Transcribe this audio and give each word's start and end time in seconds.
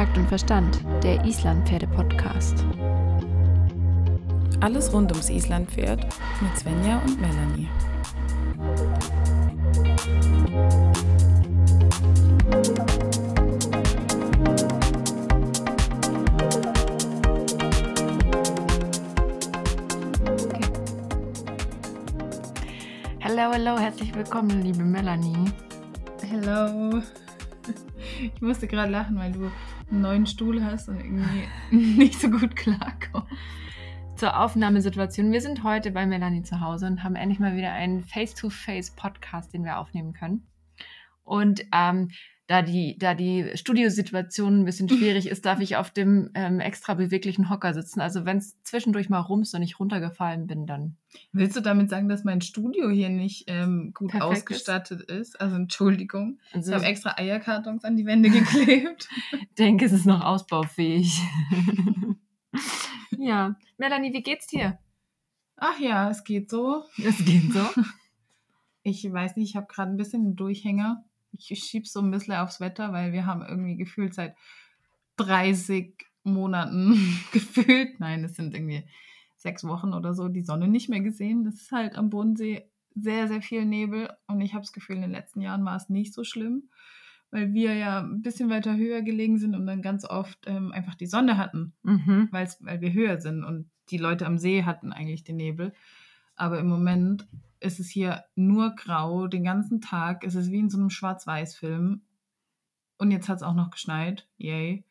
Takt 0.00 0.16
und 0.16 0.28
Verstand, 0.28 0.80
der 1.02 1.22
Islandpferde-Podcast. 1.26 2.64
Alles 4.60 4.90
rund 4.94 5.12
ums 5.12 5.28
Islandpferd 5.28 6.06
mit 6.40 6.58
Svenja 6.58 7.02
und 7.04 7.20
Melanie. 7.20 7.68
Hallo, 23.22 23.52
hallo, 23.52 23.78
herzlich 23.78 24.14
willkommen, 24.14 24.62
liebe 24.62 24.82
Melanie. 24.82 25.52
Hello. 26.26 27.02
Ich 28.22 28.42
musste 28.42 28.66
gerade 28.66 28.92
lachen, 28.92 29.18
weil 29.18 29.32
du 29.32 29.50
einen 29.90 30.02
neuen 30.02 30.26
Stuhl 30.26 30.64
hast 30.64 30.88
und 30.88 31.00
irgendwie 31.00 31.48
nicht 31.70 32.20
so 32.20 32.30
gut 32.30 32.56
klarkommst. 32.56 33.28
Zur 34.16 34.38
Aufnahmesituation. 34.38 35.32
Wir 35.32 35.40
sind 35.40 35.64
heute 35.64 35.90
bei 35.90 36.06
Melanie 36.06 36.42
zu 36.42 36.60
Hause 36.60 36.86
und 36.86 37.02
haben 37.02 37.16
endlich 37.16 37.40
mal 37.40 37.56
wieder 37.56 37.72
einen 37.72 38.02
Face-to-Face-Podcast, 38.02 39.54
den 39.54 39.64
wir 39.64 39.78
aufnehmen 39.78 40.12
können. 40.12 40.46
Und 41.24 41.62
ähm, 41.72 42.10
da 42.50 42.62
die, 42.62 42.98
da 42.98 43.14
die 43.14 43.52
Studiosituation 43.54 44.62
ein 44.62 44.64
bisschen 44.64 44.88
schwierig 44.88 45.28
ist, 45.28 45.46
darf 45.46 45.60
ich 45.60 45.76
auf 45.76 45.92
dem 45.92 46.30
ähm, 46.34 46.58
extra 46.58 46.94
beweglichen 46.94 47.48
Hocker 47.48 47.72
sitzen. 47.74 48.00
Also 48.00 48.24
wenn 48.24 48.38
es 48.38 48.60
zwischendurch 48.64 49.08
mal 49.08 49.20
rumst 49.20 49.54
und 49.54 49.62
ich 49.62 49.78
runtergefallen 49.78 50.48
bin, 50.48 50.66
dann. 50.66 50.96
Willst 51.30 51.54
du 51.54 51.60
damit 51.60 51.90
sagen, 51.90 52.08
dass 52.08 52.24
mein 52.24 52.40
Studio 52.40 52.90
hier 52.90 53.08
nicht 53.08 53.44
ähm, 53.46 53.92
gut 53.94 54.10
Perfekt 54.10 54.32
ausgestattet 54.32 55.02
ist? 55.02 55.34
ist? 55.34 55.40
Also 55.40 55.54
Entschuldigung. 55.54 56.40
Also, 56.52 56.72
ich 56.72 56.74
habe 56.74 56.86
extra 56.86 57.14
Eierkartons 57.16 57.84
an 57.84 57.94
die 57.94 58.04
Wände 58.04 58.30
geklebt. 58.30 59.08
ich 59.30 59.54
denke, 59.56 59.84
es 59.84 59.92
ist 59.92 60.06
noch 60.06 60.24
ausbaufähig. 60.24 61.20
ja. 63.16 63.54
Melanie, 63.78 64.12
wie 64.12 64.22
geht's 64.22 64.48
dir? 64.48 64.76
Ach 65.54 65.78
ja, 65.78 66.10
es 66.10 66.24
geht 66.24 66.50
so. 66.50 66.82
Es 66.98 67.24
geht 67.24 67.52
so. 67.52 67.64
Ich 68.82 69.04
weiß 69.04 69.36
nicht, 69.36 69.50
ich 69.50 69.56
habe 69.56 69.66
gerade 69.66 69.90
ein 69.90 69.98
bisschen 69.98 70.22
einen 70.22 70.36
Durchhänger 70.36 71.04
ich 71.32 71.58
schiebe 71.64 71.86
so 71.86 72.00
ein 72.00 72.10
bisschen 72.10 72.34
aufs 72.34 72.60
Wetter, 72.60 72.92
weil 72.92 73.12
wir 73.12 73.26
haben 73.26 73.42
irgendwie 73.42 73.76
gefühlt 73.76 74.14
seit 74.14 74.36
30 75.16 75.94
Monaten 76.22 76.94
gefühlt, 77.32 78.00
nein, 78.00 78.24
es 78.24 78.34
sind 78.36 78.54
irgendwie 78.54 78.84
sechs 79.36 79.64
Wochen 79.64 79.94
oder 79.94 80.14
so, 80.14 80.28
die 80.28 80.42
Sonne 80.42 80.68
nicht 80.68 80.88
mehr 80.88 81.00
gesehen. 81.00 81.44
Das 81.44 81.54
ist 81.54 81.72
halt 81.72 81.96
am 81.96 82.10
Bodensee 82.10 82.68
sehr, 82.94 83.28
sehr 83.28 83.40
viel 83.40 83.64
Nebel 83.64 84.10
und 84.26 84.40
ich 84.40 84.52
habe 84.52 84.62
das 84.62 84.72
Gefühl, 84.72 84.96
in 84.96 85.02
den 85.02 85.12
letzten 85.12 85.40
Jahren 85.40 85.64
war 85.64 85.76
es 85.76 85.88
nicht 85.88 86.12
so 86.12 86.24
schlimm, 86.24 86.68
weil 87.30 87.52
wir 87.52 87.74
ja 87.74 88.00
ein 88.00 88.22
bisschen 88.22 88.50
weiter 88.50 88.76
höher 88.76 89.02
gelegen 89.02 89.38
sind 89.38 89.54
und 89.54 89.66
dann 89.66 89.82
ganz 89.82 90.04
oft 90.04 90.38
ähm, 90.46 90.72
einfach 90.72 90.94
die 90.94 91.06
Sonne 91.06 91.38
hatten, 91.38 91.72
mhm. 91.82 92.28
weil 92.32 92.48
wir 92.80 92.92
höher 92.92 93.18
sind 93.20 93.44
und 93.44 93.70
die 93.90 93.98
Leute 93.98 94.26
am 94.26 94.38
See 94.38 94.64
hatten 94.64 94.92
eigentlich 94.92 95.24
den 95.24 95.36
Nebel. 95.36 95.72
Aber 96.36 96.58
im 96.58 96.68
Moment 96.68 97.26
ist 97.60 97.78
es 97.78 97.88
hier 97.88 98.24
nur 98.34 98.74
grau 98.74 99.26
den 99.26 99.44
ganzen 99.44 99.80
Tag. 99.80 100.24
Es 100.24 100.34
ist 100.34 100.50
wie 100.50 100.58
in 100.58 100.70
so 100.70 100.78
einem 100.78 100.90
Schwarz-Weiß-Film. 100.90 102.02
Und 102.98 103.10
jetzt 103.10 103.28
hat 103.28 103.38
es 103.38 103.42
auch 103.42 103.54
noch 103.54 103.70
geschneit. 103.70 104.28
Yay. 104.36 104.84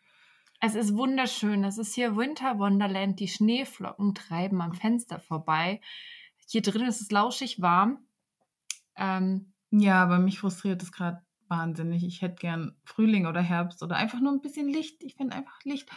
Es 0.62 0.76
ist 0.76 0.96
wunderschön. 0.96 1.64
Es 1.64 1.78
ist 1.78 1.96
hier 1.96 2.16
Winter 2.16 2.60
Wonderland. 2.60 3.20
Die 3.20 3.28
Schneeflocken 3.28 4.14
treiben 4.14 4.62
am 4.62 4.74
Fenster 4.74 5.20
vorbei. 5.20 5.82
Hier 6.48 6.62
drin 6.62 6.88
ist 6.88 7.02
es 7.02 7.12
lauschig 7.12 7.62
warm. 7.62 8.00
Ähm, 8.96 9.54
ja, 9.72 10.04
aber 10.04 10.20
mich 10.20 10.40
frustriert 10.40 10.82
es 10.82 10.92
gerade 10.92 11.22
wahnsinnig. 11.48 12.04
Ich 12.04 12.22
hätte 12.22 12.36
gern 12.36 12.76
Frühling 12.84 13.26
oder 13.26 13.42
Herbst 13.42 13.84
oder 13.84 13.96
einfach 13.96 14.20
nur 14.20 14.32
ein 14.32 14.42
bisschen 14.42 14.68
Licht. 14.68 15.04
Ich 15.04 15.16
finde 15.16 15.36
einfach 15.36 15.64
Licht. 15.64 15.90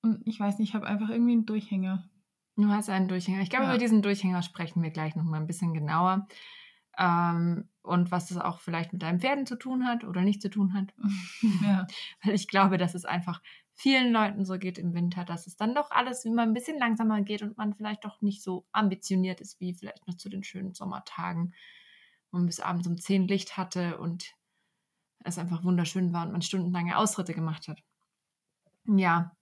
Und 0.00 0.26
ich 0.26 0.38
weiß 0.38 0.58
nicht, 0.58 0.70
ich 0.70 0.74
habe 0.74 0.86
einfach 0.86 1.10
irgendwie 1.10 1.32
einen 1.32 1.46
Durchhänger. 1.46 2.08
Du 2.56 2.68
hast 2.68 2.90
einen 2.90 3.08
Durchhänger. 3.08 3.40
Ich 3.42 3.50
glaube, 3.50 3.64
ja. 3.64 3.70
über 3.70 3.78
diesen 3.78 4.02
Durchhänger 4.02 4.42
sprechen 4.42 4.82
wir 4.82 4.90
gleich 4.90 5.16
nochmal 5.16 5.40
ein 5.40 5.46
bisschen 5.46 5.72
genauer. 5.72 6.26
Ähm, 6.98 7.68
und 7.82 8.10
was 8.10 8.28
das 8.28 8.38
auch 8.38 8.60
vielleicht 8.60 8.92
mit 8.92 9.02
deinen 9.02 9.20
Pferden 9.20 9.46
zu 9.46 9.56
tun 9.56 9.86
hat 9.86 10.04
oder 10.04 10.22
nicht 10.22 10.42
zu 10.42 10.50
tun 10.50 10.74
hat. 10.74 10.92
Ja. 11.62 11.86
Weil 12.22 12.34
ich 12.34 12.48
glaube, 12.48 12.76
dass 12.76 12.94
es 12.94 13.04
einfach 13.04 13.40
vielen 13.74 14.12
Leuten 14.12 14.44
so 14.44 14.58
geht 14.58 14.78
im 14.78 14.94
Winter, 14.94 15.24
dass 15.24 15.46
es 15.46 15.56
dann 15.56 15.74
doch 15.74 15.90
alles 15.90 16.24
immer 16.24 16.42
ein 16.42 16.52
bisschen 16.52 16.78
langsamer 16.78 17.22
geht 17.22 17.42
und 17.42 17.56
man 17.56 17.74
vielleicht 17.74 18.04
doch 18.04 18.20
nicht 18.20 18.42
so 18.42 18.66
ambitioniert 18.72 19.40
ist 19.40 19.58
wie 19.60 19.74
vielleicht 19.74 20.06
noch 20.06 20.16
zu 20.16 20.28
den 20.28 20.44
schönen 20.44 20.74
Sommertagen, 20.74 21.54
wo 22.30 22.38
man 22.38 22.46
bis 22.46 22.60
abends 22.60 22.86
um 22.86 22.98
10 22.98 23.26
Licht 23.26 23.56
hatte 23.56 23.98
und 23.98 24.34
es 25.24 25.38
einfach 25.38 25.64
wunderschön 25.64 26.12
war 26.12 26.26
und 26.26 26.32
man 26.32 26.42
stundenlange 26.42 26.98
Ausritte 26.98 27.32
gemacht 27.32 27.68
hat. 27.68 27.82
Ja, 28.84 29.34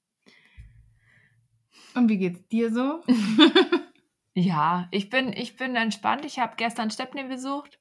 und 1.94 2.08
wie 2.08 2.18
geht's 2.18 2.46
dir 2.48 2.72
so? 2.72 3.02
ja, 4.34 4.88
ich 4.90 5.10
bin, 5.10 5.32
ich 5.32 5.56
bin 5.56 5.76
entspannt. 5.76 6.24
Ich 6.24 6.38
habe 6.38 6.54
gestern 6.56 6.90
Stepney 6.90 7.24
besucht. 7.24 7.78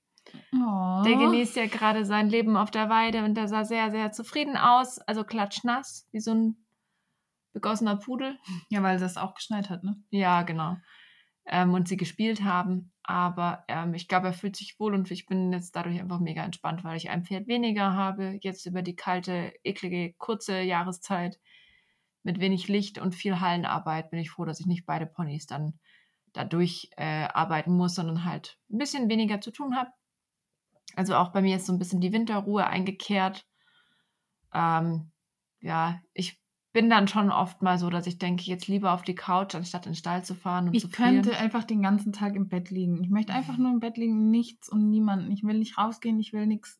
Oh. 0.54 1.04
Der 1.06 1.16
genießt 1.16 1.56
ja 1.56 1.68
gerade 1.68 2.06
sein 2.06 2.30
Leben 2.30 2.58
auf 2.58 2.72
der 2.72 2.90
Weide 2.90 3.24
und 3.24 3.36
der 3.36 3.48
sah 3.48 3.66
sehr, 3.66 3.92
sehr 3.92 4.12
zufrieden 4.12 4.58
aus. 4.58 5.00
Also 5.00 5.24
klatschnass, 5.24 6.08
wie 6.12 6.20
so 6.20 6.32
ein 6.32 6.66
begossener 7.54 7.98
Pudel. 7.98 8.38
Ja, 8.70 8.84
weil 8.84 9.00
das 9.00 9.18
auch 9.18 9.36
geschneit 9.36 9.70
hat, 9.70 9.84
ne? 9.84 10.02
Ja, 10.10 10.44
genau. 10.44 10.78
Ähm, 11.46 11.74
und 11.74 11.88
sie 11.88 11.98
gespielt 11.98 12.44
haben. 12.44 12.92
Aber 13.04 13.64
ähm, 13.68 13.96
ich 13.96 14.08
glaube, 14.08 14.28
er 14.28 14.34
fühlt 14.34 14.56
sich 14.56 14.80
wohl 14.80 14.94
und 14.94 15.10
ich 15.10 15.26
bin 15.26 15.52
jetzt 15.52 15.76
dadurch 15.76 16.00
einfach 16.00 16.20
mega 16.20 16.44
entspannt, 16.44 16.84
weil 16.84 16.98
ich 16.98 17.10
ein 17.10 17.26
Pferd 17.26 17.48
weniger 17.48 17.94
habe. 17.94 18.38
Jetzt 18.42 18.68
über 18.68 18.84
die 18.84 18.96
kalte, 18.96 19.52
eklige, 19.64 20.14
kurze 20.20 20.62
Jahreszeit 20.62 21.40
mit 22.24 22.40
wenig 22.40 22.68
Licht 22.68 23.00
und 23.00 23.16
viel 23.16 23.40
Hallenarbeit 23.40 24.12
bin 24.12 24.20
ich 24.20 24.32
froh, 24.32 24.46
dass 24.46 24.60
ich 24.60 24.66
nicht 24.66 24.86
beide 24.86 25.06
Ponys 25.06 25.46
dann 25.46 25.80
dadurch 26.34 26.90
äh, 26.98 27.28
arbeiten 27.34 27.74
muss, 27.76 27.96
sondern 27.96 28.26
halt 28.26 28.58
ein 28.70 28.78
bisschen 28.78 29.10
weniger 29.10 29.42
zu 29.42 29.52
tun 29.52 29.76
habe. 29.76 29.90
Also 30.96 31.16
auch 31.16 31.32
bei 31.32 31.42
mir 31.42 31.56
ist 31.56 31.66
so 31.66 31.74
ein 31.74 31.80
bisschen 31.80 32.02
die 32.02 32.12
Winterruhe 32.12 32.66
eingekehrt. 32.66 33.46
Ähm, 34.54 35.12
ja, 35.62 36.02
ich 36.14 36.40
bin 36.72 36.90
dann 36.90 37.08
schon 37.08 37.32
oft 37.32 37.62
mal 37.62 37.78
so, 37.78 37.90
dass 37.90 38.06
ich 38.06 38.20
denke, 38.20 38.44
jetzt 38.44 38.68
lieber 38.68 38.94
auf 38.94 39.02
die 39.02 39.16
Couch, 39.16 39.56
anstatt 39.56 39.86
in 39.86 39.94
den 39.94 39.98
Stall 39.98 40.24
zu 40.24 40.36
fahren 40.36 40.68
und 40.68 40.76
ich 40.76 40.82
zu 40.82 40.90
frieren. 40.90 41.22
könnte 41.22 41.38
einfach 41.38 41.64
den 41.64 41.82
ganzen 41.82 42.14
Tag 42.14 42.36
im 42.36 42.48
Bett 42.48 42.70
liegen. 42.70 43.04
Ich 43.04 43.10
möchte 43.10 43.34
einfach 43.34 43.58
nur 43.58 43.72
im 43.72 43.80
Bett 43.80 43.98
liegen, 43.98 44.30
nichts 44.30 44.70
und 44.70 44.90
niemanden. 44.90 45.32
Ich 45.32 45.44
will 45.44 45.58
nicht 45.58 45.78
rausgehen, 45.78 46.20
ich 46.20 46.34
will 46.34 46.46
nichts. 46.46 46.80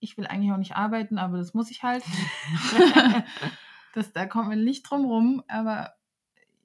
Ich 0.00 0.18
will 0.18 0.26
eigentlich 0.26 0.52
auch 0.52 0.58
nicht 0.58 0.76
arbeiten, 0.76 1.16
aber 1.18 1.38
das 1.38 1.54
muss 1.54 1.70
ich 1.70 1.82
halt. 1.82 2.04
Das, 3.96 4.12
da 4.12 4.26
kommt 4.26 4.48
man 4.48 4.62
nicht 4.62 4.82
drum 4.82 5.06
rum, 5.06 5.42
aber 5.48 5.94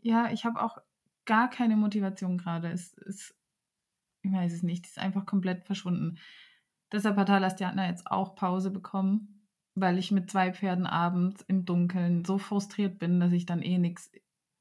ja, 0.01 0.29
ich 0.33 0.43
habe 0.43 0.61
auch 0.61 0.79
gar 1.23 1.49
keine 1.49 1.77
Motivation 1.77 2.37
gerade. 2.37 2.69
Es 2.69 2.93
ist, 2.93 3.33
ich 4.21 4.33
weiß 4.33 4.51
es 4.51 4.63
nicht, 4.63 4.83
es 4.83 4.91
ist 4.91 4.99
einfach 4.99 5.25
komplett 5.25 5.63
verschwunden. 5.63 6.17
Deshalb 6.91 7.15
hat 7.15 7.29
Halastiana 7.29 7.87
jetzt 7.87 8.05
auch 8.11 8.35
Pause 8.35 8.69
bekommen, 8.69 9.47
weil 9.75 9.97
ich 9.97 10.11
mit 10.11 10.29
zwei 10.29 10.51
Pferden 10.51 10.85
abends 10.85 11.41
im 11.47 11.63
Dunkeln 11.63 12.25
so 12.25 12.37
frustriert 12.37 12.99
bin, 12.99 13.21
dass 13.21 13.31
ich 13.31 13.45
dann 13.45 13.61
eh 13.61 13.77
nichts 13.77 14.11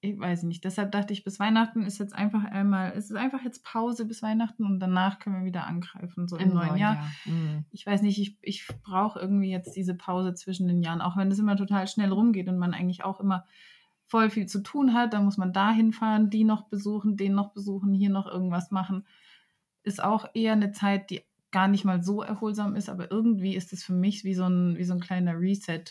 ich 0.02 0.18
weiß 0.18 0.44
nicht. 0.44 0.64
Deshalb 0.64 0.92
dachte 0.92 1.12
ich, 1.12 1.24
bis 1.24 1.38
Weihnachten 1.38 1.82
ist 1.82 1.98
jetzt 1.98 2.14
einfach 2.14 2.44
einmal, 2.44 2.92
es 2.96 3.10
ist 3.10 3.16
einfach 3.16 3.42
jetzt 3.42 3.64
Pause 3.64 4.06
bis 4.06 4.22
Weihnachten 4.22 4.64
und 4.64 4.80
danach 4.80 5.18
können 5.18 5.36
wir 5.36 5.44
wieder 5.44 5.66
angreifen, 5.66 6.26
so 6.26 6.36
im, 6.36 6.48
im 6.48 6.54
neuen 6.54 6.76
Jahr. 6.76 6.94
Jahr. 6.94 7.10
Mhm. 7.26 7.64
Ich 7.70 7.84
weiß 7.84 8.00
nicht, 8.02 8.18
ich, 8.18 8.38
ich 8.40 8.66
brauche 8.82 9.18
irgendwie 9.18 9.50
jetzt 9.50 9.76
diese 9.76 9.94
Pause 9.94 10.32
zwischen 10.34 10.68
den 10.68 10.82
Jahren, 10.82 11.02
auch 11.02 11.18
wenn 11.18 11.30
es 11.30 11.38
immer 11.38 11.56
total 11.56 11.86
schnell 11.86 12.12
rumgeht 12.12 12.48
und 12.48 12.58
man 12.58 12.72
eigentlich 12.72 13.04
auch 13.04 13.20
immer 13.20 13.44
voll 14.06 14.30
viel 14.30 14.46
zu 14.46 14.62
tun 14.62 14.94
hat. 14.94 15.12
Da 15.12 15.20
muss 15.20 15.36
man 15.36 15.52
da 15.52 15.70
hinfahren, 15.70 16.30
die 16.30 16.44
noch 16.44 16.68
besuchen, 16.68 17.18
den 17.18 17.34
noch 17.34 17.52
besuchen, 17.52 17.92
hier 17.92 18.10
noch 18.10 18.26
irgendwas 18.26 18.70
machen. 18.70 19.06
Ist 19.82 20.02
auch 20.02 20.26
eher 20.32 20.52
eine 20.52 20.72
Zeit, 20.72 21.10
die 21.10 21.22
gar 21.50 21.68
nicht 21.68 21.84
mal 21.84 22.02
so 22.02 22.22
erholsam 22.22 22.74
ist, 22.74 22.88
aber 22.88 23.10
irgendwie 23.10 23.54
ist 23.54 23.72
es 23.72 23.84
für 23.84 23.92
mich 23.92 24.24
wie 24.24 24.34
so 24.34 24.44
ein, 24.44 24.78
wie 24.78 24.84
so 24.84 24.94
ein 24.94 25.00
kleiner 25.00 25.38
Reset 25.38 25.84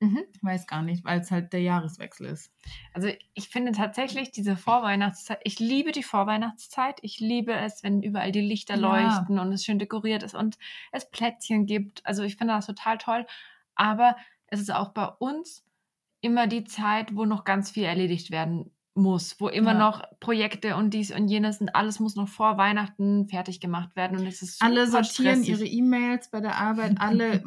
Mhm. 0.00 0.24
Ich 0.32 0.42
weiß 0.42 0.66
gar 0.66 0.82
nicht, 0.82 1.04
weil 1.04 1.20
es 1.20 1.30
halt 1.30 1.52
der 1.52 1.62
Jahreswechsel 1.62 2.26
ist. 2.26 2.52
Also 2.92 3.08
ich 3.34 3.48
finde 3.48 3.72
tatsächlich 3.72 4.30
diese 4.30 4.56
Vorweihnachtszeit, 4.56 5.40
ich 5.42 5.58
liebe 5.58 5.90
die 5.90 6.04
Vorweihnachtszeit. 6.04 6.98
Ich 7.02 7.18
liebe 7.18 7.52
es, 7.52 7.82
wenn 7.82 8.02
überall 8.02 8.30
die 8.30 8.40
Lichter 8.40 8.76
ja. 8.76 8.80
leuchten 8.80 9.38
und 9.38 9.52
es 9.52 9.64
schön 9.64 9.78
dekoriert 9.78 10.22
ist 10.22 10.34
und 10.34 10.58
es 10.92 11.10
Plätzchen 11.10 11.66
gibt. 11.66 12.06
Also 12.06 12.22
ich 12.22 12.36
finde 12.36 12.54
das 12.54 12.66
total 12.66 12.98
toll. 12.98 13.26
Aber 13.74 14.16
es 14.46 14.60
ist 14.60 14.72
auch 14.72 14.90
bei 14.90 15.06
uns 15.06 15.64
immer 16.20 16.46
die 16.46 16.64
Zeit, 16.64 17.14
wo 17.16 17.24
noch 17.24 17.44
ganz 17.44 17.70
viel 17.70 17.84
erledigt 17.84 18.30
werden 18.30 18.70
muss, 18.94 19.40
wo 19.40 19.48
immer 19.48 19.72
ja. 19.72 19.78
noch 19.78 20.02
Projekte 20.20 20.76
und 20.76 20.92
dies 20.92 21.12
und 21.12 21.28
jenes 21.28 21.60
und 21.60 21.74
alles 21.74 22.00
muss 22.00 22.16
noch 22.16 22.28
vor 22.28 22.58
Weihnachten 22.58 23.28
fertig 23.28 23.60
gemacht 23.60 23.94
werden 23.96 24.18
und 24.18 24.26
es 24.26 24.42
ist 24.42 24.60
alle 24.60 24.86
sortieren 24.86 25.44
stressig. 25.44 25.48
ihre 25.48 25.64
E-Mails 25.64 26.30
bei 26.30 26.40
der 26.40 26.56
Arbeit, 26.56 26.96
alle 26.98 27.42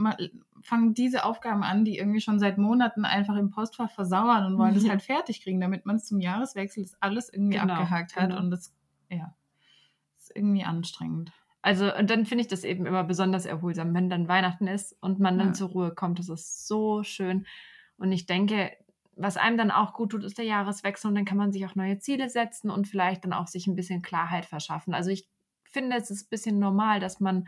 fangen 0.61 0.93
diese 0.93 1.25
Aufgaben 1.25 1.63
an, 1.63 1.85
die 1.85 1.97
irgendwie 1.97 2.21
schon 2.21 2.39
seit 2.39 2.57
Monaten 2.57 3.05
einfach 3.05 3.35
im 3.35 3.49
Postfach 3.49 3.89
versauern 3.89 4.45
und 4.45 4.57
wollen 4.57 4.73
das 4.73 4.87
halt 4.87 5.01
fertig 5.01 5.43
kriegen, 5.43 5.59
damit 5.59 5.85
man 5.85 5.97
es 5.97 6.05
zum 6.05 6.19
Jahreswechsel 6.19 6.83
das 6.83 6.95
alles 7.01 7.31
irgendwie 7.31 7.57
genau, 7.57 7.73
abgehakt 7.73 8.15
hat 8.15 8.29
genau. 8.29 8.41
und 8.41 8.51
das 8.51 8.73
ja 9.09 9.33
ist 10.21 10.35
irgendwie 10.35 10.63
anstrengend. 10.63 11.31
Also, 11.63 11.93
und 11.95 12.09
dann 12.09 12.25
finde 12.25 12.41
ich 12.43 12.47
das 12.47 12.63
eben 12.63 12.85
immer 12.85 13.03
besonders 13.03 13.45
erholsam, 13.45 13.93
wenn 13.93 14.09
dann 14.09 14.27
Weihnachten 14.27 14.67
ist 14.67 14.97
und 15.01 15.19
man 15.19 15.37
dann 15.37 15.49
ja. 15.49 15.53
zur 15.53 15.69
Ruhe 15.69 15.93
kommt. 15.93 16.17
Das 16.17 16.29
ist 16.29 16.67
so 16.67 17.03
schön. 17.03 17.45
Und 17.97 18.11
ich 18.11 18.25
denke, 18.25 18.71
was 19.15 19.37
einem 19.37 19.57
dann 19.57 19.69
auch 19.69 19.93
gut 19.93 20.11
tut, 20.11 20.23
ist 20.23 20.39
der 20.39 20.45
Jahreswechsel 20.45 21.09
und 21.09 21.15
dann 21.15 21.25
kann 21.25 21.37
man 21.37 21.51
sich 21.51 21.65
auch 21.65 21.75
neue 21.75 21.99
Ziele 21.99 22.29
setzen 22.29 22.71
und 22.71 22.87
vielleicht 22.87 23.25
dann 23.25 23.33
auch 23.33 23.47
sich 23.47 23.67
ein 23.67 23.75
bisschen 23.75 24.01
Klarheit 24.01 24.45
verschaffen. 24.45 24.95
Also 24.95 25.11
ich 25.11 25.29
finde, 25.63 25.97
es 25.97 26.09
ist 26.09 26.25
ein 26.25 26.29
bisschen 26.29 26.57
normal, 26.59 26.99
dass 26.99 27.19
man 27.19 27.47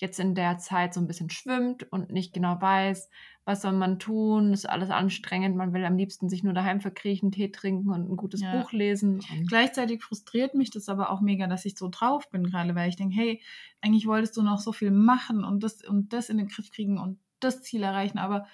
jetzt 0.00 0.18
in 0.18 0.34
der 0.34 0.58
Zeit 0.58 0.94
so 0.94 1.00
ein 1.00 1.06
bisschen 1.06 1.30
schwimmt 1.30 1.90
und 1.92 2.10
nicht 2.10 2.32
genau 2.32 2.60
weiß, 2.60 3.10
was 3.44 3.62
soll 3.62 3.72
man 3.72 3.98
tun, 3.98 4.52
ist 4.52 4.68
alles 4.68 4.90
anstrengend, 4.90 5.56
man 5.56 5.72
will 5.72 5.84
am 5.84 5.96
liebsten 5.96 6.28
sich 6.28 6.42
nur 6.42 6.52
daheim 6.52 6.80
verkriechen, 6.80 7.32
Tee 7.32 7.50
trinken 7.50 7.90
und 7.90 8.10
ein 8.10 8.16
gutes 8.16 8.40
ja. 8.40 8.56
Buch 8.56 8.72
lesen. 8.72 9.20
Gleichzeitig 9.48 10.02
frustriert 10.02 10.54
mich 10.54 10.70
das 10.70 10.88
aber 10.88 11.10
auch 11.10 11.20
mega, 11.20 11.46
dass 11.46 11.64
ich 11.64 11.76
so 11.76 11.88
drauf 11.88 12.30
bin 12.30 12.44
gerade, 12.44 12.74
weil 12.74 12.88
ich 12.88 12.96
denke, 12.96 13.16
hey, 13.16 13.40
eigentlich 13.80 14.06
wolltest 14.06 14.36
du 14.36 14.42
noch 14.42 14.58
so 14.58 14.72
viel 14.72 14.90
machen 14.90 15.44
und 15.44 15.62
das 15.62 15.84
und 15.84 16.12
das 16.12 16.28
in 16.28 16.38
den 16.38 16.48
Griff 16.48 16.70
kriegen 16.70 16.98
und 16.98 17.18
das 17.40 17.62
Ziel 17.62 17.82
erreichen, 17.82 18.18
aber 18.18 18.46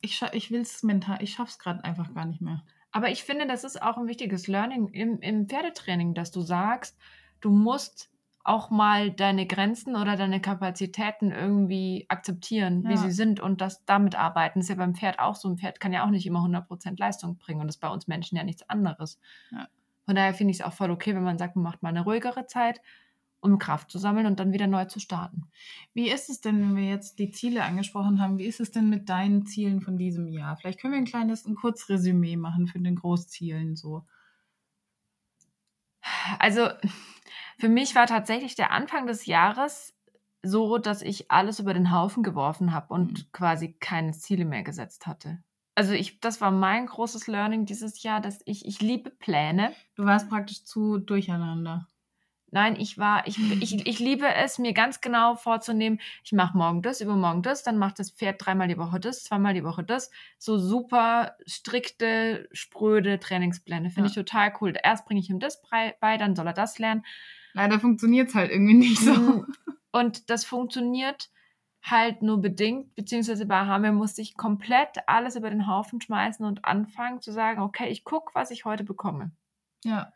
ich, 0.00 0.20
ich 0.32 0.50
will 0.50 0.60
es 0.60 0.82
mental, 0.82 1.22
ich 1.22 1.32
schaffe 1.32 1.50
es 1.50 1.58
gerade 1.58 1.82
einfach 1.84 2.12
gar 2.14 2.26
nicht 2.26 2.40
mehr. 2.40 2.64
Aber 2.92 3.10
ich 3.10 3.24
finde, 3.24 3.46
das 3.46 3.64
ist 3.64 3.82
auch 3.82 3.96
ein 3.96 4.06
wichtiges 4.06 4.46
Learning 4.46 4.88
im, 4.88 5.20
im 5.20 5.48
Pferdetraining, 5.48 6.14
dass 6.14 6.30
du 6.30 6.40
sagst, 6.40 6.96
du 7.40 7.50
musst 7.50 8.10
auch 8.46 8.70
mal 8.70 9.10
deine 9.10 9.46
Grenzen 9.46 9.96
oder 9.96 10.16
deine 10.16 10.40
Kapazitäten 10.40 11.32
irgendwie 11.32 12.06
akzeptieren, 12.08 12.82
ja. 12.82 12.90
wie 12.90 12.96
sie 12.96 13.10
sind 13.10 13.40
und 13.40 13.60
das 13.60 13.84
damit 13.84 14.14
arbeiten. 14.14 14.60
Das 14.60 14.66
ist 14.66 14.70
ja 14.70 14.76
beim 14.76 14.94
Pferd 14.94 15.18
auch 15.18 15.34
so. 15.34 15.48
Ein 15.48 15.58
Pferd 15.58 15.80
kann 15.80 15.92
ja 15.92 16.04
auch 16.04 16.10
nicht 16.10 16.26
immer 16.26 16.40
100% 16.40 16.98
Leistung 16.98 17.38
bringen 17.38 17.60
und 17.60 17.66
das 17.66 17.76
ist 17.76 17.80
bei 17.80 17.88
uns 17.88 18.06
Menschen 18.06 18.36
ja 18.36 18.44
nichts 18.44 18.68
anderes. 18.68 19.18
Ja. 19.50 19.66
Von 20.04 20.14
daher 20.14 20.34
finde 20.34 20.52
ich 20.52 20.60
es 20.60 20.64
auch 20.64 20.72
voll 20.72 20.90
okay, 20.90 21.14
wenn 21.14 21.24
man 21.24 21.38
sagt, 21.38 21.56
man 21.56 21.64
macht 21.64 21.82
mal 21.82 21.88
eine 21.88 22.04
ruhigere 22.04 22.46
Zeit 22.46 22.80
um 23.40 23.58
Kraft 23.58 23.90
zu 23.90 23.98
sammeln 23.98 24.26
und 24.26 24.40
dann 24.40 24.52
wieder 24.52 24.66
neu 24.66 24.84
zu 24.86 24.98
starten. 24.98 25.42
Wie 25.94 26.10
ist 26.10 26.28
es 26.28 26.40
denn, 26.40 26.60
wenn 26.60 26.76
wir 26.76 26.88
jetzt 26.88 27.18
die 27.18 27.30
Ziele 27.30 27.62
angesprochen 27.64 28.20
haben, 28.20 28.38
wie 28.38 28.46
ist 28.46 28.60
es 28.60 28.70
denn 28.70 28.88
mit 28.88 29.08
deinen 29.08 29.46
Zielen 29.46 29.80
von 29.80 29.98
diesem 29.98 30.28
Jahr? 30.28 30.56
Vielleicht 30.56 30.80
können 30.80 30.94
wir 30.94 30.98
ein 30.98 31.06
kleines, 31.06 31.46
ein 31.46 31.54
Kurzresümee 31.54 32.36
machen 32.36 32.66
für 32.66 32.80
den 32.80 32.96
Großzielen 32.96 33.76
so. 33.76 34.04
Also 36.38 36.68
für 37.58 37.68
mich 37.68 37.94
war 37.94 38.06
tatsächlich 38.06 38.54
der 38.54 38.70
Anfang 38.70 39.06
des 39.06 39.26
Jahres 39.26 39.94
so, 40.42 40.78
dass 40.78 41.02
ich 41.02 41.30
alles 41.30 41.58
über 41.58 41.74
den 41.74 41.92
Haufen 41.92 42.22
geworfen 42.22 42.72
habe 42.72 42.92
und 42.94 43.12
mhm. 43.12 43.32
quasi 43.32 43.72
keine 43.72 44.12
Ziele 44.12 44.44
mehr 44.44 44.62
gesetzt 44.62 45.06
hatte. 45.06 45.42
Also 45.74 45.92
ich, 45.92 46.20
das 46.20 46.40
war 46.40 46.50
mein 46.50 46.86
großes 46.86 47.26
Learning 47.26 47.66
dieses 47.66 48.02
Jahr, 48.02 48.20
dass 48.20 48.40
ich, 48.46 48.64
ich 48.64 48.80
liebe 48.80 49.10
Pläne. 49.10 49.72
Du 49.94 50.04
warst 50.04 50.30
praktisch 50.30 50.64
zu 50.64 50.98
durcheinander. 50.98 51.86
Nein, 52.50 52.76
ich 52.78 52.96
war, 52.96 53.26
ich, 53.26 53.38
ich, 53.60 53.86
ich 53.86 53.98
liebe 53.98 54.26
es, 54.26 54.58
mir 54.58 54.72
ganz 54.72 55.00
genau 55.00 55.36
vorzunehmen, 55.36 56.00
ich 56.24 56.32
mache 56.32 56.56
morgen 56.56 56.82
das, 56.82 57.00
übermorgen 57.00 57.42
das, 57.42 57.62
dann 57.62 57.78
macht 57.78 57.98
das 57.98 58.10
Pferd 58.10 58.44
dreimal 58.44 58.68
die 58.68 58.78
Woche 58.78 59.00
das, 59.00 59.24
zweimal 59.24 59.54
die 59.54 59.64
Woche 59.64 59.84
das. 59.84 60.10
So 60.38 60.58
super 60.58 61.36
strikte, 61.46 62.48
spröde 62.52 63.18
Trainingspläne. 63.18 63.90
Finde 63.90 64.08
ja. 64.08 64.10
ich 64.10 64.14
total 64.14 64.52
cool. 64.60 64.74
Erst 64.82 65.06
bringe 65.06 65.20
ich 65.20 65.30
ihm 65.30 65.40
das 65.40 65.60
bei, 66.00 66.16
dann 66.16 66.36
soll 66.36 66.46
er 66.46 66.52
das 66.52 66.78
lernen. 66.78 67.04
Leider 67.52 67.80
funktioniert 67.80 68.28
es 68.28 68.34
halt 68.34 68.50
irgendwie 68.50 68.74
nicht 68.74 69.00
so. 69.00 69.12
Mhm. 69.12 69.46
Und 69.92 70.28
das 70.28 70.44
funktioniert 70.44 71.30
halt 71.82 72.20
nur 72.20 72.40
bedingt, 72.40 72.94
beziehungsweise 72.96 73.46
bei 73.46 73.60
Hamel 73.60 73.92
musste 73.92 74.20
ich 74.20 74.36
komplett 74.36 74.98
alles 75.06 75.36
über 75.36 75.50
den 75.50 75.66
Haufen 75.66 76.00
schmeißen 76.00 76.44
und 76.44 76.64
anfangen 76.64 77.22
zu 77.22 77.32
sagen, 77.32 77.62
okay, 77.62 77.88
ich 77.88 78.04
gucke, 78.04 78.32
was 78.34 78.50
ich 78.50 78.64
heute 78.64 78.82
bekomme. 78.84 79.30
Ja. 79.84 80.12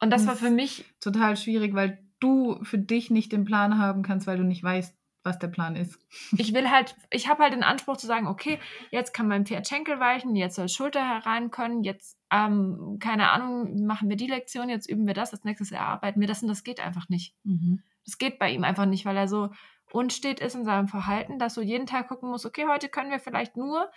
Und 0.00 0.10
das, 0.10 0.24
das 0.24 0.28
war 0.28 0.36
für 0.36 0.54
mich 0.54 0.84
total 1.00 1.36
schwierig, 1.36 1.74
weil 1.74 1.98
du 2.20 2.62
für 2.64 2.78
dich 2.78 3.10
nicht 3.10 3.32
den 3.32 3.44
Plan 3.44 3.78
haben 3.78 4.02
kannst, 4.02 4.26
weil 4.26 4.38
du 4.38 4.44
nicht 4.44 4.62
weißt, 4.62 4.94
was 5.24 5.38
der 5.38 5.48
Plan 5.48 5.76
ist. 5.76 5.98
Ich 6.38 6.54
will 6.54 6.70
halt, 6.70 6.96
ich 7.10 7.28
habe 7.28 7.42
halt 7.42 7.52
den 7.52 7.62
Anspruch 7.62 7.96
zu 7.96 8.06
sagen, 8.06 8.26
okay, 8.26 8.58
jetzt 8.90 9.12
kann 9.12 9.28
mein 9.28 9.46
Pferd 9.46 9.68
Schenkel 9.68 10.00
weichen, 10.00 10.36
jetzt 10.36 10.56
soll 10.56 10.68
Schulter 10.68 11.06
herein 11.06 11.50
können, 11.50 11.82
jetzt, 11.84 12.18
ähm, 12.30 12.98
keine 13.00 13.30
Ahnung, 13.30 13.86
machen 13.86 14.08
wir 14.08 14.16
die 14.16 14.26
Lektion, 14.26 14.68
jetzt 14.68 14.88
üben 14.88 15.06
wir 15.06 15.14
das, 15.14 15.32
als 15.32 15.44
nächstes 15.44 15.72
erarbeiten 15.72 16.20
wir 16.20 16.28
das 16.28 16.42
und 16.42 16.48
das 16.48 16.64
geht 16.64 16.80
einfach 16.80 17.08
nicht. 17.08 17.34
Mhm. 17.44 17.82
Das 18.04 18.18
geht 18.18 18.38
bei 18.38 18.50
ihm 18.50 18.64
einfach 18.64 18.86
nicht, 18.86 19.04
weil 19.04 19.16
er 19.16 19.28
so 19.28 19.50
unstet 19.90 20.40
ist 20.40 20.54
in 20.54 20.64
seinem 20.64 20.88
Verhalten, 20.88 21.38
dass 21.38 21.54
du 21.54 21.62
jeden 21.62 21.86
Tag 21.86 22.08
gucken 22.08 22.30
musst, 22.30 22.46
okay, 22.46 22.66
heute 22.68 22.88
können 22.88 23.10
wir 23.10 23.20
vielleicht 23.20 23.56
nur 23.56 23.90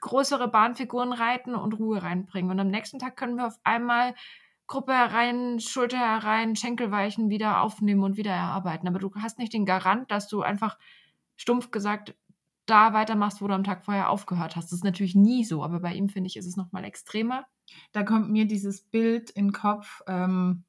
größere 0.00 0.48
Bahnfiguren 0.48 1.12
reiten 1.12 1.54
und 1.54 1.74
Ruhe 1.74 2.02
reinbringen 2.02 2.50
und 2.50 2.60
am 2.60 2.68
nächsten 2.68 2.98
Tag 2.98 3.16
können 3.16 3.36
wir 3.36 3.46
auf 3.46 3.58
einmal 3.64 4.14
Gruppe 4.74 4.92
herein, 4.92 5.60
Schulter 5.60 6.00
herein, 6.00 6.56
Schenkelweichen 6.56 7.30
wieder 7.30 7.60
aufnehmen 7.60 8.02
und 8.02 8.16
wieder 8.16 8.32
erarbeiten. 8.32 8.88
Aber 8.88 8.98
du 8.98 9.08
hast 9.14 9.38
nicht 9.38 9.52
den 9.52 9.66
Garant, 9.66 10.10
dass 10.10 10.26
du 10.26 10.42
einfach 10.42 10.80
stumpf 11.36 11.70
gesagt 11.70 12.16
da 12.66 12.92
weitermachst, 12.92 13.40
wo 13.40 13.46
du 13.46 13.54
am 13.54 13.62
Tag 13.62 13.84
vorher 13.84 14.10
aufgehört 14.10 14.56
hast. 14.56 14.72
Das 14.72 14.78
ist 14.78 14.84
natürlich 14.84 15.14
nie 15.14 15.44
so, 15.44 15.62
aber 15.62 15.78
bei 15.78 15.94
ihm 15.94 16.08
finde 16.08 16.26
ich, 16.26 16.36
ist 16.36 16.46
es 16.46 16.56
nochmal 16.56 16.82
extremer. 16.82 17.46
Da 17.92 18.02
kommt 18.02 18.30
mir 18.30 18.48
dieses 18.48 18.80
Bild 18.82 19.30
in 19.30 19.46
den 19.46 19.52
Kopf 19.52 20.02
ähm, 20.08 20.64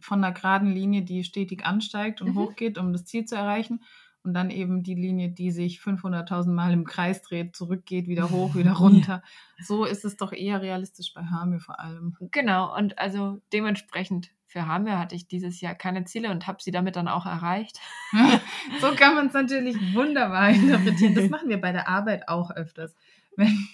von 0.00 0.22
einer 0.22 0.34
geraden 0.34 0.70
Linie, 0.70 1.00
die 1.00 1.24
stetig 1.24 1.64
ansteigt 1.64 2.20
und 2.20 2.34
mhm. 2.34 2.38
hochgeht, 2.38 2.76
um 2.76 2.92
das 2.92 3.06
Ziel 3.06 3.24
zu 3.24 3.36
erreichen 3.36 3.80
und 4.26 4.34
dann 4.34 4.50
eben 4.50 4.82
die 4.82 4.96
Linie, 4.96 5.30
die 5.30 5.52
sich 5.52 5.78
500.000 5.78 6.50
Mal 6.50 6.72
im 6.72 6.84
Kreis 6.84 7.22
dreht, 7.22 7.54
zurückgeht, 7.54 8.08
wieder 8.08 8.30
hoch, 8.30 8.56
wieder 8.56 8.72
runter. 8.72 9.22
So 9.62 9.84
ist 9.84 10.04
es 10.04 10.16
doch 10.16 10.32
eher 10.32 10.60
realistisch 10.60 11.14
bei 11.14 11.22
Hamir 11.22 11.60
vor 11.60 11.78
allem. 11.78 12.16
Genau, 12.32 12.76
und 12.76 12.98
also 12.98 13.40
dementsprechend 13.52 14.30
für 14.46 14.66
Hamir 14.66 14.98
hatte 14.98 15.14
ich 15.14 15.28
dieses 15.28 15.60
Jahr 15.60 15.74
keine 15.74 16.04
Ziele 16.04 16.30
und 16.30 16.46
habe 16.46 16.62
sie 16.62 16.70
damit 16.70 16.96
dann 16.96 17.08
auch 17.08 17.26
erreicht. 17.26 17.78
so 18.80 18.92
kann 18.96 19.14
man 19.14 19.28
es 19.28 19.32
natürlich 19.32 19.76
wunderbar 19.94 20.50
interpretieren. 20.50 21.14
Das 21.14 21.28
machen 21.30 21.48
wir 21.48 21.60
bei 21.60 21.72
der 21.72 21.88
Arbeit 21.88 22.28
auch 22.28 22.50
öfters. 22.50 22.94
Wenn, 23.38 23.68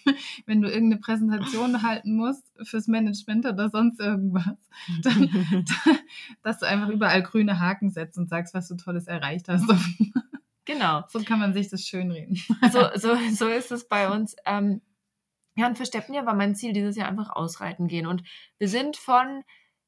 wenn 0.46 0.60
du 0.60 0.68
irgendeine 0.68 1.00
Präsentation 1.00 1.82
halten 1.82 2.16
musst 2.16 2.42
fürs 2.64 2.88
Management 2.88 3.46
oder 3.46 3.70
sonst 3.70 4.00
irgendwas, 4.00 4.56
dann, 5.02 5.30
dass 6.42 6.58
du 6.58 6.66
einfach 6.66 6.88
überall 6.88 7.22
grüne 7.22 7.60
Haken 7.60 7.90
setzt 7.90 8.18
und 8.18 8.28
sagst, 8.28 8.54
was 8.54 8.66
du 8.66 8.74
Tolles 8.74 9.06
erreicht 9.06 9.48
hast. 9.48 9.72
Genau. 10.64 11.02
So 11.08 11.22
kann 11.22 11.38
man 11.38 11.52
sich 11.52 11.68
das 11.68 11.82
schönreden. 11.82 12.36
So, 12.70 12.88
so, 12.94 13.16
so 13.30 13.48
ist 13.48 13.72
es 13.72 13.88
bei 13.88 14.10
uns. 14.10 14.36
Ähm, 14.46 14.80
ja, 15.56 15.66
und 15.66 15.76
für 15.76 15.86
Steppenjahr 15.86 16.26
war 16.26 16.34
mein 16.34 16.54
Ziel 16.54 16.72
dieses 16.72 16.96
Jahr 16.96 17.08
einfach 17.08 17.30
ausreiten 17.30 17.88
gehen. 17.88 18.06
Und 18.06 18.22
wir 18.58 18.68
sind 18.68 18.96
von 18.96 19.42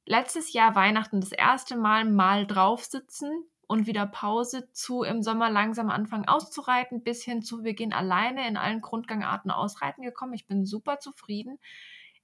letztes 0.05 0.53
Jahr 0.53 0.75
Weihnachten 0.75 1.21
das 1.21 1.33
erste 1.33 1.77
Mal 1.77 2.05
mal 2.05 2.47
drauf 2.47 2.85
sitzen 2.85 3.31
und 3.67 3.87
wieder 3.87 4.07
Pause 4.07 4.69
zu 4.73 5.03
im 5.03 5.23
Sommer 5.23 5.51
langsam 5.51 5.89
anfangen 5.89 6.29
auszureiten, 6.29 7.03
bis 7.03 7.25
hin 7.25 7.43
zu 7.43 7.65
wir 7.65 7.75
gehen 7.75 7.93
alleine 7.93 8.47
in 8.47 8.57
allen 8.57 8.83
Grundgangarten 8.83 9.51
ausreiten 9.51 10.05
gekommen. 10.05 10.35
Ich 10.35 10.47
bin 10.47 10.67
super 10.67 10.99
zufrieden. 10.99 11.59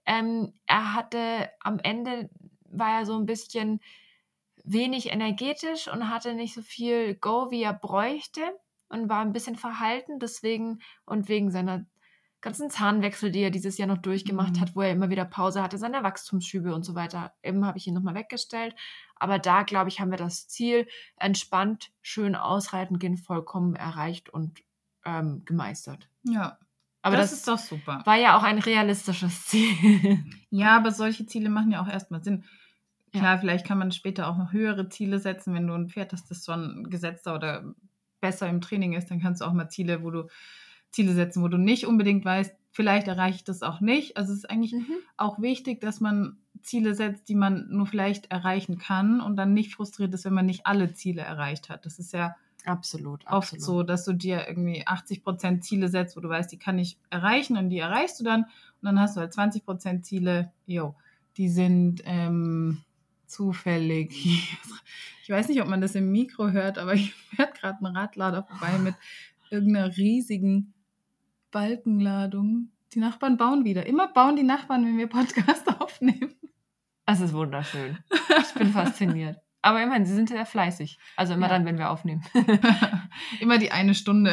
Ähm, 0.04 0.52
er 0.66 0.94
hatte 0.94 1.50
am 1.60 1.78
Ende 1.78 2.30
war 2.64 3.00
er 3.00 3.06
so 3.06 3.18
ein 3.18 3.26
bisschen 3.26 3.80
wenig 4.64 5.10
energetisch 5.10 5.88
und 5.88 6.08
hatte 6.08 6.34
nicht 6.34 6.54
so 6.54 6.62
viel 6.62 7.14
Go, 7.14 7.50
wie 7.50 7.62
er 7.62 7.74
bräuchte 7.74 8.42
und 8.88 9.08
war 9.08 9.20
ein 9.20 9.32
bisschen 9.32 9.56
verhalten. 9.56 10.18
Deswegen 10.18 10.80
und 11.04 11.28
wegen 11.28 11.50
seiner 11.50 11.86
ganzen 12.40 12.70
Zahnwechsel, 12.70 13.30
die 13.30 13.40
er 13.40 13.50
dieses 13.50 13.78
Jahr 13.78 13.88
noch 13.88 13.98
durchgemacht 13.98 14.56
mhm. 14.56 14.60
hat, 14.60 14.76
wo 14.76 14.80
er 14.80 14.92
immer 14.92 15.10
wieder 15.10 15.24
Pause 15.24 15.62
hatte, 15.62 15.78
seine 15.78 16.02
Wachstumsschübe 16.02 16.74
und 16.74 16.84
so 16.84 16.94
weiter. 16.94 17.34
Eben 17.42 17.64
habe 17.66 17.78
ich 17.78 17.86
ihn 17.86 17.94
nochmal 17.94 18.14
weggestellt. 18.14 18.74
Aber 19.16 19.38
da, 19.38 19.62
glaube 19.62 19.90
ich, 19.90 20.00
haben 20.00 20.10
wir 20.10 20.18
das 20.18 20.48
Ziel 20.48 20.88
entspannt, 21.16 21.92
schön 22.00 22.34
ausreiten 22.34 22.98
gehen, 22.98 23.18
vollkommen 23.18 23.76
erreicht 23.76 24.30
und 24.30 24.60
ähm, 25.04 25.42
gemeistert. 25.44 26.08
Ja. 26.22 26.58
Aber 27.02 27.16
das, 27.16 27.30
das, 27.30 27.38
ist 27.38 27.48
doch 27.48 27.58
super. 27.58 28.02
War 28.04 28.16
ja 28.16 28.36
auch 28.36 28.42
ein 28.42 28.58
realistisches 28.58 29.44
Ziel. 29.46 30.22
Ja, 30.50 30.76
aber 30.76 30.90
solche 30.90 31.26
Ziele 31.26 31.48
machen 31.48 31.70
ja 31.70 31.82
auch 31.82 31.88
erstmal 31.88 32.22
Sinn. 32.22 32.44
Klar, 33.12 33.34
ja. 33.34 33.38
vielleicht 33.38 33.66
kann 33.66 33.78
man 33.78 33.92
später 33.92 34.28
auch 34.28 34.36
noch 34.36 34.52
höhere 34.52 34.88
Ziele 34.88 35.18
setzen, 35.18 35.54
wenn 35.54 35.66
du 35.66 35.74
ein 35.74 35.88
Pferd 35.88 36.12
hast, 36.12 36.30
das 36.30 36.44
schon 36.44 36.88
gesetzter 36.90 37.34
oder 37.34 37.74
besser 38.20 38.48
im 38.48 38.60
Training 38.60 38.92
ist, 38.92 39.10
dann 39.10 39.20
kannst 39.20 39.40
du 39.40 39.46
auch 39.46 39.52
mal 39.52 39.68
Ziele, 39.68 40.02
wo 40.02 40.10
du 40.10 40.28
Ziele 40.90 41.14
setzen, 41.14 41.42
wo 41.42 41.48
du 41.48 41.56
nicht 41.56 41.86
unbedingt 41.86 42.24
weißt, 42.24 42.54
vielleicht 42.70 43.08
erreiche 43.08 43.36
ich 43.36 43.44
das 43.44 43.62
auch 43.62 43.80
nicht. 43.80 44.16
Also 44.16 44.32
es 44.32 44.40
ist 44.40 44.50
eigentlich 44.50 44.72
mhm. 44.72 44.96
auch 45.16 45.40
wichtig, 45.40 45.80
dass 45.80 46.00
man 46.00 46.38
Ziele 46.62 46.94
setzt, 46.94 47.28
die 47.28 47.34
man 47.34 47.68
nur 47.70 47.86
vielleicht 47.86 48.30
erreichen 48.30 48.78
kann 48.78 49.20
und 49.20 49.36
dann 49.36 49.54
nicht 49.54 49.74
frustriert 49.74 50.12
ist, 50.14 50.24
wenn 50.24 50.34
man 50.34 50.46
nicht 50.46 50.66
alle 50.66 50.92
Ziele 50.92 51.22
erreicht 51.22 51.68
hat. 51.68 51.86
Das 51.86 51.98
ist 51.98 52.12
ja 52.12 52.36
absolut, 52.64 53.24
oft 53.26 53.54
absolut. 53.54 53.62
so, 53.62 53.82
dass 53.82 54.04
du 54.04 54.12
dir 54.12 54.46
irgendwie 54.46 54.86
80 54.86 55.22
Prozent 55.22 55.64
Ziele 55.64 55.88
setzt, 55.88 56.16
wo 56.16 56.20
du 56.20 56.28
weißt, 56.28 56.52
die 56.52 56.58
kann 56.58 56.78
ich 56.78 56.98
erreichen 57.08 57.56
und 57.56 57.70
die 57.70 57.78
erreichst 57.78 58.20
du 58.20 58.24
dann 58.24 58.42
und 58.42 58.82
dann 58.82 59.00
hast 59.00 59.16
du 59.16 59.20
halt 59.20 59.32
20 59.32 59.64
Prozent 59.64 60.04
Ziele, 60.04 60.52
jo, 60.66 60.94
die 61.36 61.48
sind 61.48 62.02
ähm, 62.04 62.82
zufällig. 63.30 64.12
Ich 65.22 65.36
weiß 65.36 65.48
nicht, 65.48 65.62
ob 65.62 65.68
man 65.68 65.80
das 65.80 65.94
im 65.94 66.10
Mikro 66.10 66.50
hört, 66.50 66.76
aber 66.76 66.94
ich 66.94 67.14
fährt 67.14 67.54
gerade 67.54 67.78
ein 67.84 67.96
Radlader 67.96 68.42
vorbei 68.42 68.76
mit 68.78 68.96
irgendeiner 69.48 69.96
riesigen 69.96 70.74
Balkenladung. 71.52 72.72
Die 72.94 72.98
Nachbarn 72.98 73.36
bauen 73.36 73.64
wieder. 73.64 73.86
Immer 73.86 74.08
bauen 74.08 74.34
die 74.34 74.42
Nachbarn, 74.42 74.84
wenn 74.84 74.98
wir 74.98 75.06
Podcast 75.06 75.68
aufnehmen. 75.80 76.34
Das 77.06 77.20
ist 77.20 77.32
wunderschön. 77.32 77.98
Ich 78.40 78.54
bin 78.54 78.72
fasziniert. 78.72 79.38
Aber 79.62 79.80
immerhin, 79.80 80.04
sie 80.04 80.16
sind 80.16 80.30
sehr 80.30 80.46
fleißig. 80.46 80.98
Also 81.16 81.34
immer 81.34 81.46
ja. 81.46 81.52
dann, 81.52 81.64
wenn 81.64 81.78
wir 81.78 81.90
aufnehmen. 81.90 82.24
immer 83.40 83.58
die 83.58 83.70
eine 83.70 83.94
Stunde. 83.94 84.32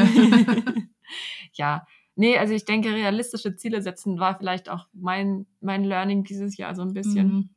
ja, 1.54 1.86
Nee, 2.20 2.40
also 2.40 2.56
ich 2.56 2.66
denke, 2.66 2.90
realistische 2.90 3.56
Ziele 3.56 3.84
setzen 3.84 4.18
war 4.18 4.36
vielleicht 4.36 4.70
auch 4.70 4.88
mein, 4.92 5.46
mein 5.62 5.84
Learning 5.84 6.24
dieses 6.24 6.58
Jahr 6.58 6.74
so 6.74 6.82
ein 6.82 6.94
bisschen. 6.94 7.28
Mhm. 7.28 7.50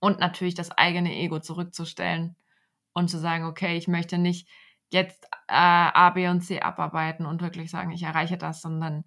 Und 0.00 0.18
natürlich 0.18 0.54
das 0.54 0.70
eigene 0.70 1.14
Ego 1.14 1.40
zurückzustellen 1.40 2.36
und 2.92 3.08
zu 3.08 3.18
sagen, 3.18 3.44
okay, 3.44 3.76
ich 3.76 3.86
möchte 3.86 4.18
nicht 4.18 4.48
jetzt 4.90 5.24
äh, 5.46 5.54
A, 5.54 6.10
B 6.10 6.26
und 6.28 6.40
C 6.40 6.60
abarbeiten 6.60 7.26
und 7.26 7.42
wirklich 7.42 7.70
sagen, 7.70 7.92
ich 7.92 8.02
erreiche 8.02 8.36
das, 8.36 8.60
sondern 8.60 9.04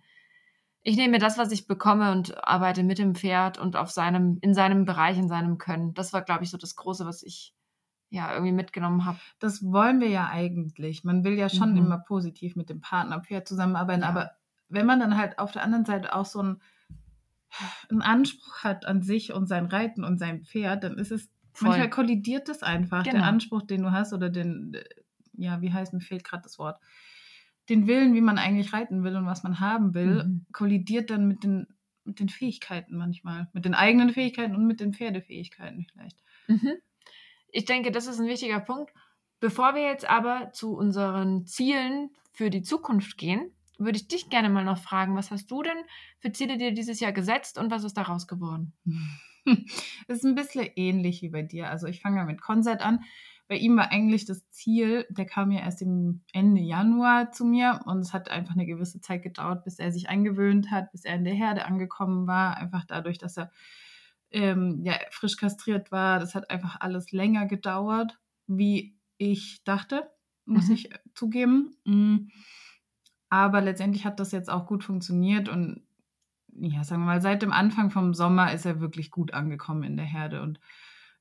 ich 0.84 0.98
nehme 0.98 1.18
das, 1.18 1.38
was 1.38 1.52
ich 1.52 1.68
bekomme 1.68 2.12
und 2.12 2.46
arbeite 2.46 2.84
mit 2.84 3.00
dem 3.00 3.16
Pferd 3.16 3.58
und 3.58 3.76
auf 3.76 3.90
seinem, 3.90 4.38
in 4.42 4.54
seinem 4.54 4.86
Bereich, 4.86 5.18
in 5.18 5.30
seinem 5.30 5.58
Können. 5.58 5.94
Das 5.94 6.14
war, 6.14 6.22
glaube 6.22 6.44
ich, 6.44 6.50
so 6.50 6.58
das 6.58 6.76
Große, 6.76 7.06
was 7.06 7.24
ich 7.24 7.56
ja 8.10 8.34
irgendwie 8.34 8.52
mitgenommen 8.52 9.06
habe. 9.06 9.18
Das 9.40 9.64
wollen 9.64 10.00
wir 10.00 10.10
ja 10.10 10.28
eigentlich. 10.30 11.04
Man 11.04 11.24
will 11.24 11.34
ja 11.34 11.50
schon 11.50 11.72
mhm. 11.72 11.78
immer 11.78 11.98
positiv 11.98 12.56
mit 12.56 12.70
dem 12.70 12.82
Partner 12.82 13.22
Pferd 13.22 13.48
zusammenarbeiten, 13.48 14.04
ja. 14.04 14.10
aber 14.10 14.32
wenn 14.70 14.86
man 14.86 15.00
dann 15.00 15.18
halt 15.18 15.40
auf 15.40 15.52
der 15.52 15.64
anderen 15.64 15.86
Seite 15.86 16.14
auch 16.14 16.26
so 16.26 16.40
einen, 16.40 16.62
einen 17.94 18.02
Anspruch 18.02 18.64
hat 18.64 18.86
an 18.86 19.02
sich 19.02 19.34
und 19.34 19.48
sein 19.48 19.66
Reiten 19.66 20.04
und 20.04 20.20
sein 20.20 20.44
Pferd, 20.44 20.84
dann 20.84 20.98
ist 20.98 21.12
es 21.12 21.30
Voll. 21.54 21.70
manchmal 21.70 21.90
kollidiert 21.90 22.50
das 22.50 22.64
einfach, 22.64 23.04
genau. 23.04 23.18
der 23.18 23.28
Anspruch, 23.28 23.62
den 23.62 23.84
du 23.84 23.92
hast 23.92 24.14
oder 24.14 24.30
den, 24.30 24.78
ja, 25.34 25.62
wie 25.62 25.72
heißt, 25.72 25.94
mir 25.94 26.02
fehlt 26.02 26.24
gerade 26.24 26.44
das 26.44 26.60
Wort 26.60 26.80
den 27.70 27.88
Willen, 27.88 28.14
wie 28.14 28.22
man 28.22 28.38
eigentlich 28.38 28.74
reiten 28.74 29.04
will 29.04 29.16
und 29.16 29.26
was 29.26 29.44
man 29.44 29.60
haben 29.60 29.94
will, 29.94 30.24
mhm. 30.24 30.46
kollidiert 30.52 31.10
dann 31.10 31.28
mit 31.28 31.44
den, 31.44 31.68
mit 32.04 32.20
den 32.20 32.30
Fähigkeiten 32.30 32.98
manchmal. 32.98 33.50
Mit 33.54 33.66
den 33.66 33.74
eigenen 33.74 34.10
Fähigkeiten 34.10 34.56
und 34.56 34.68
mit 34.68 34.80
den 34.80 34.94
Pferdefähigkeiten 34.94 35.88
vielleicht. 35.92 36.18
Mhm. 36.48 36.74
Ich 37.50 37.66
denke, 37.66 37.92
das 37.92 38.08
ist 38.08 38.20
ein 38.20 38.28
wichtiger 38.28 38.60
Punkt. 38.60 38.92
Bevor 39.40 39.76
wir 39.76 39.84
jetzt 39.84 40.10
aber 40.10 40.52
zu 40.54 40.76
unseren 40.76 41.46
Zielen 41.46 42.10
für 42.32 42.50
die 42.50 42.64
Zukunft 42.64 43.18
gehen, 43.18 43.52
würde 43.78 43.98
ich 43.98 44.08
dich 44.08 44.30
gerne 44.30 44.50
mal 44.50 44.64
noch 44.64 44.78
fragen, 44.78 45.16
was 45.16 45.32
hast 45.32 45.50
du 45.50 45.64
denn 45.64 45.78
für 46.20 46.32
Ziele 46.32 46.58
dir 46.58 46.74
dieses 46.74 47.00
Jahr 47.00 47.12
gesetzt 47.12 47.58
und 47.58 47.72
was 47.72 47.84
ist 47.84 47.98
daraus 47.98 48.28
geworden? 48.28 48.74
Das 50.08 50.18
ist 50.20 50.26
ein 50.26 50.36
bisschen 50.36 50.70
ähnlich 50.76 51.22
wie 51.22 51.30
bei 51.30 51.42
dir. 51.42 51.70
Also 51.70 51.88
ich 51.88 52.02
fange 52.02 52.18
mal 52.18 52.26
mit 52.26 52.42
Konzert 52.42 52.82
an 52.82 53.04
bei 53.48 53.58
ihm 53.58 53.76
war 53.78 53.92
eigentlich 53.92 54.26
das 54.26 54.48
Ziel, 54.50 55.06
der 55.10 55.26
kam 55.26 55.52
ja 55.52 55.60
erst 55.60 55.82
im 55.82 56.22
Ende 56.32 56.62
Januar 56.62 57.32
zu 57.32 57.46
mir 57.46 57.82
und 57.86 58.00
es 58.00 58.14
hat 58.14 58.30
einfach 58.30 58.56
eine 58.56 58.66
gewisse 58.66 59.02
Zeit 59.02 59.22
gedauert, 59.22 59.64
bis 59.64 59.80
er 59.80 59.92
sich 59.92 60.10
eingewöhnt 60.10 60.72
hat, 60.72 60.92
bis 60.92 61.04
er 61.04 61.16
in 61.16 61.26
der 61.26 61.34
Herde 61.34 61.66
angekommen 61.66 62.26
war. 62.26 62.58
Einfach 62.58 62.86
dadurch, 62.86 63.18
dass 63.18 63.38
er 63.38 63.52
ähm, 64.32 64.82
ja, 64.84 64.96
frisch 65.12 65.38
kastriert 65.38 65.92
war. 65.92 66.20
Das 66.20 66.36
hat 66.36 66.50
einfach 66.50 66.80
alles 66.80 67.12
länger 67.12 67.46
gedauert, 67.46 68.18
wie 68.48 68.98
ich 69.18 69.62
dachte, 69.66 70.10
muss 70.46 70.70
mhm. 70.70 70.74
ich 70.74 70.90
zugeben. 71.14 71.76
Mm. 71.84 72.30
Aber 73.34 73.62
letztendlich 73.62 74.06
hat 74.06 74.20
das 74.20 74.32
jetzt 74.32 74.48
auch 74.48 74.68
gut 74.68 74.84
funktioniert 74.84 75.50
und 75.50 75.82
ja, 76.56 76.84
sagen 76.84 77.02
wir 77.02 77.08
mal, 77.08 77.22
seit 77.22 77.42
dem 77.42 77.52
Anfang 77.52 77.90
vom 77.90 78.14
Sommer 78.14 78.54
ist 78.54 78.68
er 78.68 78.80
wirklich 78.80 79.10
gut 79.10 79.34
angekommen 79.34 79.82
in 79.82 79.98
der 79.98 80.06
Herde 80.06 80.44
und 80.44 80.60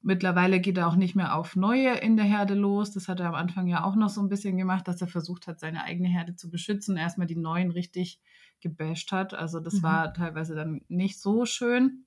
Mittlerweile 0.05 0.59
geht 0.59 0.79
er 0.79 0.89
auch 0.89 0.97
nicht 0.97 1.15
mehr 1.15 1.37
auf 1.37 1.55
neue 1.55 1.95
in 1.95 2.17
der 2.17 2.25
Herde 2.25 2.55
los. 2.55 2.91
Das 2.91 3.07
hat 3.07 3.21
er 3.21 3.29
am 3.29 3.37
Anfang 3.37 3.69
ja 3.69 3.85
auch 3.85 3.95
noch 3.95 4.09
so 4.09 4.21
ein 4.21 4.29
bisschen 4.29 4.57
gemacht, 4.57 4.89
dass 4.89 5.01
er 5.01 5.07
versucht 5.07 5.47
hat, 5.47 5.61
seine 5.61 5.85
eigene 5.85 6.09
Herde 6.09 6.35
zu 6.35 6.51
beschützen, 6.51 6.97
erstmal 6.97 7.29
die 7.29 7.37
neuen 7.37 7.71
richtig 7.71 8.21
gebasht 8.61 9.13
hat. 9.13 9.33
Also 9.33 9.61
das 9.61 9.75
mhm. 9.75 9.83
war 9.85 10.13
teilweise 10.13 10.57
dann 10.57 10.81
nicht 10.89 11.21
so 11.21 11.47
schön. 11.47 12.05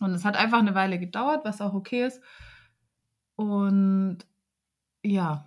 Und 0.00 0.12
es 0.12 0.24
hat 0.24 0.36
einfach 0.36 0.58
eine 0.58 0.74
Weile 0.74 0.98
gedauert, 0.98 1.44
was 1.44 1.60
auch 1.60 1.74
okay 1.74 2.06
ist. 2.06 2.22
Und 3.36 4.20
ja, 5.02 5.44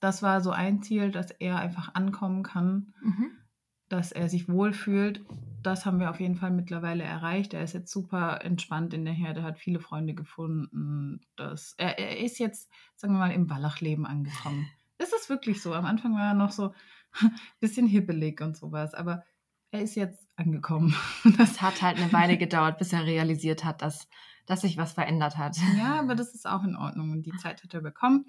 das 0.00 0.22
war 0.22 0.40
so 0.40 0.50
ein 0.50 0.82
Ziel, 0.82 1.10
dass 1.10 1.30
er 1.30 1.58
einfach 1.58 1.94
ankommen 1.94 2.42
kann, 2.42 2.92
mhm. 3.02 3.30
dass 3.88 4.12
er 4.12 4.28
sich 4.28 4.48
wohlfühlt 4.48 5.22
das 5.62 5.84
haben 5.84 6.00
wir 6.00 6.10
auf 6.10 6.20
jeden 6.20 6.36
Fall 6.36 6.50
mittlerweile 6.50 7.04
erreicht. 7.04 7.54
Er 7.54 7.62
ist 7.62 7.74
jetzt 7.74 7.92
super 7.92 8.44
entspannt 8.44 8.94
in 8.94 9.04
der 9.04 9.14
Herde, 9.14 9.42
hat 9.42 9.58
viele 9.58 9.80
Freunde 9.80 10.14
gefunden. 10.14 11.20
Das, 11.36 11.74
er, 11.76 11.98
er 11.98 12.18
ist 12.18 12.38
jetzt, 12.38 12.70
sagen 12.96 13.14
wir 13.14 13.18
mal, 13.18 13.32
im 13.32 13.50
Wallachleben 13.50 14.06
angekommen. 14.06 14.68
Ist 14.98 15.12
es 15.12 15.28
wirklich 15.28 15.62
so? 15.62 15.74
Am 15.74 15.86
Anfang 15.86 16.14
war 16.14 16.28
er 16.28 16.34
noch 16.34 16.52
so 16.52 16.72
ein 17.20 17.32
bisschen 17.60 17.86
hibbelig 17.86 18.40
und 18.40 18.56
sowas, 18.56 18.94
aber 18.94 19.24
er 19.70 19.82
ist 19.82 19.94
jetzt 19.94 20.26
angekommen. 20.36 20.94
Das 21.36 21.60
hat 21.60 21.82
halt 21.82 21.98
eine 21.98 22.12
Weile 22.12 22.38
gedauert, 22.38 22.78
bis 22.78 22.92
er 22.92 23.04
realisiert 23.04 23.64
hat, 23.64 23.82
dass, 23.82 24.08
dass 24.46 24.62
sich 24.62 24.76
was 24.76 24.92
verändert 24.92 25.36
hat. 25.36 25.56
Ja, 25.78 26.00
aber 26.00 26.14
das 26.14 26.34
ist 26.34 26.46
auch 26.46 26.64
in 26.64 26.76
Ordnung 26.76 27.12
und 27.12 27.22
die 27.24 27.36
Zeit 27.36 27.62
hat 27.62 27.74
er 27.74 27.82
bekommen. 27.82 28.26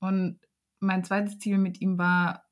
Und 0.00 0.38
mein 0.80 1.04
zweites 1.04 1.38
Ziel 1.38 1.58
mit 1.58 1.80
ihm 1.80 1.98
war, 1.98 2.44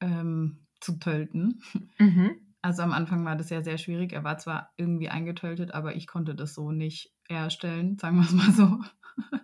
ähm, 0.00 0.66
zu 0.80 0.98
tölten. 0.98 1.62
Mhm. 1.98 2.36
Also 2.62 2.82
am 2.82 2.92
Anfang 2.92 3.24
war 3.24 3.36
das 3.36 3.50
ja 3.50 3.62
sehr 3.62 3.78
schwierig. 3.78 4.12
Er 4.12 4.24
war 4.24 4.38
zwar 4.38 4.72
irgendwie 4.76 5.08
eingetöltet, 5.08 5.72
aber 5.72 5.96
ich 5.96 6.06
konnte 6.06 6.34
das 6.34 6.54
so 6.54 6.72
nicht 6.72 7.14
erstellen, 7.28 7.98
sagen 7.98 8.16
wir 8.16 8.24
es 8.24 8.32
mal 8.32 8.52
so. 8.52 8.80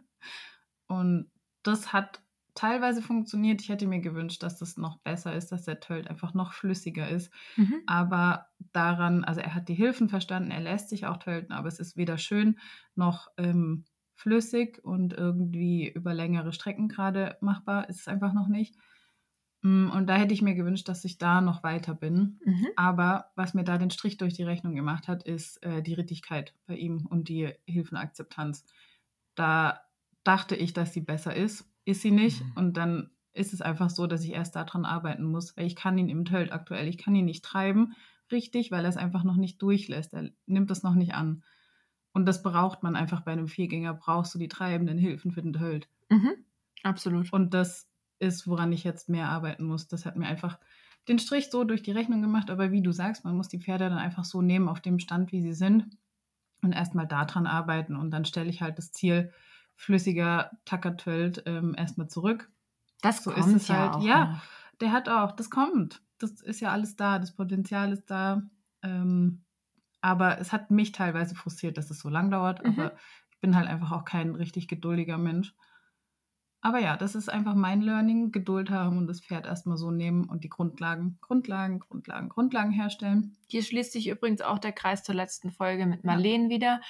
Und 0.87 1.31
das 1.63 1.93
hat 1.93 2.21
teilweise 2.55 3.03
funktioniert. 3.03 3.61
Ich 3.63 3.69
hätte 3.69 3.87
mir 3.87 4.01
gewünscht, 4.01 4.43
dass 4.43 4.59
das 4.59 4.77
noch 4.77 4.99
besser 4.99 5.35
ist, 5.35 5.53
dass 5.53 5.65
der 5.65 5.81
Tölt 5.81 6.09
einfach 6.09 6.35
noch 6.35 6.53
flüssiger 6.53 7.09
ist. 7.09 7.33
Mhm. 7.57 7.83
Aber 7.87 8.47
daran, 8.73 9.25
also 9.25 9.41
er 9.41 9.55
hat 9.55 9.69
die 9.69 9.75
Hilfen 9.75 10.09
verstanden, 10.09 10.51
er 10.51 10.61
lässt 10.61 10.89
sich 10.89 11.07
auch 11.07 11.19
tölten, 11.19 11.53
aber 11.53 11.69
es 11.69 11.79
ist 11.79 11.97
weder 11.97 12.19
schön 12.19 12.59
noch 12.95 13.29
ähm, 13.37 13.85
flüssig 14.17 14.85
und 14.85 15.13
irgendwie 15.13 15.89
über 15.89 16.13
längere 16.15 16.53
Strecken 16.53 16.89
gerade 16.89 17.37
machbar. 17.41 17.89
Ist 17.89 18.01
es 18.01 18.09
einfach 18.09 18.33
noch 18.33 18.49
nicht. 18.49 18.75
Mm, 19.63 19.91
und 19.91 20.07
da 20.09 20.17
hätte 20.17 20.35
ich 20.35 20.43
mir 20.43 20.55
gewünscht, 20.55 20.89
dass 20.89 21.05
ich 21.05 21.19
da 21.19 21.41
noch 21.41 21.63
weiter 21.63 21.95
bin. 21.95 22.41
Mhm. 22.45 22.67
Aber 22.77 23.27
was 23.37 23.55
mir 23.55 23.65
da 23.65 23.79
den 23.79 23.91
Strich 23.91 24.17
durch 24.17 24.35
die 24.35 24.43
Rechnung 24.43 24.75
gemacht 24.75 25.07
hat, 25.07 25.23
ist 25.23 25.63
äh, 25.63 25.83
die 25.83 25.95
Rittigkeit 25.95 26.55
bei 26.67 26.77
ihm 26.77 27.07
und 27.07 27.29
die 27.29 27.53
Hilfenakzeptanz. 27.67 28.65
Da 29.35 29.81
dachte 30.25 30.57
ich, 30.57 30.73
dass 30.73 30.93
sie 30.93 31.03
besser 31.03 31.35
ist. 31.35 31.71
Ist 31.85 32.03
sie 32.03 32.11
nicht. 32.11 32.43
Mhm. 32.43 32.53
Und 32.57 32.77
dann 32.77 33.11
ist 33.33 33.53
es 33.53 33.61
einfach 33.61 33.91
so, 33.91 34.07
dass 34.07 34.25
ich 34.25 34.33
erst 34.33 34.57
daran 34.57 34.85
arbeiten 34.85 35.25
muss, 35.25 35.57
weil 35.57 35.67
ich 35.67 35.77
kann 35.77 35.99
ihn 35.99 36.09
im 36.09 36.25
Tölt 36.25 36.53
aktuell, 36.53 36.89
ich 36.89 36.99
kann 36.99 37.15
ihn 37.15 37.27
nicht 37.27 37.45
treiben, 37.45 37.95
richtig, 38.33 38.71
weil 38.71 38.85
er 38.85 38.89
es 38.89 38.97
einfach 38.97 39.25
noch 39.25 39.37
nicht 39.37 39.61
durchlässt. 39.61 40.15
Er 40.15 40.31
nimmt 40.47 40.71
es 40.71 40.83
noch 40.83 40.95
nicht 40.95 41.15
an. 41.15 41.45
Und 42.17 42.25
das 42.25 42.43
braucht 42.43 42.83
man 42.83 42.97
einfach 42.97 43.21
bei 43.21 43.33
einem 43.33 43.47
Viergänger, 43.47 43.93
brauchst 43.93 44.35
du 44.35 44.39
die 44.39 44.49
treibenden 44.49 44.97
Hilfen 44.97 45.33
für 45.33 45.43
den 45.43 45.53
Tölt. 45.53 45.87
Mhm. 46.09 46.33
Absolut. 46.83 47.31
Und 47.31 47.53
das 47.53 47.91
ist, 48.19 48.49
woran 48.49 48.73
ich 48.73 48.85
jetzt 48.85 49.11
mehr 49.11 49.29
arbeiten 49.29 49.65
muss. 49.65 49.87
Das 49.87 50.07
hat 50.07 50.17
mir 50.17 50.27
einfach 50.27 50.59
den 51.09 51.19
Strich 51.19 51.51
so 51.51 51.65
durch 51.65 51.83
die 51.83 51.93
Rechnung 51.93 52.23
gemacht. 52.23 52.49
Aber 52.49 52.73
wie 52.73 52.81
du 52.81 52.91
sagst, 52.91 53.27
man 53.27 53.37
muss 53.37 53.49
die 53.49 53.61
Pferde 53.61 53.91
dann 53.91 53.99
einfach 53.99 54.25
so 54.25 54.41
nehmen 54.41 54.71
auf 54.71 54.81
dem 54.81 54.99
Stand, 54.99 55.31
wie 55.31 55.43
sie 55.43 55.53
sind 55.53 55.99
und 56.63 56.73
erstmal 56.73 57.07
daran 57.07 57.47
arbeiten. 57.47 57.97
Und 57.97 58.11
dann 58.13 58.25
stelle 58.25 58.49
ich 58.49 58.63
halt 58.63 58.79
das 58.79 58.93
Ziel 58.93 59.31
flüssiger 59.75 60.53
Tackertölt 60.65 61.43
ähm, 61.45 61.75
erstmal 61.77 62.09
zurück. 62.09 62.51
Das 63.03 63.23
so 63.23 63.31
kommt 63.31 63.47
ist 63.47 63.65
es 63.65 63.69
ja 63.69 63.93
halt. 63.93 64.05
Ja, 64.05 64.25
noch. 64.25 64.43
der 64.81 64.93
hat 64.93 65.11
auch, 65.11 65.33
das 65.33 65.51
kommt. 65.51 66.01
Das 66.17 66.31
ist 66.41 66.61
ja 66.61 66.71
alles 66.71 66.97
da, 66.97 67.19
das 67.19 67.37
Potenzial 67.37 67.93
ist 67.93 68.11
da. 68.11 68.41
Ähm, 68.81 69.43
aber 70.01 70.39
es 70.39 70.53
hat 70.53 70.71
mich 70.71 70.93
teilweise 70.93 71.35
frustriert, 71.35 71.79
dass 71.79 71.91
es 71.91 71.99
so 71.99 72.09
lang 72.09 72.31
dauert. 72.31 72.65
Mhm. 72.65 72.73
Aber 72.73 72.93
ich 73.31 73.41
bin 73.41 73.57
halt 73.57 73.69
einfach 73.69 73.93
auch 73.93 74.05
kein 74.05 74.35
richtig 74.35 74.69
geduldiger 74.69 75.19
Mensch. 75.19 75.55
Aber 76.61 76.81
ja, 76.81 76.97
das 76.97 77.15
ist 77.15 77.29
einfach 77.29 77.55
mein 77.55 77.81
Learning. 77.81 78.33
Geduld 78.33 78.71
haben 78.71 78.99
und 78.99 79.07
das 79.07 79.21
Pferd 79.21 79.47
erstmal 79.47 79.77
so 79.77 79.91
nehmen 79.91 80.25
und 80.25 80.43
die 80.43 80.49
Grundlagen, 80.49 81.19
Grundlagen, 81.21 81.81
Grundlagen, 81.81 82.29
Grundlagen 82.29 82.73
herstellen. 82.73 83.37
Hier 83.47 83.63
schließt 83.63 83.93
sich 83.93 84.09
übrigens 84.09 84.41
auch 84.41 84.59
der 84.59 84.73
Kreis 84.73 85.05
zur 85.05 85.15
letzten 85.15 85.53
Folge 85.53 85.87
mit 85.87 86.03
Marleen 86.03 86.45
ja. 86.45 86.51
wieder. 86.51 86.81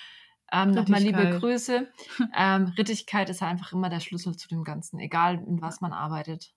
Ähm, 0.53 0.71
Nochmal 0.71 1.03
liebe 1.03 1.39
Grüße. 1.39 1.89
Ähm, 2.35 2.67
Rittigkeit 2.79 3.29
ist 3.29 3.43
einfach 3.43 3.73
immer 3.73 3.89
der 3.89 4.01
Schlüssel 4.01 4.37
zu 4.37 4.49
dem 4.49 4.65
Ganzen, 4.65 4.99
egal 4.99 5.43
in 5.47 5.61
was 5.61 5.81
man 5.81 5.93
arbeitet. 5.93 6.55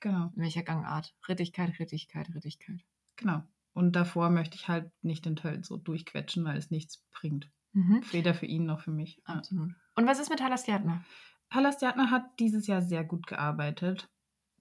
Genau. 0.00 0.30
In 0.34 0.42
welcher 0.42 0.62
Gangart. 0.62 1.14
Rittigkeit, 1.28 1.78
Rittigkeit, 1.78 2.28
Rittigkeit. 2.34 2.80
Genau. 3.16 3.42
Und 3.72 3.96
davor 3.96 4.30
möchte 4.30 4.56
ich 4.56 4.68
halt 4.68 4.90
nicht 5.02 5.24
den 5.24 5.36
Teil 5.36 5.64
so 5.64 5.76
durchquetschen, 5.76 6.44
weil 6.44 6.58
es 6.58 6.70
nichts 6.70 7.04
bringt. 7.10 7.50
Mhm. 7.72 8.02
Weder 8.10 8.34
für 8.34 8.46
ihn 8.46 8.66
noch 8.66 8.80
für 8.80 8.90
mich. 8.90 9.20
Absolut. 9.24 9.72
Und 9.94 10.06
was 10.06 10.20
ist 10.20 10.30
mit 10.30 10.42
Halastiatna? 10.42 11.04
Palastjatner 11.52 12.10
hat 12.10 12.24
dieses 12.38 12.66
Jahr 12.66 12.80
sehr 12.80 13.04
gut 13.04 13.26
gearbeitet. 13.26 14.08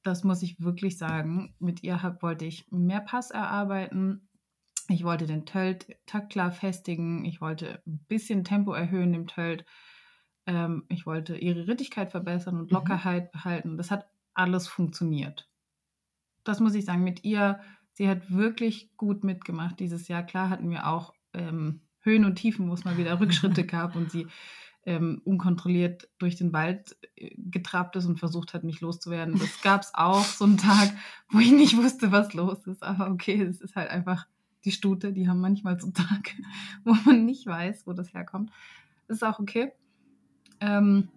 Das 0.03 0.25
muss 0.25 0.43
ich 0.43 0.59
wirklich 0.59 0.97
sagen. 0.97 1.55
Mit 1.57 1.83
ihr 1.83 2.03
hab, 2.03 2.21
wollte 2.21 2.43
ich 2.43 2.69
mehr 2.69 2.99
Pass 2.99 3.31
erarbeiten. 3.31 4.27
Ich 4.89 5.05
wollte 5.05 5.25
den 5.25 5.45
Tölt 5.45 5.87
taktklar 6.05 6.51
festigen. 6.51 7.23
Ich 7.23 7.39
wollte 7.39 7.81
ein 7.87 8.03
bisschen 8.09 8.43
Tempo 8.43 8.73
erhöhen 8.73 9.13
im 9.13 9.27
Tölt. 9.27 9.65
Ähm, 10.45 10.83
ich 10.89 11.05
wollte 11.05 11.37
ihre 11.37 11.65
Rittigkeit 11.65 12.11
verbessern 12.11 12.59
und 12.59 12.71
mhm. 12.71 12.75
Lockerheit 12.75 13.25
mhm. 13.25 13.37
behalten. 13.37 13.77
Das 13.77 13.89
hat 13.89 14.09
alles 14.33 14.67
funktioniert. 14.67 15.49
Das 16.43 16.59
muss 16.59 16.75
ich 16.75 16.83
sagen. 16.83 17.05
Mit 17.05 17.23
ihr, 17.23 17.61
sie 18.01 18.10
hat 18.10 18.31
wirklich 18.31 18.89
gut 18.98 19.24
mitgemacht 19.24 19.79
dieses 19.79 20.08
Jahr. 20.08 20.24
Klar 20.24 20.50
hatten 20.50 20.72
wir 20.72 20.88
auch 20.88 21.13
ähm, 21.34 21.81
Höhen 22.00 22.25
und 22.25 22.34
Tiefen, 22.34 22.67
wo 22.67 22.74
es 22.74 22.84
mal 22.84 22.98
wieder 22.98 23.20
Rückschritte 23.20 23.63
gab 23.67 23.96
und 23.96 24.10
sie 24.10 24.25
ähm, 24.88 25.22
unkontrolliert 25.24 26.10
durch 26.17 26.36
den 26.36 26.51
Wald 26.51 26.98
äh, 27.15 27.29
getrabt 27.38 27.96
ist 27.96 28.08
und 28.08 28.17
versucht 28.17 28.55
hat, 28.55 28.63
mich 28.63 28.81
loszuwerden. 28.81 29.38
Das 29.38 29.62
gab 29.62 29.81
es 29.81 29.91
auch, 29.93 30.25
so 30.25 30.46
einen 30.46 30.58
Tag, 30.58 30.91
wo 31.29 31.38
ich 31.38 31.51
nicht 31.51 31.77
wusste, 31.77 32.12
was 32.12 32.34
los 32.34 32.65
ist. 32.65 32.81
Aber 32.81 33.12
okay, 33.12 33.39
es 33.39 33.62
ist 33.62 33.75
halt 33.75 33.91
einfach 33.91 34.25
die 34.65 34.72
Stute, 34.72 35.13
die 35.13 35.29
haben 35.29 35.39
manchmal 35.39 35.79
so 35.79 35.91
Tage, 35.91 36.31
wo 36.84 36.96
man 37.05 37.24
nicht 37.27 37.46
weiß, 37.46 37.86
wo 37.86 37.93
das 37.93 38.15
herkommt. 38.15 38.51
Das 39.08 39.17
ist 39.17 39.24
auch 39.24 39.38
okay. 39.38 39.74
Ähm, 40.60 41.08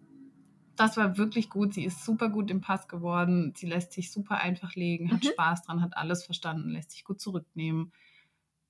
das 0.77 0.97
war 0.97 1.17
wirklich 1.17 1.51
gut. 1.51 1.75
Sie 1.75 1.85
ist 1.85 2.05
super 2.05 2.29
gut 2.29 2.51
im 2.51 2.61
Pass 2.61 2.89
geworden. 2.89 3.53
Sie 3.57 3.67
lässt 3.67 3.93
sich 3.93 4.11
super 4.11 4.39
einfach 4.39 4.75
legen, 4.75 5.13
hat 5.13 5.25
mhm. 5.25 5.29
Spaß 5.29 5.63
dran, 5.63 5.83
hat 5.83 5.97
alles 5.97 6.25
verstanden, 6.25 6.71
lässt 6.71 6.91
sich 6.91 7.05
gut 7.05 7.21
zurücknehmen. 7.21 7.93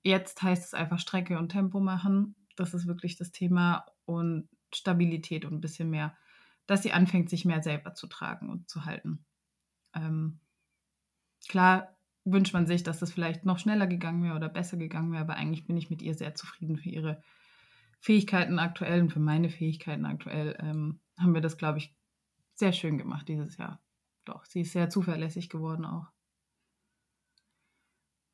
Jetzt 0.02 0.42
heißt 0.42 0.64
es 0.64 0.74
einfach 0.74 0.98
Strecke 0.98 1.38
und 1.38 1.50
Tempo 1.50 1.80
machen. 1.80 2.34
Das 2.56 2.74
ist 2.74 2.86
wirklich 2.86 3.16
das 3.16 3.32
Thema 3.32 3.86
und 4.04 4.48
Stabilität 4.72 5.44
und 5.44 5.54
ein 5.54 5.60
bisschen 5.60 5.90
mehr, 5.90 6.16
dass 6.66 6.82
sie 6.82 6.92
anfängt, 6.92 7.30
sich 7.30 7.44
mehr 7.44 7.62
selber 7.62 7.94
zu 7.94 8.06
tragen 8.06 8.50
und 8.50 8.68
zu 8.68 8.84
halten. 8.84 9.24
Ähm, 9.94 10.40
klar 11.48 11.96
wünscht 12.24 12.54
man 12.54 12.66
sich, 12.66 12.82
dass 12.82 12.98
das 12.98 13.12
vielleicht 13.12 13.44
noch 13.44 13.58
schneller 13.58 13.86
gegangen 13.86 14.22
wäre 14.22 14.36
oder 14.36 14.48
besser 14.48 14.76
gegangen 14.76 15.12
wäre, 15.12 15.22
aber 15.22 15.36
eigentlich 15.36 15.66
bin 15.66 15.76
ich 15.76 15.90
mit 15.90 16.02
ihr 16.02 16.14
sehr 16.14 16.34
zufrieden 16.34 16.76
für 16.76 16.88
ihre 16.88 17.22
Fähigkeiten 18.04 18.58
aktuell 18.58 19.00
und 19.00 19.10
für 19.14 19.18
meine 19.18 19.48
Fähigkeiten 19.48 20.04
aktuell. 20.04 20.54
Ähm, 20.60 21.00
haben 21.18 21.32
wir 21.32 21.40
das, 21.40 21.56
glaube 21.56 21.78
ich, 21.78 21.96
sehr 22.52 22.72
schön 22.72 22.98
gemacht 22.98 23.26
dieses 23.28 23.56
Jahr. 23.56 23.82
Doch, 24.26 24.44
sie 24.44 24.60
ist 24.60 24.72
sehr 24.72 24.90
zuverlässig 24.90 25.48
geworden 25.48 25.86
auch. 25.86 26.08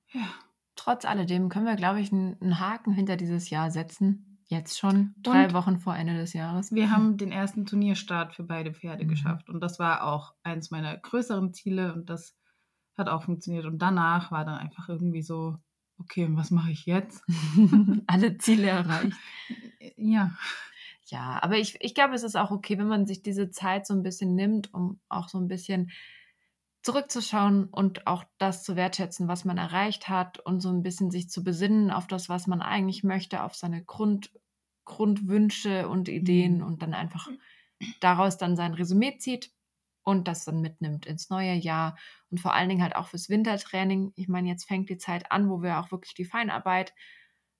Ja. 0.08 0.26
Trotz 0.74 1.04
alledem 1.04 1.50
können 1.50 1.66
wir, 1.66 1.76
glaube 1.76 2.00
ich, 2.00 2.10
einen 2.10 2.58
Haken 2.58 2.92
hinter 2.92 3.16
dieses 3.16 3.48
Jahr 3.48 3.70
setzen. 3.70 4.42
Jetzt 4.46 4.76
schon, 4.76 5.14
drei 5.18 5.44
und 5.44 5.52
Wochen 5.52 5.78
vor 5.78 5.94
Ende 5.94 6.14
des 6.14 6.32
Jahres. 6.32 6.72
Wir 6.72 6.90
haben 6.90 7.16
den 7.16 7.30
ersten 7.30 7.64
Turnierstart 7.64 8.34
für 8.34 8.42
beide 8.42 8.74
Pferde 8.74 9.04
mhm. 9.04 9.08
geschafft. 9.08 9.48
Und 9.48 9.60
das 9.60 9.78
war 9.78 10.02
auch 10.02 10.34
eins 10.42 10.72
meiner 10.72 10.96
größeren 10.96 11.54
Ziele 11.54 11.94
und 11.94 12.10
das 12.10 12.36
hat 12.98 13.08
auch 13.08 13.22
funktioniert. 13.22 13.66
Und 13.66 13.78
danach 13.78 14.32
war 14.32 14.44
dann 14.44 14.58
einfach 14.58 14.88
irgendwie 14.88 15.22
so, 15.22 15.58
okay, 16.00 16.28
was 16.30 16.50
mache 16.50 16.70
ich 16.70 16.86
jetzt? 16.86 17.22
Alle 18.06 18.38
Ziele 18.38 18.68
erreicht. 18.68 19.16
Ja. 19.96 20.32
Ja, 21.06 21.42
aber 21.42 21.58
ich, 21.58 21.76
ich 21.80 21.94
glaube, 21.94 22.14
es 22.14 22.22
ist 22.22 22.36
auch 22.36 22.52
okay, 22.52 22.78
wenn 22.78 22.86
man 22.86 23.06
sich 23.06 23.22
diese 23.22 23.50
Zeit 23.50 23.86
so 23.86 23.94
ein 23.94 24.02
bisschen 24.02 24.36
nimmt, 24.36 24.72
um 24.72 25.00
auch 25.08 25.28
so 25.28 25.38
ein 25.38 25.48
bisschen 25.48 25.90
zurückzuschauen 26.82 27.64
und 27.64 28.06
auch 28.06 28.24
das 28.38 28.62
zu 28.62 28.76
wertschätzen, 28.76 29.26
was 29.26 29.44
man 29.44 29.58
erreicht 29.58 30.08
hat 30.08 30.38
und 30.38 30.60
so 30.60 30.70
ein 30.70 30.82
bisschen 30.82 31.10
sich 31.10 31.28
zu 31.28 31.42
besinnen 31.42 31.90
auf 31.90 32.06
das, 32.06 32.28
was 32.28 32.46
man 32.46 32.62
eigentlich 32.62 33.02
möchte, 33.02 33.42
auf 33.42 33.54
seine 33.54 33.84
Grund, 33.84 34.30
Grundwünsche 34.84 35.88
und 35.88 36.08
Ideen 36.08 36.58
mhm. 36.58 36.62
und 36.64 36.82
dann 36.82 36.94
einfach 36.94 37.28
daraus 38.00 38.38
dann 38.38 38.56
sein 38.56 38.74
Resümee 38.74 39.18
zieht 39.18 39.50
und 40.02 40.28
das 40.28 40.44
dann 40.44 40.60
mitnimmt 40.60 41.06
ins 41.06 41.30
neue 41.30 41.54
Jahr 41.54 41.96
und 42.30 42.40
vor 42.40 42.54
allen 42.54 42.68
Dingen 42.68 42.82
halt 42.82 42.96
auch 42.96 43.08
fürs 43.08 43.28
Wintertraining. 43.28 44.12
Ich 44.16 44.28
meine, 44.28 44.48
jetzt 44.48 44.66
fängt 44.66 44.88
die 44.88 44.98
Zeit 44.98 45.30
an, 45.30 45.48
wo 45.50 45.62
wir 45.62 45.78
auch 45.78 45.90
wirklich 45.90 46.14
die 46.14 46.24
Feinarbeit 46.24 46.94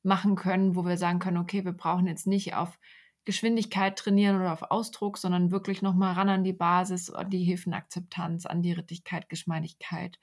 machen 0.02 0.36
können, 0.36 0.76
wo 0.76 0.84
wir 0.84 0.96
sagen 0.96 1.18
können, 1.18 1.36
okay, 1.36 1.64
wir 1.64 1.72
brauchen 1.72 2.06
jetzt 2.06 2.26
nicht 2.26 2.54
auf 2.54 2.78
Geschwindigkeit 3.24 3.98
trainieren 3.98 4.36
oder 4.36 4.52
auf 4.52 4.70
Ausdruck, 4.70 5.18
sondern 5.18 5.50
wirklich 5.50 5.82
nochmal 5.82 6.14
ran 6.14 6.28
an 6.28 6.44
die 6.44 6.54
Basis, 6.54 7.10
an 7.10 7.28
die 7.28 7.44
Hilfenakzeptanz, 7.44 8.46
an 8.46 8.62
die 8.62 8.72
Rittigkeit, 8.72 9.28
Geschmeidigkeit 9.28 10.18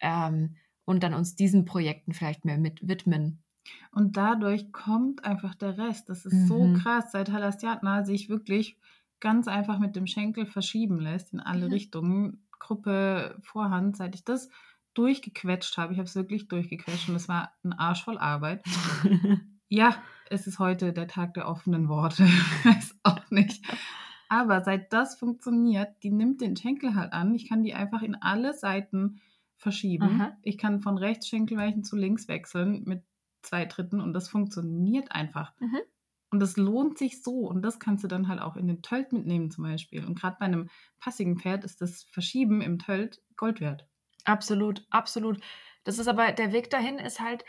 ähm, 0.00 0.56
und 0.84 1.02
dann 1.02 1.14
uns 1.14 1.34
diesen 1.34 1.64
Projekten 1.64 2.12
vielleicht 2.12 2.44
mehr 2.44 2.58
mit 2.58 2.86
widmen. 2.86 3.42
Und 3.90 4.16
dadurch 4.16 4.72
kommt 4.72 5.24
einfach 5.24 5.54
der 5.54 5.78
Rest. 5.78 6.08
Das 6.08 6.24
ist 6.24 6.34
mhm. 6.34 6.46
so 6.46 6.72
krass. 6.82 7.10
Seit 7.12 7.32
Halastiatna 7.32 8.04
sich 8.04 8.28
wirklich 8.28 8.76
ganz 9.20 9.48
einfach 9.48 9.78
mit 9.78 9.96
dem 9.96 10.06
Schenkel 10.06 10.46
verschieben 10.46 11.00
lässt 11.00 11.32
in 11.32 11.40
alle 11.40 11.66
mhm. 11.66 11.72
Richtungen. 11.72 12.46
Gruppe, 12.58 13.36
Vorhand, 13.42 13.96
seit 13.96 14.14
ich 14.14 14.24
das 14.24 14.48
durchgequetscht 14.94 15.76
habe, 15.76 15.92
ich 15.92 15.98
habe 15.98 16.08
es 16.08 16.14
wirklich 16.14 16.48
durchgequetscht 16.48 17.08
und 17.08 17.16
es 17.16 17.28
war 17.28 17.52
ein 17.64 17.72
Arsch 17.72 18.04
voll 18.04 18.18
Arbeit. 18.18 18.64
ja, 19.68 19.96
es 20.30 20.46
ist 20.46 20.58
heute 20.58 20.92
der 20.92 21.08
Tag 21.08 21.34
der 21.34 21.48
offenen 21.48 21.88
Worte. 21.88 22.24
Ich 22.24 22.64
weiß 22.64 22.96
auch 23.02 23.30
nicht. 23.30 23.64
Aber 24.28 24.62
seit 24.62 24.92
das 24.92 25.16
funktioniert, 25.16 26.02
die 26.02 26.10
nimmt 26.10 26.40
den 26.40 26.56
Schenkel 26.56 26.94
halt 26.94 27.12
an. 27.12 27.34
Ich 27.34 27.48
kann 27.48 27.62
die 27.62 27.74
einfach 27.74 28.02
in 28.02 28.14
alle 28.14 28.54
Seiten 28.54 29.20
verschieben. 29.56 30.20
Aha. 30.20 30.36
Ich 30.42 30.58
kann 30.58 30.80
von 30.80 30.98
rechts 30.98 31.28
Schenkelweichen 31.28 31.84
zu 31.84 31.96
links 31.96 32.28
wechseln 32.28 32.84
mit 32.84 33.02
zwei 33.42 33.66
Dritten 33.66 34.00
und 34.00 34.12
das 34.12 34.28
funktioniert 34.28 35.12
einfach. 35.12 35.52
Mhm. 35.60 35.80
Und 36.34 36.40
das 36.40 36.56
lohnt 36.56 36.98
sich 36.98 37.22
so. 37.22 37.46
Und 37.46 37.62
das 37.62 37.78
kannst 37.78 38.02
du 38.02 38.08
dann 38.08 38.26
halt 38.26 38.40
auch 38.40 38.56
in 38.56 38.66
den 38.66 38.82
Tölt 38.82 39.12
mitnehmen 39.12 39.52
zum 39.52 39.62
Beispiel. 39.62 40.04
Und 40.04 40.18
gerade 40.18 40.36
bei 40.40 40.46
einem 40.46 40.68
passigen 40.98 41.38
Pferd 41.38 41.62
ist 41.62 41.80
das 41.80 42.02
Verschieben 42.10 42.60
im 42.60 42.80
Tölt 42.80 43.22
Gold 43.36 43.60
wert. 43.60 43.86
Absolut, 44.24 44.84
absolut. 44.90 45.40
Das 45.84 46.00
ist 46.00 46.08
aber, 46.08 46.32
der 46.32 46.52
Weg 46.52 46.70
dahin 46.70 46.98
ist 46.98 47.20
halt, 47.20 47.44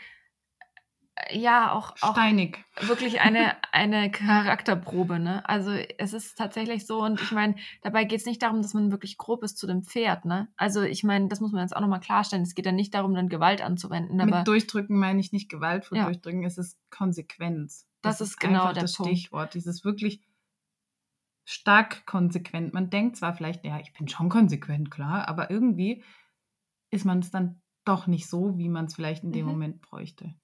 ja 1.32 1.72
auch, 1.72 1.96
auch 2.00 2.12
steinig. 2.12 2.64
Wirklich 2.80 3.20
eine, 3.20 3.56
eine 3.72 4.08
Charakterprobe, 4.12 5.18
ne? 5.18 5.48
Also 5.48 5.72
es 5.72 6.12
ist 6.12 6.38
tatsächlich 6.38 6.86
so, 6.86 7.02
und 7.02 7.20
ich 7.20 7.32
meine, 7.32 7.56
dabei 7.82 8.04
geht 8.04 8.20
es 8.20 8.26
nicht 8.26 8.40
darum, 8.40 8.62
dass 8.62 8.72
man 8.72 8.92
wirklich 8.92 9.18
grob 9.18 9.42
ist 9.42 9.58
zu 9.58 9.66
dem 9.66 9.82
Pferd, 9.82 10.26
ne? 10.26 10.46
Also 10.56 10.82
ich 10.82 11.02
meine, 11.02 11.26
das 11.26 11.40
muss 11.40 11.50
man 11.50 11.62
jetzt 11.62 11.74
auch 11.74 11.80
nochmal 11.80 11.98
klarstellen. 11.98 12.44
Es 12.44 12.54
geht 12.54 12.66
ja 12.66 12.72
nicht 12.72 12.94
darum, 12.94 13.14
dann 13.14 13.28
Gewalt 13.28 13.62
anzuwenden. 13.62 14.16
Mit 14.16 14.46
Durchdrücken 14.46 14.96
meine 14.96 15.18
ich 15.18 15.32
nicht 15.32 15.48
Gewalt 15.48 15.86
für 15.86 15.96
ja. 15.96 16.04
Durchdrücken, 16.04 16.44
es 16.44 16.56
ist 16.56 16.78
Konsequenz. 16.90 17.84
Das, 18.06 18.18
das 18.18 18.28
ist, 18.28 18.40
genau 18.40 18.72
der 18.72 18.82
das 18.82 18.94
Punkt. 18.94 19.12
Stichwort. 19.12 19.54
Dieses 19.54 19.84
wirklich 19.84 20.22
stark 21.44 22.06
konsequent. 22.06 22.74
Man 22.74 22.90
denkt 22.90 23.16
zwar 23.16 23.34
vielleicht, 23.34 23.64
ja, 23.64 23.78
ich 23.78 23.92
bin 23.92 24.08
schon 24.08 24.28
konsequent, 24.28 24.90
klar, 24.90 25.28
aber 25.28 25.50
irgendwie 25.50 26.02
ist 26.90 27.04
man 27.04 27.20
es 27.20 27.30
dann 27.30 27.60
doch 27.84 28.06
nicht 28.06 28.28
so, 28.28 28.58
wie 28.58 28.68
man 28.68 28.86
es 28.86 28.94
vielleicht 28.94 29.22
in 29.22 29.32
dem 29.32 29.46
mhm. 29.46 29.52
Moment 29.52 29.80
bräuchte. 29.80 30.34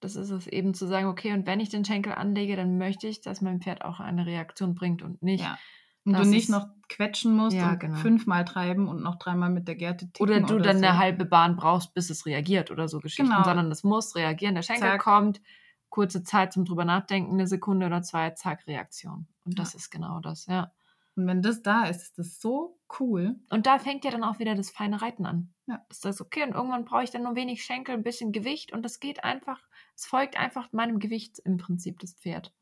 Das 0.00 0.16
ist 0.16 0.30
es 0.30 0.46
eben 0.46 0.74
zu 0.74 0.86
sagen, 0.86 1.06
okay, 1.06 1.32
und 1.32 1.46
wenn 1.46 1.60
ich 1.60 1.68
den 1.68 1.84
Schenkel 1.84 2.14
anlege, 2.14 2.56
dann 2.56 2.78
möchte 2.78 3.06
ich, 3.06 3.20
dass 3.20 3.42
mein 3.42 3.60
Pferd 3.60 3.84
auch 3.84 4.00
eine 4.00 4.26
Reaktion 4.26 4.74
bringt 4.74 5.02
und 5.02 5.22
nicht. 5.22 5.44
Ja. 5.44 5.58
Und 6.04 6.14
du 6.14 6.24
nicht 6.24 6.48
noch 6.48 6.66
quetschen 6.88 7.36
musst 7.36 7.54
ja, 7.54 7.72
und 7.72 7.80
genau. 7.80 7.96
fünfmal 7.98 8.46
treiben 8.46 8.88
und 8.88 9.02
noch 9.02 9.16
dreimal 9.16 9.50
mit 9.50 9.68
der 9.68 9.74
Gerte 9.76 10.06
ticken. 10.06 10.22
Oder 10.22 10.40
du 10.40 10.54
oder 10.54 10.64
dann 10.64 10.78
so. 10.78 10.86
eine 10.86 10.98
halbe 10.98 11.26
Bahn 11.26 11.56
brauchst, 11.56 11.92
bis 11.92 12.08
es 12.08 12.24
reagiert 12.24 12.70
oder 12.70 12.88
so 12.88 13.00
Geschichten, 13.00 13.30
genau. 13.30 13.44
sondern 13.44 13.70
es 13.70 13.84
muss 13.84 14.16
reagieren. 14.16 14.54
Der 14.54 14.62
Schenkel 14.62 14.88
zack. 14.88 15.02
kommt, 15.02 15.42
kurze 15.90 16.22
Zeit 16.22 16.52
zum 16.52 16.64
drüber 16.64 16.84
nachdenken, 16.84 17.34
eine 17.34 17.46
Sekunde 17.46 17.86
oder 17.86 18.02
zwei, 18.02 18.30
zack, 18.30 18.66
Reaktion. 18.66 19.26
Und 19.44 19.58
das 19.58 19.74
ja. 19.74 19.78
ist 19.78 19.90
genau 19.90 20.20
das, 20.20 20.46
ja. 20.46 20.72
Und 21.16 21.26
wenn 21.26 21.42
das 21.42 21.62
da 21.62 21.84
ist, 21.84 22.02
ist 22.02 22.18
das 22.18 22.40
so 22.40 22.78
cool. 22.98 23.36
Und 23.50 23.66
da 23.66 23.78
fängt 23.78 24.04
ja 24.04 24.10
dann 24.10 24.24
auch 24.24 24.38
wieder 24.38 24.54
das 24.54 24.70
feine 24.70 25.02
Reiten 25.02 25.26
an. 25.26 25.52
Ja. 25.66 25.84
Ist 25.90 26.04
das 26.04 26.20
okay? 26.20 26.44
Und 26.44 26.54
irgendwann 26.54 26.84
brauche 26.84 27.02
ich 27.02 27.10
dann 27.10 27.24
nur 27.24 27.34
wenig 27.34 27.64
Schenkel, 27.64 27.94
ein 27.94 28.02
bisschen 28.04 28.32
Gewicht 28.32 28.72
und 28.72 28.84
das 28.84 29.00
geht 29.00 29.24
einfach, 29.24 29.60
es 29.96 30.06
folgt 30.06 30.38
einfach 30.38 30.72
meinem 30.72 30.98
Gewicht 30.98 31.40
im 31.40 31.58
Prinzip, 31.58 31.98
das 31.98 32.14
Pferd. 32.14 32.54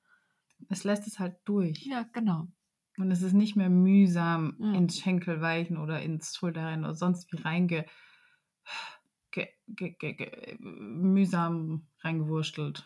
Es 0.68 0.84
lässt 0.84 1.06
es 1.06 1.18
halt 1.18 1.36
durch. 1.44 1.86
Ja, 1.86 2.04
genau. 2.12 2.48
Und 2.96 3.12
es 3.12 3.22
ist 3.22 3.34
nicht 3.34 3.54
mehr 3.54 3.70
mühsam 3.70 4.56
ja. 4.58 4.72
ins 4.72 4.98
Schenkelweichen 4.98 5.76
oder 5.76 6.02
ins 6.02 6.34
Schulterrennen 6.34 6.84
oder 6.84 6.94
sonst 6.94 7.30
wie 7.32 7.36
reinge 7.36 7.66
ge, 7.66 7.76
ge, 7.78 7.86
ge, 7.86 7.90
mühsam 10.58 11.86
reingewurstelt. 12.00 12.84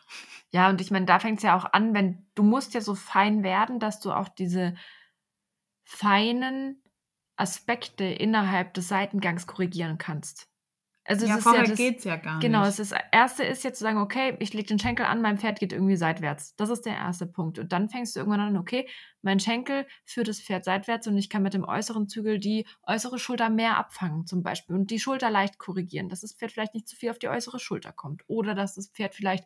Ja, 0.53 0.69
und 0.69 0.81
ich 0.81 0.91
meine, 0.91 1.07
da 1.07 1.19
fängt 1.19 1.38
es 1.38 1.45
ja 1.45 1.57
auch 1.57 1.65
an, 1.73 1.95
wenn 1.95 2.27
du 2.35 2.43
musst 2.43 2.75
ja 2.75 2.81
so 2.81 2.95
fein 2.95 3.43
werden, 3.43 3.81
dass 3.81 4.01
du 4.01 4.12
auch 4.12 4.29
diese 4.29 4.75
feinen 5.85 6.83
Aspekte 7.37 8.05
innerhalb 8.05 8.75
des 8.75 8.88
Seitengangs 8.88 9.47
korrigieren 9.47 9.99
kannst. 9.99 10.52
Also 11.05 11.27
ja, 11.27 11.38
vorher 11.38 11.67
ja 11.67 11.75
geht 11.75 11.99
es 11.99 12.05
ja 12.05 12.17
gar 12.17 12.38
genau, 12.38 12.65
nicht. 12.65 12.77
Genau, 12.77 12.93
das 12.93 12.95
erste 13.11 13.43
ist 13.43 13.65
jetzt 13.65 13.79
zu 13.79 13.85
sagen, 13.85 13.99
okay, 13.99 14.37
ich 14.38 14.55
lege 14.55 14.69
den 14.69 14.79
Schenkel 14.79 15.05
an, 15.07 15.21
mein 15.21 15.37
Pferd 15.37 15.59
geht 15.59 15.73
irgendwie 15.73 15.97
seitwärts. 15.97 16.55
Das 16.57 16.71
ist 16.71 16.87
der 16.87 16.95
erste 16.95 17.27
Punkt. 17.27 17.59
Und 17.59 17.73
dann 17.73 17.88
fängst 17.88 18.15
du 18.15 18.21
irgendwann 18.21 18.41
an, 18.41 18.57
okay, 18.57 18.88
mein 19.21 19.41
Schenkel 19.41 19.87
führt 20.05 20.29
das 20.29 20.41
Pferd 20.41 20.65
seitwärts 20.65 21.09
und 21.09 21.19
ich 21.19 21.29
kann 21.29 21.43
mit 21.43 21.55
dem 21.55 21.65
äußeren 21.65 22.09
Zügel 22.09 22.38
die 22.38 22.67
äußere 22.87 23.19
Schulter 23.19 23.51
mehr 23.51 23.79
abfangen, 23.79 24.27
zum 24.27 24.43
Beispiel, 24.43 24.77
und 24.77 24.91
die 24.91 25.01
Schulter 25.01 25.31
leicht 25.31 25.59
korrigieren, 25.59 26.09
dass 26.09 26.21
das 26.21 26.35
Pferd 26.35 26.53
vielleicht 26.53 26.75
nicht 26.75 26.88
zu 26.88 26.97
viel 26.97 27.11
auf 27.11 27.19
die 27.19 27.29
äußere 27.29 27.59
Schulter 27.59 27.93
kommt. 27.93 28.23
Oder 28.29 28.55
dass 28.55 28.77
das 28.77 28.88
Pferd 28.88 29.15
vielleicht 29.17 29.45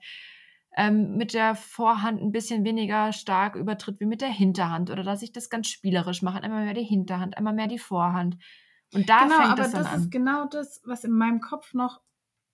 ähm, 0.77 1.17
mit 1.17 1.33
der 1.33 1.55
Vorhand 1.55 2.21
ein 2.21 2.33
bisschen 2.33 2.65
weniger 2.65 3.13
stark 3.13 3.57
übertritt 3.57 3.99
wie 3.99 4.07
mit 4.07 4.21
der 4.21 4.29
Hinterhand 4.29 4.91
oder 4.91 5.03
dass 5.03 5.23
ich 5.23 5.33
das 5.33 5.49
ganz 5.49 5.69
spielerisch 5.69 6.21
mache, 6.21 6.43
einmal 6.43 6.65
mehr 6.65 6.75
die 6.75 6.83
Hinterhand, 6.83 7.39
einmal 7.39 7.55
mehr 7.55 7.67
die 7.67 7.79
Vorhand. 7.79 8.37
Und 8.93 9.09
da 9.09 9.25
genau, 9.25 9.37
fängt 9.37 9.51
aber 9.51 9.63
das, 9.63 9.73
das 9.73 9.97
ist 9.97 10.11
genau 10.11 10.47
das, 10.47 10.83
was 10.85 11.05
in 11.05 11.13
meinem 11.13 11.41
Kopf 11.41 11.75
noch 11.75 12.01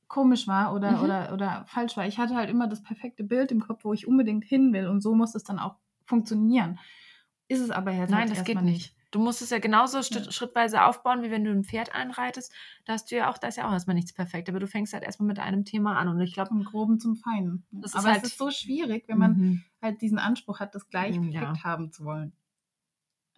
komisch 0.09 0.47
war 0.47 0.75
oder, 0.75 0.92
mhm. 0.92 1.03
oder, 1.05 1.33
oder 1.33 1.64
falsch 1.66 1.97
war. 1.97 2.07
Ich 2.07 2.18
hatte 2.18 2.35
halt 2.35 2.51
immer 2.51 2.68
das 2.68 2.83
perfekte 2.83 3.25
Bild 3.25 3.51
im 3.51 3.61
Kopf, 3.61 3.85
wo 3.85 3.92
ich 3.92 4.07
unbedingt 4.07 4.45
hin 4.45 4.73
will 4.73 4.87
und 4.87 5.01
so 5.01 5.14
muss 5.14 5.35
es 5.35 5.45
dann 5.45 5.59
auch 5.59 5.77
funktionieren. 6.05 6.79
Ist 7.49 7.61
es 7.61 7.71
aber 7.71 7.92
jetzt 7.92 8.11
Nein, 8.11 8.29
halt 8.29 8.38
das 8.38 8.45
geht 8.45 8.61
nicht. 8.62 8.64
nicht. 8.64 8.97
Du 9.11 9.18
musst 9.18 9.42
es 9.42 9.51
ja 9.51 9.59
genauso 9.59 9.99
ja. 9.99 10.33
schrittweise 10.33 10.85
aufbauen, 10.85 11.23
wie 11.23 11.31
wenn 11.31 11.45
du 11.45 11.51
ein 11.51 11.64
Pferd 11.64 11.95
einreitest. 11.95 12.51
Da 12.87 12.95
hast 12.95 13.11
du 13.11 13.16
ja 13.16 13.31
auch, 13.31 13.37
da 13.37 13.49
ist 13.49 13.57
ja 13.57 13.68
auch 13.68 13.73
erstmal 13.73 13.95
nichts 13.95 14.14
perfekt, 14.14 14.49
aber 14.49 14.59
du 14.59 14.66
fängst 14.66 14.95
halt 14.95 15.03
erstmal 15.03 15.27
mit 15.27 15.38
einem 15.38 15.66
Thema 15.66 15.99
an. 15.99 16.09
Und 16.09 16.18
ich 16.21 16.33
glaube. 16.33 16.49
Vom 16.49 16.64
Groben 16.64 16.99
zum 16.99 17.16
Feinen. 17.16 17.66
aber 17.92 18.05
halt, 18.05 18.23
es 18.23 18.31
ist 18.31 18.38
so 18.38 18.51
schwierig, 18.51 19.05
wenn 19.09 19.18
man 19.18 19.37
mhm. 19.37 19.64
halt 19.83 20.01
diesen 20.01 20.18
Anspruch 20.18 20.61
hat, 20.61 20.75
das 20.75 20.88
gleich 20.88 21.21
perfekt 21.21 21.57
ja. 21.59 21.62
haben 21.62 21.92
zu 21.92 22.05
wollen. 22.05 22.33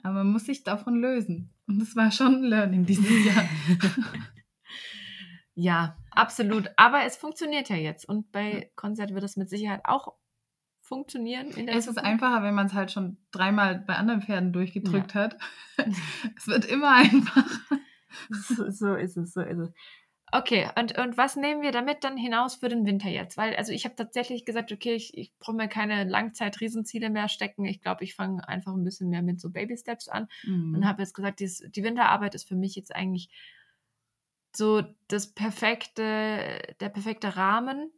Aber 0.05 0.15
man 0.15 0.29
muss 0.29 0.45
sich 0.45 0.63
davon 0.63 1.01
lösen. 1.01 1.51
Und 1.67 1.81
das 1.81 1.97
war 1.97 2.13
schon 2.13 2.37
ein 2.37 2.45
Learning 2.45 2.87
dieses 2.87 3.25
Jahr. 3.25 3.45
ja, 5.55 5.97
Absolut. 6.15 6.71
Aber 6.77 7.05
es 7.05 7.17
funktioniert 7.17 7.69
ja 7.69 7.77
jetzt. 7.77 8.09
Und 8.09 8.31
bei 8.33 8.71
Konzert 8.77 9.13
wird 9.13 9.25
es 9.25 9.37
mit 9.37 9.49
Sicherheit 9.49 9.81
auch 9.85 10.15
funktionieren. 10.81 11.51
In 11.51 11.67
der 11.67 11.77
es 11.77 11.87
ist 11.87 11.99
einfacher, 11.99 12.43
wenn 12.43 12.55
man 12.55 12.67
es 12.67 12.75
halt 12.75 12.93
schon 12.93 13.19
dreimal 13.33 13.81
bei 13.81 13.97
anderen 13.97 14.23
Pferden 14.23 14.53
durchgedrückt 14.53 15.15
ja. 15.15 15.23
hat. 15.23 15.39
es 16.37 16.47
wird 16.47 16.67
immer 16.67 16.95
einfacher. 16.95 17.45
So, 18.31 18.71
so 18.71 18.95
ist 18.95 19.17
es, 19.17 19.33
so 19.33 19.41
ist 19.41 19.59
es. 19.59 19.73
Okay, 20.37 20.69
und, 20.77 20.99
und 20.99 21.17
was 21.17 21.37
nehmen 21.37 21.63
wir 21.63 21.71
damit 21.71 22.03
dann 22.03 22.17
hinaus 22.17 22.57
für 22.57 22.69
den 22.69 22.85
Winter 22.85 23.09
jetzt? 23.09 23.37
Weil, 23.37 23.55
also 23.55 23.71
ich 23.71 23.85
habe 23.85 23.95
tatsächlich 23.95 24.45
gesagt, 24.45 24.73
okay, 24.73 24.93
ich, 24.95 25.17
ich 25.17 25.33
brauche 25.39 25.55
mir 25.55 25.69
keine 25.69 26.03
Langzeit-Riesenziele 26.03 27.09
mehr 27.09 27.29
stecken. 27.29 27.65
Ich 27.67 27.81
glaube, 27.81 28.03
ich 28.03 28.17
fange 28.17 28.49
einfach 28.49 28.73
ein 28.73 28.83
bisschen 28.83 29.11
mehr 29.11 29.23
mit 29.23 29.41
so 29.41 29.51
Baby-Steps 29.51 30.09
an 30.09 30.27
mhm. 30.43 30.75
und 30.75 30.89
habe 30.89 31.03
jetzt 31.03 31.15
gesagt, 31.15 31.39
dies, 31.39 31.63
die 31.71 31.85
Winterarbeit 31.85 32.35
ist 32.35 32.49
für 32.49 32.57
mich 32.57 32.75
jetzt 32.75 32.93
eigentlich 32.93 33.29
so 34.57 34.83
das 35.07 35.29
perfekte, 35.29 36.59
der 36.81 36.89
perfekte 36.89 37.37
Rahmen, 37.37 37.93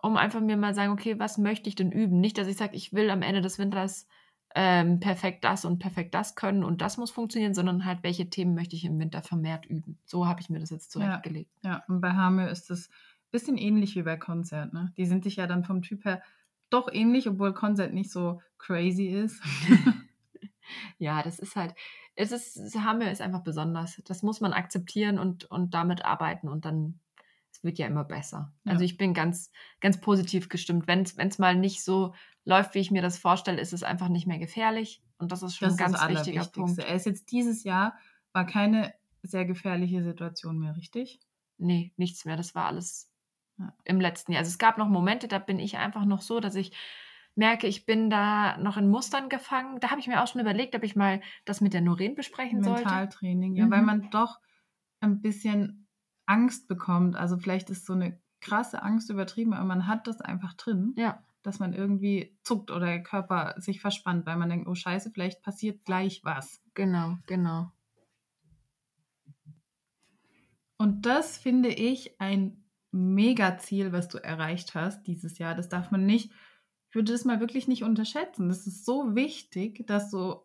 um 0.00 0.16
einfach 0.16 0.40
mir 0.40 0.56
mal 0.56 0.72
sagen, 0.72 0.92
okay, 0.92 1.18
was 1.18 1.36
möchte 1.36 1.68
ich 1.68 1.74
denn 1.74 1.92
üben? 1.92 2.18
Nicht, 2.18 2.38
dass 2.38 2.48
ich 2.48 2.56
sage, 2.56 2.76
ich 2.76 2.94
will 2.94 3.10
am 3.10 3.20
Ende 3.20 3.42
des 3.42 3.58
Winters 3.58 4.08
ähm, 4.54 5.00
perfekt 5.00 5.44
das 5.44 5.64
und 5.64 5.78
perfekt 5.78 6.14
das 6.14 6.34
können 6.34 6.64
und 6.64 6.80
das 6.80 6.96
muss 6.96 7.10
funktionieren, 7.10 7.54
sondern 7.54 7.84
halt, 7.84 8.02
welche 8.02 8.30
Themen 8.30 8.54
möchte 8.54 8.76
ich 8.76 8.84
im 8.84 8.98
Winter 8.98 9.22
vermehrt 9.22 9.66
üben. 9.66 9.98
So 10.04 10.26
habe 10.26 10.40
ich 10.40 10.50
mir 10.50 10.58
das 10.58 10.70
jetzt 10.70 10.90
zurechtgelegt. 10.90 11.50
Ja, 11.62 11.70
ja. 11.70 11.84
und 11.88 12.00
bei 12.00 12.12
Hame 12.12 12.48
ist 12.48 12.70
es 12.70 12.88
ein 12.88 13.30
bisschen 13.30 13.58
ähnlich 13.58 13.94
wie 13.94 14.02
bei 14.02 14.16
Konzert. 14.16 14.72
Ne? 14.72 14.92
Die 14.96 15.06
sind 15.06 15.24
sich 15.24 15.36
ja 15.36 15.46
dann 15.46 15.64
vom 15.64 15.82
Typ 15.82 16.04
her 16.04 16.22
doch 16.70 16.88
ähnlich, 16.92 17.28
obwohl 17.28 17.54
Konzert 17.54 17.94
nicht 17.94 18.10
so 18.10 18.40
crazy 18.58 19.06
ist. 19.06 19.42
ja, 20.98 21.22
das 21.22 21.38
ist 21.38 21.56
halt, 21.56 21.74
es 22.14 22.32
ist, 22.32 22.76
Hame 22.76 23.10
ist 23.10 23.20
einfach 23.20 23.42
besonders. 23.42 24.02
Das 24.06 24.22
muss 24.22 24.40
man 24.40 24.52
akzeptieren 24.52 25.18
und, 25.18 25.44
und 25.50 25.74
damit 25.74 26.04
arbeiten 26.04 26.48
und 26.48 26.64
dann 26.64 27.00
es 27.58 27.64
wird 27.64 27.78
ja 27.78 27.86
immer 27.86 28.04
besser. 28.04 28.52
Ja. 28.64 28.72
Also 28.72 28.84
ich 28.84 28.96
bin 28.96 29.14
ganz, 29.14 29.50
ganz 29.80 30.00
positiv 30.00 30.48
gestimmt. 30.48 30.86
Wenn 30.86 31.02
es 31.02 31.38
mal 31.38 31.56
nicht 31.56 31.82
so 31.82 32.14
läuft, 32.44 32.74
wie 32.74 32.78
ich 32.78 32.92
mir 32.92 33.02
das 33.02 33.18
vorstelle, 33.18 33.60
ist 33.60 33.72
es 33.72 33.82
einfach 33.82 34.08
nicht 34.08 34.28
mehr 34.28 34.38
gefährlich. 34.38 35.02
Und 35.18 35.32
das 35.32 35.42
ist 35.42 35.56
schon 35.56 35.68
das 35.68 35.78
ein 35.78 35.92
ganz 35.92 36.08
wichtiger 36.08 36.44
Punkt. 36.44 36.78
Er 36.78 36.94
ist 36.94 37.06
jetzt 37.06 37.32
dieses 37.32 37.64
Jahr, 37.64 37.98
war 38.32 38.46
keine 38.46 38.94
sehr 39.22 39.44
gefährliche 39.44 40.04
Situation 40.04 40.60
mehr, 40.60 40.76
richtig? 40.76 41.18
Nee, 41.58 41.92
nichts 41.96 42.24
mehr. 42.24 42.36
Das 42.36 42.54
war 42.54 42.66
alles 42.66 43.10
ja. 43.58 43.74
im 43.82 44.00
letzten 44.00 44.32
Jahr. 44.32 44.40
Also 44.40 44.50
es 44.50 44.58
gab 44.58 44.78
noch 44.78 44.88
Momente, 44.88 45.26
da 45.26 45.40
bin 45.40 45.58
ich 45.58 45.78
einfach 45.78 46.04
noch 46.04 46.22
so, 46.22 46.38
dass 46.38 46.54
ich 46.54 46.70
merke, 47.34 47.66
ich 47.66 47.86
bin 47.86 48.08
da 48.08 48.56
noch 48.58 48.76
in 48.76 48.88
Mustern 48.88 49.28
gefangen. 49.28 49.80
Da 49.80 49.90
habe 49.90 50.00
ich 50.00 50.06
mir 50.06 50.22
auch 50.22 50.28
schon 50.28 50.40
überlegt, 50.40 50.76
ob 50.76 50.84
ich 50.84 50.94
mal 50.94 51.20
das 51.44 51.60
mit 51.60 51.72
der 51.72 51.80
Noren 51.80 52.14
besprechen 52.14 52.60
Mentaltraining, 52.60 52.84
sollte. 52.84 52.94
Mentaltraining, 52.94 53.56
ja, 53.56 53.66
mhm. 53.66 53.70
weil 53.72 53.82
man 53.82 54.10
doch 54.10 54.38
ein 55.00 55.20
bisschen 55.20 55.87
Angst 56.28 56.68
bekommt. 56.68 57.16
Also 57.16 57.38
vielleicht 57.38 57.70
ist 57.70 57.86
so 57.86 57.94
eine 57.94 58.20
krasse 58.40 58.82
Angst 58.82 59.10
übertrieben, 59.10 59.54
aber 59.54 59.64
man 59.64 59.86
hat 59.86 60.06
das 60.06 60.20
einfach 60.20 60.54
drin. 60.54 60.94
Ja. 60.96 61.24
Dass 61.42 61.58
man 61.58 61.72
irgendwie 61.72 62.36
zuckt 62.42 62.70
oder 62.70 62.86
der 62.86 63.02
Körper 63.02 63.54
sich 63.58 63.80
verspannt, 63.80 64.26
weil 64.26 64.36
man 64.36 64.50
denkt, 64.50 64.68
oh 64.68 64.74
Scheiße, 64.74 65.10
vielleicht 65.10 65.42
passiert 65.42 65.84
gleich 65.84 66.20
was. 66.24 66.62
Genau, 66.74 67.16
genau. 67.26 67.72
Und 70.76 71.06
das 71.06 71.38
finde 71.38 71.70
ich 71.70 72.20
ein 72.20 72.64
Mega-Ziel, 72.90 73.92
was 73.92 74.08
du 74.08 74.18
erreicht 74.18 74.74
hast 74.74 75.04
dieses 75.06 75.38
Jahr. 75.38 75.54
Das 75.54 75.68
darf 75.68 75.90
man 75.90 76.06
nicht, 76.06 76.30
ich 76.88 76.94
würde 76.94 77.12
das 77.12 77.24
mal 77.24 77.40
wirklich 77.40 77.68
nicht 77.68 77.82
unterschätzen. 77.82 78.48
Das 78.48 78.66
ist 78.66 78.84
so 78.84 79.14
wichtig, 79.14 79.86
dass 79.86 80.10
du 80.10 80.42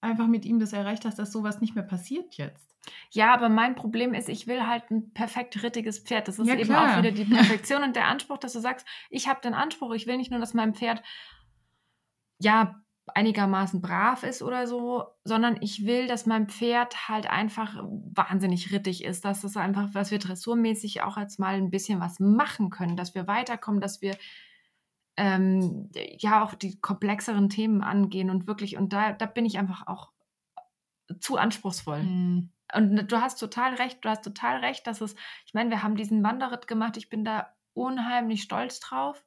einfach 0.00 0.26
mit 0.26 0.44
ihm 0.44 0.58
das 0.58 0.72
erreicht 0.72 1.04
hast, 1.04 1.18
dass 1.18 1.32
sowas 1.32 1.60
nicht 1.60 1.74
mehr 1.74 1.84
passiert 1.84 2.34
jetzt. 2.34 2.66
Ja, 3.10 3.34
aber 3.34 3.48
mein 3.48 3.74
Problem 3.74 4.14
ist, 4.14 4.28
ich 4.28 4.46
will 4.46 4.66
halt 4.66 4.90
ein 4.90 5.12
perfekt 5.12 5.62
rittiges 5.62 5.98
Pferd. 5.98 6.28
Das 6.28 6.38
ist 6.38 6.46
ja, 6.46 6.54
eben 6.54 6.64
klar. 6.64 6.94
auch 6.94 6.98
wieder 6.98 7.10
die 7.12 7.24
Perfektion 7.34 7.82
und 7.82 7.96
der 7.96 8.06
Anspruch, 8.06 8.38
dass 8.38 8.52
du 8.52 8.60
sagst, 8.60 8.86
ich 9.10 9.28
habe 9.28 9.40
den 9.40 9.54
Anspruch, 9.54 9.92
ich 9.94 10.06
will 10.06 10.16
nicht 10.16 10.30
nur, 10.30 10.40
dass 10.40 10.54
mein 10.54 10.74
Pferd 10.74 11.02
ja 12.38 12.80
einigermaßen 13.14 13.80
brav 13.80 14.24
ist 14.24 14.42
oder 14.42 14.66
so, 14.66 15.04
sondern 15.24 15.58
ich 15.60 15.86
will, 15.86 16.08
dass 16.08 16.26
mein 16.26 16.48
Pferd 16.48 17.08
halt 17.08 17.30
einfach 17.30 17.76
wahnsinnig 17.84 18.72
rittig 18.72 19.04
ist, 19.04 19.24
dass 19.24 19.42
das 19.42 19.56
einfach, 19.56 19.90
was 19.92 20.10
wir 20.10 20.18
dressurmäßig 20.18 21.02
auch 21.02 21.16
als 21.16 21.38
mal 21.38 21.54
ein 21.54 21.70
bisschen 21.70 22.00
was 22.00 22.18
machen 22.18 22.70
können, 22.70 22.96
dass 22.96 23.14
wir 23.14 23.28
weiterkommen, 23.28 23.80
dass 23.80 24.02
wir 24.02 24.16
ähm, 25.16 25.90
ja 25.94 26.44
auch 26.44 26.54
die 26.54 26.80
komplexeren 26.80 27.48
Themen 27.48 27.82
angehen 27.82 28.30
und 28.30 28.46
wirklich, 28.46 28.76
und 28.76 28.92
da, 28.92 29.12
da 29.12 29.26
bin 29.26 29.46
ich 29.46 29.58
einfach 29.58 29.86
auch 29.86 30.12
zu 31.20 31.36
anspruchsvoll. 31.36 32.02
Mhm. 32.02 32.50
Und 32.74 33.10
du 33.10 33.20
hast 33.20 33.38
total 33.38 33.74
recht, 33.74 34.04
du 34.04 34.08
hast 34.08 34.22
total 34.22 34.58
recht, 34.58 34.86
dass 34.86 35.00
es, 35.00 35.14
ich 35.46 35.54
meine, 35.54 35.70
wir 35.70 35.82
haben 35.82 35.96
diesen 35.96 36.22
Wanderritt 36.22 36.66
gemacht, 36.66 36.96
ich 36.96 37.08
bin 37.08 37.24
da 37.24 37.54
unheimlich 37.74 38.42
stolz 38.42 38.80
drauf. 38.80 39.24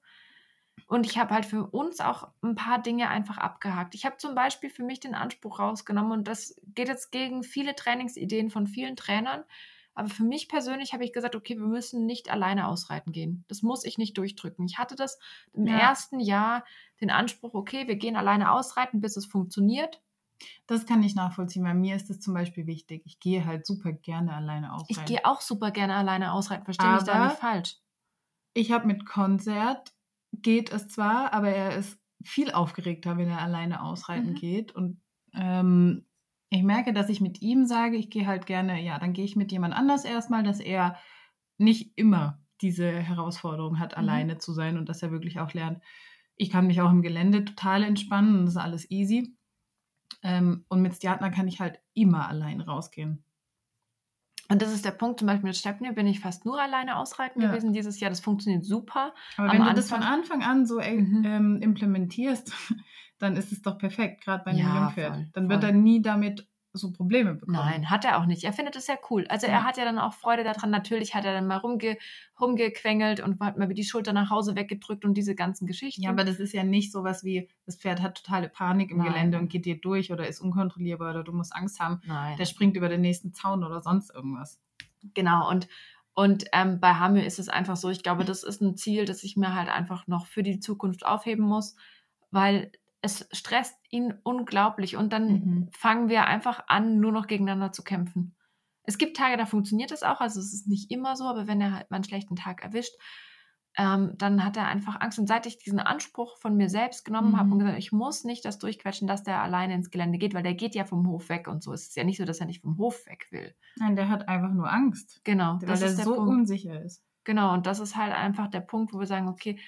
Und 0.87 1.05
ich 1.05 1.17
habe 1.17 1.33
halt 1.33 1.45
für 1.45 1.67
uns 1.67 1.99
auch 1.99 2.29
ein 2.41 2.55
paar 2.55 2.81
Dinge 2.81 3.09
einfach 3.09 3.37
abgehakt. 3.37 3.95
Ich 3.95 4.05
habe 4.05 4.17
zum 4.17 4.33
Beispiel 4.33 4.69
für 4.69 4.83
mich 4.83 4.99
den 4.99 5.13
Anspruch 5.13 5.59
rausgenommen 5.59 6.11
und 6.11 6.27
das 6.27 6.55
geht 6.73 6.87
jetzt 6.87 7.11
gegen 7.11 7.43
viele 7.43 7.75
Trainingsideen 7.75 8.49
von 8.49 8.65
vielen 8.65 8.95
Trainern. 8.95 9.43
Aber 9.99 10.07
für 10.07 10.23
mich 10.23 10.47
persönlich 10.47 10.93
habe 10.93 11.03
ich 11.03 11.11
gesagt, 11.11 11.35
okay, 11.35 11.57
wir 11.57 11.65
müssen 11.65 12.05
nicht 12.05 12.31
alleine 12.31 12.69
ausreiten 12.69 13.11
gehen. 13.11 13.43
Das 13.49 13.63
muss 13.63 13.83
ich 13.83 13.97
nicht 13.97 14.17
durchdrücken. 14.17 14.65
Ich 14.65 14.77
hatte 14.77 14.95
das 14.95 15.19
im 15.51 15.67
ja. 15.67 15.77
ersten 15.77 16.21
Jahr 16.21 16.63
den 17.01 17.09
Anspruch, 17.09 17.53
okay, 17.53 17.85
wir 17.89 17.97
gehen 17.97 18.15
alleine 18.15 18.53
ausreiten, 18.53 19.01
bis 19.01 19.17
es 19.17 19.25
funktioniert. 19.25 20.01
Das 20.67 20.85
kann 20.85 21.03
ich 21.03 21.15
nachvollziehen. 21.15 21.65
Bei 21.65 21.73
mir 21.73 21.97
ist 21.97 22.09
es 22.09 22.21
zum 22.21 22.33
Beispiel 22.33 22.65
wichtig. 22.65 23.01
Ich 23.05 23.19
gehe 23.19 23.45
halt 23.45 23.65
super 23.65 23.91
gerne 23.91 24.33
alleine 24.33 24.73
ausreiten. 24.73 24.95
Ich 25.01 25.05
gehe 25.05 25.25
auch 25.25 25.41
super 25.41 25.71
gerne 25.71 25.95
alleine 25.95 26.31
ausreiten. 26.31 26.63
Verstehe 26.63 26.93
mich 26.93 27.03
da 27.03 27.25
nicht 27.25 27.37
falsch. 27.37 27.75
Ich 28.53 28.71
habe 28.71 28.87
mit 28.87 29.05
Konzert 29.05 29.91
geht 30.31 30.71
es 30.71 30.87
zwar, 30.87 31.33
aber 31.33 31.49
er 31.49 31.75
ist 31.75 31.99
viel 32.23 32.51
aufgeregter, 32.51 33.17
wenn 33.17 33.27
er 33.27 33.41
alleine 33.41 33.83
ausreiten 33.83 34.31
mhm. 34.31 34.35
geht. 34.35 34.73
Und 34.73 35.01
ähm, 35.33 36.05
ich 36.49 36.63
merke, 36.63 36.93
dass 36.93 37.09
ich 37.09 37.21
mit 37.21 37.41
ihm 37.41 37.65
sage, 37.65 37.97
ich 37.97 38.09
gehe 38.09 38.25
halt 38.25 38.45
gerne, 38.45 38.81
ja, 38.81 38.97
dann 38.97 39.13
gehe 39.13 39.25
ich 39.25 39.35
mit 39.35 39.51
jemand 39.51 39.73
anders 39.73 40.03
erstmal, 40.03 40.43
dass 40.43 40.59
er 40.59 40.97
nicht 41.57 41.93
immer 41.95 42.39
diese 42.61 42.91
Herausforderung 42.91 43.79
hat, 43.79 43.91
mhm. 43.93 43.97
alleine 43.99 44.37
zu 44.37 44.53
sein 44.53 44.77
und 44.77 44.89
dass 44.89 45.03
er 45.03 45.11
wirklich 45.11 45.39
auch 45.39 45.53
lernt. 45.53 45.81
Ich 46.35 46.49
kann 46.49 46.67
mich 46.67 46.81
auch 46.81 46.91
im 46.91 47.01
Gelände 47.01 47.45
total 47.45 47.83
entspannen 47.83 48.39
und 48.39 48.45
das 48.45 48.55
ist 48.55 48.61
alles 48.61 48.89
easy. 48.89 49.35
Ähm, 50.23 50.65
und 50.69 50.81
mit 50.81 50.95
Stjatna 50.95 51.29
kann 51.29 51.47
ich 51.47 51.59
halt 51.59 51.79
immer 51.93 52.27
allein 52.27 52.61
rausgehen. 52.61 53.23
Und 54.51 54.63
das 54.63 54.73
ist 54.73 54.83
der 54.83 54.91
Punkt, 54.91 55.19
zum 55.19 55.27
Beispiel 55.27 55.47
mit 55.47 55.57
Stepney 55.57 55.91
bin 55.91 56.07
ich 56.07 56.19
fast 56.19 56.43
nur 56.43 56.59
alleine 56.59 56.97
ausreiten 56.97 57.41
ja. 57.41 57.49
gewesen 57.49 57.71
dieses 57.71 57.99
Jahr. 57.99 58.09
Das 58.09 58.19
funktioniert 58.19 58.65
super. 58.65 59.13
Aber 59.37 59.51
wenn 59.51 59.57
du 59.57 59.61
Anfang, 59.61 59.75
das 59.75 59.89
von 59.89 60.01
Anfang 60.01 60.41
an 60.41 60.65
so 60.65 60.79
mhm. 60.79 61.23
ähm, 61.23 61.61
implementierst, 61.61 62.51
dann 63.19 63.35
ist 63.35 63.51
es 63.51 63.61
doch 63.61 63.77
perfekt, 63.77 64.23
gerade 64.23 64.43
bei 64.43 64.51
einem 64.51 64.59
ja, 64.59 64.75
Jungpferd. 64.75 65.13
Voll, 65.13 65.27
dann 65.33 65.49
wird 65.49 65.63
er 65.63 65.71
nie 65.71 66.01
damit 66.01 66.47
so 66.73 66.91
Probleme 66.91 67.33
bekommen. 67.33 67.57
Nein, 67.57 67.89
hat 67.89 68.05
er 68.05 68.19
auch 68.19 68.25
nicht. 68.25 68.43
Er 68.43 68.53
findet 68.53 68.75
es 68.75 68.87
ja 68.87 68.95
cool. 69.09 69.25
Also 69.27 69.47
ja. 69.47 69.53
er 69.53 69.63
hat 69.63 69.77
ja 69.77 69.85
dann 69.85 69.97
auch 69.97 70.13
Freude 70.13 70.43
daran. 70.43 70.69
Natürlich 70.69 71.15
hat 71.15 71.25
er 71.25 71.33
dann 71.33 71.47
mal 71.47 71.57
rumge 71.57 71.97
rumgequengelt 72.39 73.19
und 73.19 73.39
hat 73.39 73.57
mal 73.57 73.67
die 73.67 73.83
Schulter 73.83 74.13
nach 74.13 74.29
Hause 74.29 74.55
weggedrückt 74.55 75.03
und 75.03 75.15
diese 75.15 75.35
ganzen 75.35 75.65
Geschichten. 75.65 76.03
Ja, 76.03 76.11
aber 76.11 76.23
das 76.23 76.39
ist 76.39 76.53
ja 76.53 76.63
nicht 76.63 76.91
so 76.91 77.03
was 77.03 77.23
wie, 77.23 77.49
das 77.65 77.75
Pferd 77.75 78.01
hat 78.01 78.23
totale 78.23 78.49
Panik 78.49 78.91
im 78.91 78.97
Nein. 78.97 79.07
Gelände 79.07 79.39
und 79.39 79.49
geht 79.49 79.65
dir 79.65 79.79
durch 79.79 80.11
oder 80.11 80.27
ist 80.27 80.39
unkontrollierbar 80.39 81.11
oder 81.11 81.23
du 81.23 81.33
musst 81.33 81.55
Angst 81.55 81.79
haben. 81.79 82.01
Nein. 82.05 82.37
Der 82.37 82.45
springt 82.45 82.77
über 82.77 82.87
den 82.87 83.01
nächsten 83.01 83.33
Zaun 83.33 83.63
oder 83.63 83.81
sonst 83.81 84.13
irgendwas. 84.13 84.59
Genau, 85.13 85.49
und 85.49 85.67
und 86.13 86.45
ähm, 86.51 86.81
bei 86.81 86.95
Hamir 86.95 87.25
ist 87.25 87.39
es 87.39 87.47
einfach 87.47 87.77
so, 87.77 87.89
ich 87.89 88.03
glaube, 88.03 88.25
das 88.25 88.43
ist 88.43 88.61
ein 88.61 88.75
Ziel, 88.75 89.05
das 89.05 89.23
ich 89.23 89.37
mir 89.37 89.55
halt 89.55 89.69
einfach 89.69 90.05
noch 90.07 90.25
für 90.25 90.43
die 90.43 90.59
Zukunft 90.59 91.05
aufheben 91.05 91.45
muss, 91.45 91.77
weil 92.29 92.73
es 93.01 93.27
stresst 93.31 93.75
ihn 93.89 94.13
unglaublich 94.23 94.97
und 94.97 95.13
dann 95.13 95.27
mhm. 95.27 95.69
fangen 95.71 96.09
wir 96.09 96.25
einfach 96.25 96.63
an, 96.67 96.99
nur 96.99 97.11
noch 97.11 97.27
gegeneinander 97.27 97.71
zu 97.71 97.83
kämpfen. 97.83 98.35
Es 98.83 98.97
gibt 98.97 99.17
Tage, 99.17 99.37
da 99.37 99.45
funktioniert 99.45 99.91
das 99.91 100.03
auch, 100.03 100.19
also 100.19 100.39
es 100.39 100.53
ist 100.53 100.67
nicht 100.67 100.91
immer 100.91 101.15
so, 101.15 101.25
aber 101.25 101.47
wenn 101.47 101.61
er 101.61 101.73
halt 101.73 101.91
mal 101.91 101.97
einen 101.97 102.03
schlechten 102.03 102.35
Tag 102.35 102.63
erwischt, 102.63 102.93
ähm, 103.77 104.15
dann 104.17 104.43
hat 104.43 104.57
er 104.57 104.67
einfach 104.67 104.99
Angst. 104.99 105.19
Und 105.19 105.27
seit 105.27 105.45
ich 105.45 105.57
diesen 105.57 105.79
Anspruch 105.79 106.37
von 106.37 106.57
mir 106.57 106.69
selbst 106.69 107.05
genommen 107.05 107.31
mhm. 107.31 107.37
habe 107.37 107.51
und 107.51 107.59
gesagt, 107.59 107.77
ich 107.77 107.91
muss 107.91 108.23
nicht 108.23 108.43
das 108.43 108.57
durchquetschen, 108.57 109.07
dass 109.07 109.23
der 109.23 109.41
alleine 109.41 109.75
ins 109.75 109.91
Gelände 109.91 110.17
geht, 110.17 110.33
weil 110.33 110.43
der 110.43 110.55
geht 110.55 110.75
ja 110.75 110.85
vom 110.85 111.07
Hof 111.07 111.29
weg 111.29 111.47
und 111.47 111.63
so. 111.63 111.71
Es 111.71 111.83
ist 111.83 111.95
ja 111.95 112.03
nicht 112.03 112.17
so, 112.17 112.25
dass 112.25 112.39
er 112.39 112.47
nicht 112.47 112.61
vom 112.61 112.77
Hof 112.77 113.05
weg 113.05 113.27
will. 113.31 113.55
Nein, 113.77 113.95
der 113.95 114.09
hat 114.09 114.27
einfach 114.27 114.51
nur 114.51 114.71
Angst. 114.71 115.21
Genau. 115.23 115.59
Weil 115.61 115.81
er 115.81 115.89
so 115.89 116.15
Punkt. 116.15 116.29
unsicher 116.29 116.81
ist. 116.81 117.03
Genau, 117.23 117.53
und 117.53 117.67
das 117.67 117.79
ist 117.79 117.95
halt 117.95 118.13
einfach 118.13 118.49
der 118.49 118.61
Punkt, 118.61 118.91
wo 118.91 118.99
wir 118.99 119.05
sagen, 119.05 119.27
okay, 119.27 119.59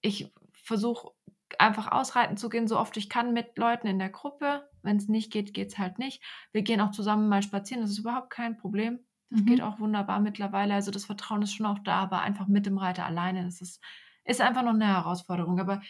ich 0.00 0.32
versuche 0.52 1.10
einfach 1.58 1.92
ausreiten 1.92 2.36
zu 2.36 2.48
gehen, 2.48 2.66
so 2.68 2.78
oft 2.78 2.96
ich 2.96 3.08
kann 3.08 3.32
mit 3.32 3.56
Leuten 3.58 3.86
in 3.86 3.98
der 3.98 4.10
Gruppe. 4.10 4.68
Wenn 4.82 4.96
es 4.96 5.08
nicht 5.08 5.32
geht, 5.32 5.54
geht 5.54 5.68
es 5.72 5.78
halt 5.78 5.98
nicht. 5.98 6.22
Wir 6.52 6.62
gehen 6.62 6.80
auch 6.80 6.90
zusammen 6.90 7.28
mal 7.28 7.42
spazieren, 7.42 7.82
das 7.82 7.90
ist 7.90 7.98
überhaupt 7.98 8.30
kein 8.30 8.56
Problem. 8.56 9.00
Das 9.30 9.40
mhm. 9.40 9.46
geht 9.46 9.62
auch 9.62 9.80
wunderbar 9.80 10.20
mittlerweile. 10.20 10.74
Also 10.74 10.90
das 10.90 11.04
Vertrauen 11.04 11.42
ist 11.42 11.52
schon 11.54 11.66
auch 11.66 11.80
da, 11.80 11.96
aber 11.96 12.20
einfach 12.20 12.46
mit 12.46 12.66
dem 12.66 12.78
Reiter 12.78 13.04
alleine, 13.04 13.44
das 13.44 13.60
ist, 13.60 13.82
ist 14.24 14.40
einfach 14.40 14.62
noch 14.62 14.74
eine 14.74 14.86
Herausforderung. 14.86 15.58
Aber 15.58 15.82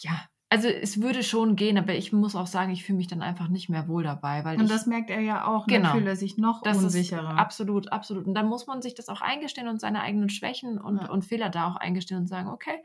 ja, 0.00 0.26
also 0.48 0.68
es 0.68 1.02
würde 1.02 1.22
schon 1.24 1.56
gehen, 1.56 1.76
aber 1.76 1.94
ich 1.94 2.12
muss 2.12 2.36
auch 2.36 2.46
sagen, 2.46 2.70
ich 2.70 2.84
fühle 2.84 2.98
mich 2.98 3.08
dann 3.08 3.20
einfach 3.20 3.48
nicht 3.48 3.68
mehr 3.68 3.88
wohl 3.88 4.04
dabei. 4.04 4.44
Weil 4.44 4.56
Und 4.58 4.64
ich, 4.66 4.70
das 4.70 4.86
merkt 4.86 5.10
er 5.10 5.20
ja 5.20 5.44
auch, 5.46 5.66
Genau. 5.66 5.88
dann 5.88 5.92
fühlt 5.96 6.06
er 6.06 6.16
sich 6.16 6.38
noch 6.38 6.62
das 6.62 6.78
unsicherer. 6.78 7.36
absolut, 7.36 7.90
absolut. 7.92 8.26
Und 8.26 8.34
dann 8.34 8.46
muss 8.48 8.66
man 8.66 8.80
sich 8.80 8.94
das 8.94 9.08
auch 9.08 9.20
eingestehen 9.22 9.66
und 9.68 9.80
seine 9.80 10.02
eigenen 10.02 10.28
Schwächen 10.30 10.78
und, 10.78 10.98
Ja. 11.02 11.10
und 11.10 11.24
Fehler 11.24 11.50
da 11.50 11.68
auch 11.68 11.76
eingestehen 11.76 12.20
und 12.20 12.26
sagen, 12.28 12.48
okay, 12.48 12.82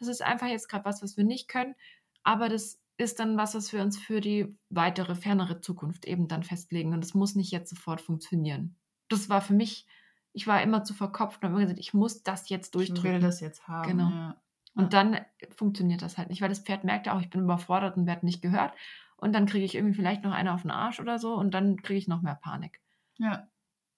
das 0.00 0.08
ist 0.08 0.22
einfach 0.22 0.48
jetzt 0.48 0.68
gerade 0.68 0.84
was, 0.84 1.02
was 1.02 1.16
wir 1.16 1.24
nicht 1.24 1.48
können, 1.48 1.74
aber 2.22 2.48
das 2.48 2.80
ist 2.96 3.18
dann 3.18 3.36
was, 3.36 3.54
was 3.54 3.72
wir 3.72 3.80
uns 3.80 3.98
für 3.98 4.20
die 4.20 4.56
weitere, 4.68 5.14
fernere 5.14 5.60
Zukunft 5.60 6.04
eben 6.04 6.28
dann 6.28 6.42
festlegen. 6.42 6.92
Und 6.92 7.04
es 7.04 7.14
muss 7.14 7.34
nicht 7.34 7.50
jetzt 7.50 7.70
sofort 7.70 8.00
funktionieren. 8.00 8.76
Das 9.08 9.28
war 9.28 9.40
für 9.40 9.54
mich, 9.54 9.86
ich 10.32 10.46
war 10.46 10.62
immer 10.62 10.84
zu 10.84 10.92
verkopft 10.92 11.38
und 11.38 11.44
habe 11.44 11.54
immer 11.54 11.62
gesagt, 11.62 11.80
ich 11.80 11.94
muss 11.94 12.22
das 12.22 12.48
jetzt 12.50 12.66
ich 12.66 12.72
durchdrücken. 12.72 13.14
will 13.14 13.20
das 13.20 13.40
jetzt 13.40 13.66
haben. 13.66 13.88
Genau. 13.88 14.10
Ja. 14.10 14.42
Und 14.74 14.92
dann 14.92 15.18
funktioniert 15.56 16.02
das 16.02 16.18
halt 16.18 16.28
nicht, 16.28 16.42
weil 16.42 16.48
das 16.48 16.60
Pferd 16.60 16.84
merkt 16.84 17.06
ja 17.06 17.16
auch, 17.16 17.20
ich 17.20 17.30
bin 17.30 17.40
überfordert 17.40 17.96
und 17.96 18.06
werde 18.06 18.26
nicht 18.26 18.42
gehört. 18.42 18.72
Und 19.16 19.34
dann 19.34 19.46
kriege 19.46 19.64
ich 19.64 19.74
irgendwie 19.74 19.94
vielleicht 19.94 20.22
noch 20.22 20.32
eine 20.32 20.52
auf 20.52 20.62
den 20.62 20.70
Arsch 20.70 21.00
oder 21.00 21.18
so 21.18 21.34
und 21.34 21.52
dann 21.52 21.82
kriege 21.82 21.98
ich 21.98 22.08
noch 22.08 22.22
mehr 22.22 22.36
Panik. 22.36 22.80
ja. 23.18 23.48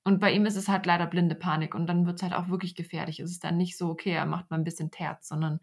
Und 0.05 0.19
bei 0.19 0.33
ihm 0.33 0.47
ist 0.47 0.57
es 0.57 0.69
halt 0.69 0.85
leider 0.85 1.07
blinde 1.07 1.37
Panik 1.37 1.77
und 1.77 1.87
dann 1.87 2.07
wird 2.07 2.17
es 2.17 2.23
halt 2.25 2.35
auch 2.35 2.49
wirklich 2.49 2.75
gefährlich. 2.75 3.21
Es 3.21 3.31
ist 3.31 3.45
dann 3.45 3.57
nicht 3.57 3.79
so, 3.79 3.89
okay, 3.89 4.11
er 4.11 4.27
macht 4.27 4.51
mal 4.51 4.57
ein 4.57 4.65
bisschen 4.65 4.91
Terz, 4.91 5.29
sondern 5.29 5.61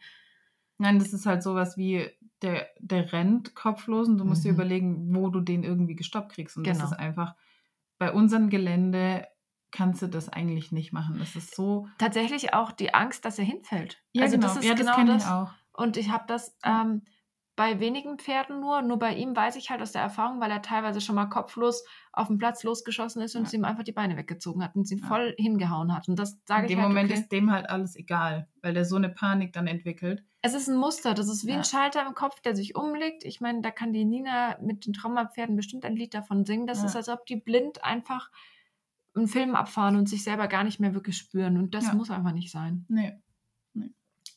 Nein, 0.80 0.98
das 0.98 1.14
ist 1.14 1.26
halt 1.26 1.44
sowas 1.44 1.78
wie, 1.78 2.10
der, 2.42 2.68
der 2.80 3.12
rennt 3.14 3.54
kopflos 3.54 4.08
und 4.08 4.18
du 4.18 4.26
musst 4.26 4.44
dir 4.44 4.50
Mhm. 4.54 4.56
überlegen, 4.56 5.16
wo 5.16 5.30
du 5.30 5.42
den 5.42 5.64
irgendwie 5.64 5.96
gestoppt 5.96 6.32
kriegst. 6.34 6.58
Und 6.58 6.64
Genau. 6.64 6.80
das 6.80 6.92
ist 6.92 6.98
einfach, 6.98 7.36
bei 8.00 8.12
unserem 8.12 8.50
Gelände 8.50 9.28
kannst 9.72 10.02
du 10.02 10.08
das 10.08 10.30
eigentlich 10.30 10.72
nicht 10.72 10.94
machen. 10.94 11.18
Das 11.20 11.36
ist 11.36 11.54
so. 11.54 11.88
tatsächlich 12.00 12.54
auch 12.54 12.72
die 12.72 12.94
Angst, 12.94 13.24
dass 13.26 13.38
er 13.38 13.46
hinfällt. 13.46 14.02
Ja, 14.14 14.24
also 14.24 14.38
genau. 14.38 14.48
das 14.48 14.58
ist 14.58 14.64
ja, 14.66 14.74
das 14.74 14.80
genau 14.96 15.06
das. 15.14 15.24
ich 15.26 15.30
auch. 15.30 15.52
Und 15.74 15.96
ich 15.98 16.10
habe 16.10 16.24
das 16.28 16.58
ähm, 16.64 17.04
bei 17.60 17.82
wenigen 17.82 18.18
Pferden 18.18 18.62
nur, 18.62 18.82
nur 18.82 18.98
bei 18.98 19.14
ihm 19.16 19.36
weiß 19.36 19.58
ich 19.58 19.70
halt 19.70 19.82
aus 19.82 19.92
der 19.92 20.02
Erfahrung, 20.02 20.40
weil 20.40 20.50
er 20.50 20.62
teilweise 20.62 21.02
schon 21.02 21.16
mal 21.16 21.26
kopflos 21.26 21.84
auf 22.14 22.28
den 22.30 22.38
Platz 22.38 22.64
losgeschossen 22.64 23.22
ist 23.22 23.36
und 23.36 23.42
Ja. 23.42 23.48
es 23.48 23.54
ihm 23.54 23.66
einfach 23.66 23.84
die 23.84 23.92
Beine 23.92 24.16
weggezogen 24.16 24.64
hat 24.64 24.78
und 24.78 24.90
ihn 24.90 25.00
Ja. 25.00 25.08
voll 25.08 25.36
hingehauen 25.38 25.94
hat. 25.94 26.08
Und 26.08 26.18
das 26.18 26.36
In 26.36 26.40
sage 26.46 26.68
ich 26.68 26.72
dem 26.72 26.80
halt, 26.80 26.88
Moment 26.88 27.12
okay. 27.12 27.20
ist 27.20 27.32
dem 27.34 27.52
halt 27.52 27.70
alles 27.70 27.98
egal, 27.98 28.48
weil 28.62 28.74
der 28.74 28.86
so 28.86 28.96
eine 28.96 29.10
Panik 29.10 29.52
dann 29.52 29.68
entwickelt. 29.68 30.24
Es 30.42 30.54
ist 30.54 30.70
ein 30.70 30.78
Muster, 30.78 31.14
das 31.14 31.28
ist 31.28 31.46
wie 31.48 31.52
Ja. 31.52 31.58
ein 31.58 31.66
Schalter 31.66 32.06
im 32.08 32.14
Kopf, 32.14 32.40
der 32.40 32.56
sich 32.56 32.78
umlegt. 32.78 33.26
Ich 33.26 33.42
meine, 33.42 33.60
da 33.60 33.72
kann 33.72 33.92
die 33.92 34.06
Nina 34.06 34.58
mit 34.62 34.86
den 34.86 34.94
Traumapferden 34.94 35.58
bestimmt 35.58 35.84
ein 35.84 35.98
Lied 35.98 36.14
davon 36.14 36.46
singen. 36.46 36.66
Das 36.66 36.82
ist, 36.86 36.96
als 36.96 37.10
ob 37.10 37.26
die 37.26 37.36
blind 37.36 37.84
einfach 37.84 38.32
einen 39.16 39.28
Film 39.28 39.56
abfahren 39.56 39.98
und 39.98 40.08
sich 40.08 40.24
selber 40.24 40.48
gar 40.48 40.64
nicht 40.64 40.80
mehr 40.80 40.94
wirklich 40.94 41.18
spüren. 41.18 41.58
Und 41.58 41.74
das 41.76 41.92
muss 41.92 42.10
einfach 42.10 42.32
nicht 42.32 42.52
sein. 42.52 42.86
Nee. 42.88 43.20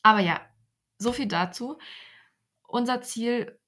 Aber 0.01 0.19
ja, 0.19 0.41
so 0.97 1.13
viel 1.13 1.27
dazu. 1.27 1.77
Unser 2.73 3.01
Ziel 3.01 3.59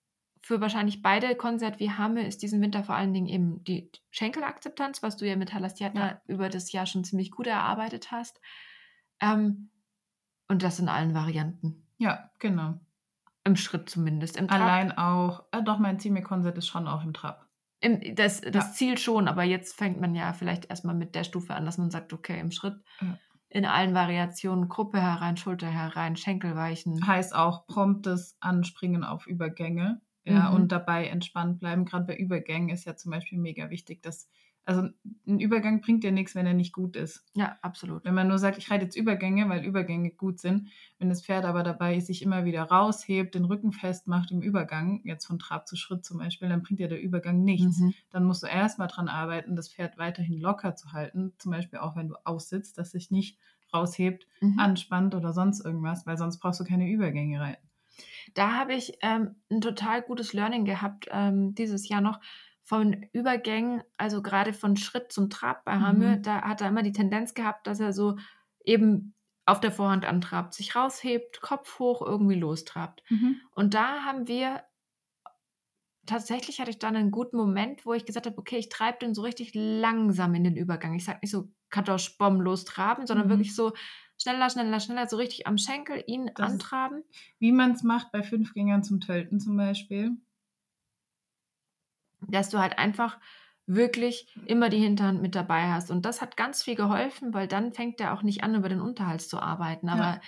für 0.41 0.61
wahrscheinlich 0.61 1.01
beide 1.03 1.35
Konzert 1.35 1.79
wie 1.79 1.91
Hamme 1.91 2.25
ist 2.25 2.41
diesen 2.41 2.59
Winter 2.61 2.83
vor 2.83 2.95
allen 2.95 3.13
Dingen 3.13 3.27
eben 3.27 3.63
die 3.63 3.91
Schenkelakzeptanz, 4.09 5.03
was 5.03 5.15
du 5.15 5.27
ja 5.27 5.35
mit 5.35 5.53
Halastiatna 5.53 6.07
Ja. 6.07 6.21
über 6.25 6.49
das 6.49 6.71
Jahr 6.71 6.87
schon 6.87 7.03
ziemlich 7.03 7.29
gut 7.31 7.45
erarbeitet 7.47 8.11
hast. 8.11 8.41
Ähm, 9.21 9.69
und 10.47 10.63
das 10.63 10.79
in 10.79 10.89
allen 10.89 11.13
Varianten. 11.13 11.87
Ja, 11.99 12.31
genau. 12.39 12.79
Im 13.43 13.55
Schritt 13.55 13.89
zumindest. 13.89 14.37
Im 14.37 14.47
Trab, 14.47 14.59
Allein 14.61 14.91
auch, 14.97 15.43
äh, 15.51 15.61
doch, 15.61 15.77
mein 15.77 15.99
Zielme-Konzert 15.99 16.57
ist 16.57 16.67
schon 16.67 16.87
auch 16.87 17.03
im 17.03 17.13
Trab. 17.13 17.47
im, 17.81 18.15
das 18.15 18.41
das 18.41 18.53
Ja. 18.67 18.71
Ziel 18.71 18.97
schon, 18.97 19.27
aber 19.27 19.43
jetzt 19.43 19.75
fängt 19.77 20.01
man 20.01 20.15
ja 20.15 20.33
vielleicht 20.33 20.65
erstmal 20.65 20.95
mit 20.95 21.13
der 21.13 21.23
Stufe 21.23 21.53
an, 21.53 21.65
dass 21.65 21.77
man 21.77 21.91
sagt, 21.91 22.11
okay, 22.13 22.39
im 22.39 22.49
Schritt 22.51 22.81
Ja. 23.01 23.19
In 23.55 23.65
allen 23.65 23.93
Variationen, 23.95 24.67
Gruppe 24.69 25.01
herein, 25.01 25.37
Schulter 25.37 25.67
herein, 25.67 26.15
Schenkel 26.17 26.55
weichen. 26.55 27.07
Heißt 27.07 27.35
auch 27.35 27.67
promptes 27.67 28.35
Anspringen 28.39 29.03
auf 29.03 29.27
Übergänge. 29.27 30.01
Ja, 30.27 30.49
Mhm. 30.49 30.55
und 30.55 30.71
dabei 30.71 31.07
entspannt 31.07 31.59
bleiben. 31.59 31.85
Gerade 31.85 32.05
bei 32.05 32.17
Übergängen 32.17 32.69
ist 32.69 32.85
ja 32.85 32.95
zum 32.95 33.11
Beispiel 33.11 33.37
mega 33.37 33.69
wichtig, 33.69 34.01
dass, 34.01 34.27
also 34.65 34.89
ein 35.27 35.39
Übergang 35.39 35.81
bringt 35.81 36.03
dir 36.03 36.11
nichts, 36.11 36.35
wenn 36.35 36.45
er 36.45 36.53
nicht 36.53 36.73
gut 36.73 36.95
ist. 36.95 37.25
Ja, 37.33 37.57
absolut. 37.61 38.03
Wenn 38.03 38.13
man 38.13 38.27
nur 38.27 38.37
sagt, 38.39 38.57
ich 38.59 38.69
reite 38.69 38.83
jetzt 38.85 38.95
Übergänge, 38.95 39.49
weil 39.49 39.65
Übergänge 39.65 40.11
gut 40.11 40.39
sind, 40.39 40.69
wenn 40.99 41.09
das 41.09 41.23
Pferd 41.25 41.43
aber 41.45 41.63
dabei 41.63 41.99
sich 41.99 42.21
immer 42.21 42.45
wieder 42.45 42.63
raushebt, 42.63 43.33
den 43.35 43.45
Rücken 43.45 43.71
festmacht 43.71 44.31
im 44.31 44.41
Übergang, 44.41 45.01
jetzt 45.05 45.25
von 45.25 45.39
Trab 45.39 45.67
zu 45.67 45.75
Schritt 45.75 46.05
zum 46.05 46.19
Beispiel, 46.19 46.49
dann 46.49 46.61
bringt 46.61 46.79
dir 46.79 46.87
der 46.87 47.01
Übergang 47.01 47.43
nichts. 47.43 47.83
Mhm. 47.83 47.93
Dann 48.11 48.25
musst 48.25 48.43
du 48.43 48.47
erstmal 48.47 48.87
dran 48.87 49.07
arbeiten, 49.07 49.55
das 49.55 49.69
Pferd 49.73 49.97
weiterhin 49.97 50.39
locker 50.39 50.75
zu 50.75 50.93
halten, 50.93 51.33
zum 51.39 51.51
Beispiel 51.51 51.79
auch 51.79 51.95
wenn 51.95 52.09
du 52.09 52.15
aussitzt, 52.25 52.77
dass 52.77 52.91
sich 52.91 53.09
nicht 53.11 53.39
raushebt, 53.73 54.27
Mhm. 54.41 54.55
anspannt 54.55 55.15
oder 55.15 55.33
sonst 55.33 55.65
irgendwas, 55.65 56.05
weil 56.05 56.17
sonst 56.17 56.39
brauchst 56.39 56.59
du 56.59 56.63
keine 56.63 56.87
Übergänge 56.89 57.39
reiten. 57.41 57.67
Da 58.33 58.53
habe 58.53 58.73
ich 58.73 58.97
ähm, 59.01 59.35
ein 59.51 59.61
total 59.61 60.01
gutes 60.01 60.33
Learning 60.33 60.65
gehabt 60.65 61.07
ähm, 61.11 61.55
dieses 61.55 61.87
Jahr 61.89 62.01
noch 62.01 62.19
von 62.67 63.05
Übergängen, 63.13 63.83
also 63.95 64.21
gerade 64.21 64.51
von 64.51 64.75
Schritt 64.75 65.11
zum 65.13 65.29
Trab 65.29 65.63
bei 65.65 65.77
Hamme. 65.79 66.17
Mhm. 66.17 66.21
Da 66.23 66.41
hat 66.41 66.61
er 66.61 66.67
immer 66.69 66.81
die 66.83 66.91
Tendenz 66.91 67.33
gehabt, 67.35 67.67
dass 67.67 67.79
er 67.79 67.93
so 67.93 68.17
eben 68.65 69.13
auf 69.45 69.59
der 69.59 69.71
Vorhand 69.71 70.03
antrabt, 70.05 70.55
sich 70.55 70.75
raushebt, 70.75 71.39
Kopf 71.41 71.77
hoch, 71.77 72.01
irgendwie 72.01 72.33
lostrabt. 72.39 73.03
Und 73.51 73.75
da 73.75 74.03
haben 74.03 74.27
wir, 74.27 74.63
tatsächlich 76.07 76.59
hatte 76.59 76.71
ich 76.71 76.79
dann 76.79 76.95
einen 76.95 77.11
guten 77.11 77.37
Moment, 77.37 77.85
wo 77.85 77.93
ich 77.93 78.05
gesagt 78.05 78.25
habe, 78.25 78.37
okay, 78.37 78.57
ich 78.57 78.69
treibe 78.69 78.97
den 78.99 79.13
so 79.13 79.21
richtig 79.21 79.51
langsam 79.53 80.33
in 80.35 80.43
den 80.43 80.55
Übergang. 80.57 80.93
Ich 80.95 81.05
sage 81.05 81.19
nicht 81.21 81.31
so 81.31 81.49
Kadosch, 81.69 82.17
Bomb, 82.17 82.41
lostraben, 82.41 83.05
sondern 83.07 83.27
Mhm. 83.27 83.31
wirklich 83.31 83.55
so 83.55 83.73
schneller, 84.21 84.49
schneller, 84.49 84.79
schneller, 84.79 85.07
so 85.07 85.17
richtig 85.17 85.45
am 85.45 85.57
Schenkel 85.57 86.03
ihn 86.07 86.27
Das 86.35 86.47
ist- 86.47 86.53
antraben. 86.53 87.03
Wie 87.39 87.51
man 87.51 87.71
es 87.71 87.83
macht 87.83 88.11
bei 88.11 88.23
Fünfgängern 88.23 88.83
zum 88.83 88.99
Tölten 89.01 89.39
zum 89.39 89.57
Beispiel. 89.57 90.11
Dass 92.21 92.49
du 92.49 92.59
halt 92.59 92.77
einfach 92.79 93.17
wirklich 93.67 94.27
immer 94.45 94.69
die 94.69 94.77
Hinterhand 94.79 95.21
mit 95.21 95.33
dabei 95.35 95.71
hast. 95.71 95.89
Und 95.89 96.05
das 96.05 96.21
hat 96.21 96.37
ganz 96.37 96.61
viel 96.63 96.75
geholfen, 96.75 97.33
weil 97.33 97.47
dann 97.47 97.73
fängt 97.73 97.99
er 97.99 98.13
auch 98.13 98.21
nicht 98.21 98.43
an, 98.43 98.53
über 98.55 98.69
den 98.69 98.79
Unterhals 98.81 99.27
zu 99.27 99.39
arbeiten. 99.39 99.89
Aber 99.89 100.01
Ja. 100.03 100.21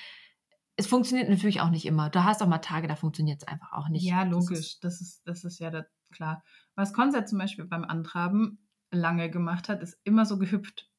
es 0.75 0.87
funktioniert 0.87 1.29
natürlich 1.29 1.61
auch 1.61 1.69
nicht 1.69 1.85
immer. 1.85 2.09
Du 2.09 2.23
hast 2.23 2.41
auch 2.41 2.47
mal 2.47 2.57
Tage, 2.59 2.87
da 2.87 2.95
funktioniert 2.95 3.41
es 3.43 3.47
einfach 3.47 3.73
auch 3.73 3.89
nicht. 3.89 4.03
Ja, 4.03 4.23
Das 4.25 4.31
logisch. 4.33 4.59
ist- 4.59 4.83
Das 4.83 5.01
ist, 5.01 5.21
das 5.27 5.43
ist 5.43 5.59
ja 5.59 5.69
da, 5.69 5.85
klar. 6.11 6.43
Was 6.75 6.93
Konzert 6.93 7.29
zum 7.29 7.37
Beispiel 7.37 7.65
beim 7.65 7.83
Antraben 7.83 8.59
lange 8.91 9.29
gemacht 9.29 9.69
hat, 9.69 9.81
ist 9.83 9.99
immer 10.03 10.25
so 10.25 10.37
gehüpft. 10.39 10.89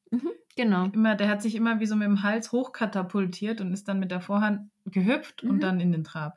Genau. 0.57 0.87
Immer, 0.87 1.15
der 1.15 1.29
hat 1.29 1.41
sich 1.41 1.55
immer 1.55 1.79
wie 1.81 1.87
so 1.87 1.95
mit 1.95 2.07
dem 2.07 2.23
Hals 2.25 2.51
hochkatapultiert 2.51 3.61
und 3.61 3.73
ist 3.73 3.87
dann 3.89 4.01
mit 4.01 4.11
der 4.11 4.21
Vorhand 4.21 4.71
gehüpft 4.87 5.45
Mhm. 5.45 5.51
und 5.51 5.61
dann 5.61 5.81
in 5.81 5.93
den 5.93 6.03
Trab. 6.05 6.37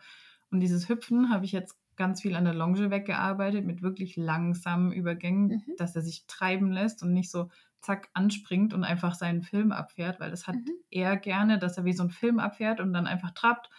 Und 0.52 0.60
dieses 0.60 0.90
Hüpfen 0.90 1.32
habe 1.34 1.46
ich 1.46 1.52
jetzt 1.52 1.76
ganz 2.02 2.22
viel 2.22 2.36
an 2.36 2.46
der 2.46 2.56
Longe 2.56 2.90
weggearbeitet, 2.90 3.64
mit 3.66 3.84
wirklich 3.84 4.16
langsamen 4.18 4.92
Übergängen, 4.92 5.48
Mhm. 5.50 5.76
dass 5.78 5.96
er 5.96 6.02
sich 6.02 6.26
treiben 6.26 6.72
lässt 6.72 7.04
und 7.04 7.14
nicht 7.14 7.30
so 7.30 7.50
zack 7.80 8.10
anspringt 8.14 8.74
und 8.74 8.84
einfach 8.84 9.14
seinen 9.14 9.44
Film 9.44 9.72
abfährt, 9.72 10.20
weil 10.20 10.32
das 10.32 10.48
hat 10.48 10.56
Mhm. 10.56 10.72
er 10.90 11.18
gerne, 11.18 11.60
dass 11.60 11.78
er 11.78 11.86
wie 11.86 11.94
so 11.94 12.04
einen 12.04 12.10
Film 12.12 12.40
abfährt 12.40 12.80
und 12.80 12.92
dann 12.94 13.06
einfach 13.08 13.32
trappt 13.32 13.70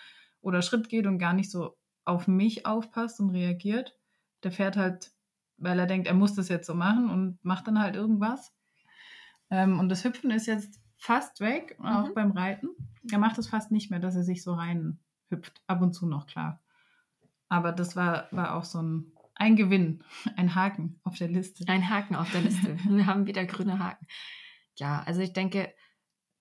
oder 0.40 0.62
Schritt 0.62 0.88
geht 0.88 1.06
und 1.06 1.18
gar 1.18 1.32
nicht 1.32 1.50
so 1.50 1.76
auf 2.04 2.28
mich 2.28 2.64
aufpasst 2.64 3.18
und 3.20 3.30
reagiert. 3.30 3.96
Der 4.44 4.52
fährt 4.52 4.76
halt, 4.76 5.10
weil 5.56 5.78
er 5.80 5.86
denkt, 5.86 6.06
er 6.06 6.14
muss 6.14 6.34
das 6.34 6.48
jetzt 6.48 6.66
so 6.68 6.74
machen 6.74 7.10
und 7.10 7.44
macht 7.44 7.66
dann 7.66 7.80
halt 7.80 7.96
irgendwas. 7.96 8.52
Ähm, 9.50 9.78
und 9.80 9.88
das 9.88 10.04
Hüpfen 10.04 10.30
ist 10.30 10.46
jetzt 10.46 10.80
fast 10.96 11.40
weg, 11.40 11.76
auch 11.82 12.10
Mhm. 12.10 12.14
beim 12.14 12.30
Reiten. 12.32 12.68
Er 13.10 13.18
macht 13.18 13.38
es 13.38 13.48
fast 13.48 13.72
nicht 13.72 13.90
mehr, 13.90 14.00
dass 14.00 14.16
er 14.16 14.24
sich 14.24 14.42
so 14.44 14.54
rein 14.54 15.00
hüpft. 15.28 15.62
Ab 15.66 15.82
und 15.82 15.92
zu 15.92 16.06
noch, 16.06 16.26
klar. 16.26 16.61
Aber 17.52 17.70
das 17.70 17.96
war, 17.96 18.28
war 18.30 18.54
auch 18.54 18.64
so 18.64 18.80
ein, 18.80 19.12
ein 19.34 19.56
Gewinn, 19.56 20.02
ein 20.36 20.54
Haken 20.54 20.98
auf 21.04 21.18
der 21.18 21.28
Liste. 21.28 21.64
Ein 21.68 21.90
Haken 21.90 22.16
auf 22.16 22.32
der 22.32 22.40
Liste. 22.40 22.78
Wir 22.88 23.04
haben 23.06 23.26
wieder 23.26 23.44
grüne 23.44 23.78
Haken. 23.78 24.06
Ja, 24.78 25.02
also 25.02 25.20
ich 25.20 25.34
denke, 25.34 25.74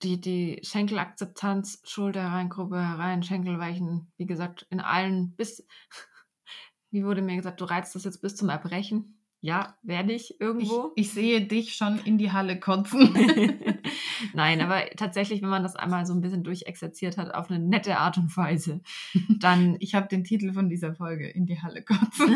die, 0.02 0.22
die 0.22 0.60
Schenkelakzeptanz, 0.62 1.82
Schulter 1.84 2.22
herein, 2.22 2.48
Gruppe 2.48 2.80
herein, 2.80 3.22
Schenkelweichen, 3.22 4.10
wie 4.16 4.24
gesagt, 4.24 4.66
in 4.70 4.80
allen 4.80 5.36
bis, 5.36 5.66
wie 6.90 7.04
wurde 7.04 7.20
mir 7.20 7.36
gesagt, 7.36 7.60
du 7.60 7.66
reizt 7.66 7.94
das 7.94 8.04
jetzt 8.04 8.22
bis 8.22 8.34
zum 8.34 8.48
Erbrechen. 8.48 9.21
Ja, 9.44 9.76
werde 9.82 10.12
ich 10.12 10.30
Ich, 10.30 10.40
irgendwo. 10.40 10.92
ich 10.94 11.10
sehe 11.10 11.40
dich 11.44 11.74
schon 11.74 11.98
in 12.04 12.16
die 12.16 12.30
Halle 12.30 12.60
kotzen. 12.60 13.12
Nein, 14.34 14.60
aber 14.60 14.82
tatsächlich, 14.96 15.42
wenn 15.42 15.48
man 15.48 15.64
das 15.64 15.74
einmal 15.74 16.06
so 16.06 16.14
ein 16.14 16.20
bisschen 16.20 16.44
durchexerziert 16.44 17.18
hat, 17.18 17.34
auf 17.34 17.50
eine 17.50 17.58
nette 17.58 17.98
Art 17.98 18.18
und 18.18 18.34
Weise, 18.36 18.82
dann. 19.40 19.76
Ich 19.80 19.96
habe 19.96 20.06
den 20.06 20.22
Titel 20.22 20.52
von 20.52 20.68
dieser 20.68 20.94
Folge, 20.94 21.28
in 21.28 21.46
die 21.46 21.60
Halle 21.60 21.82
kotzen. 21.82 22.32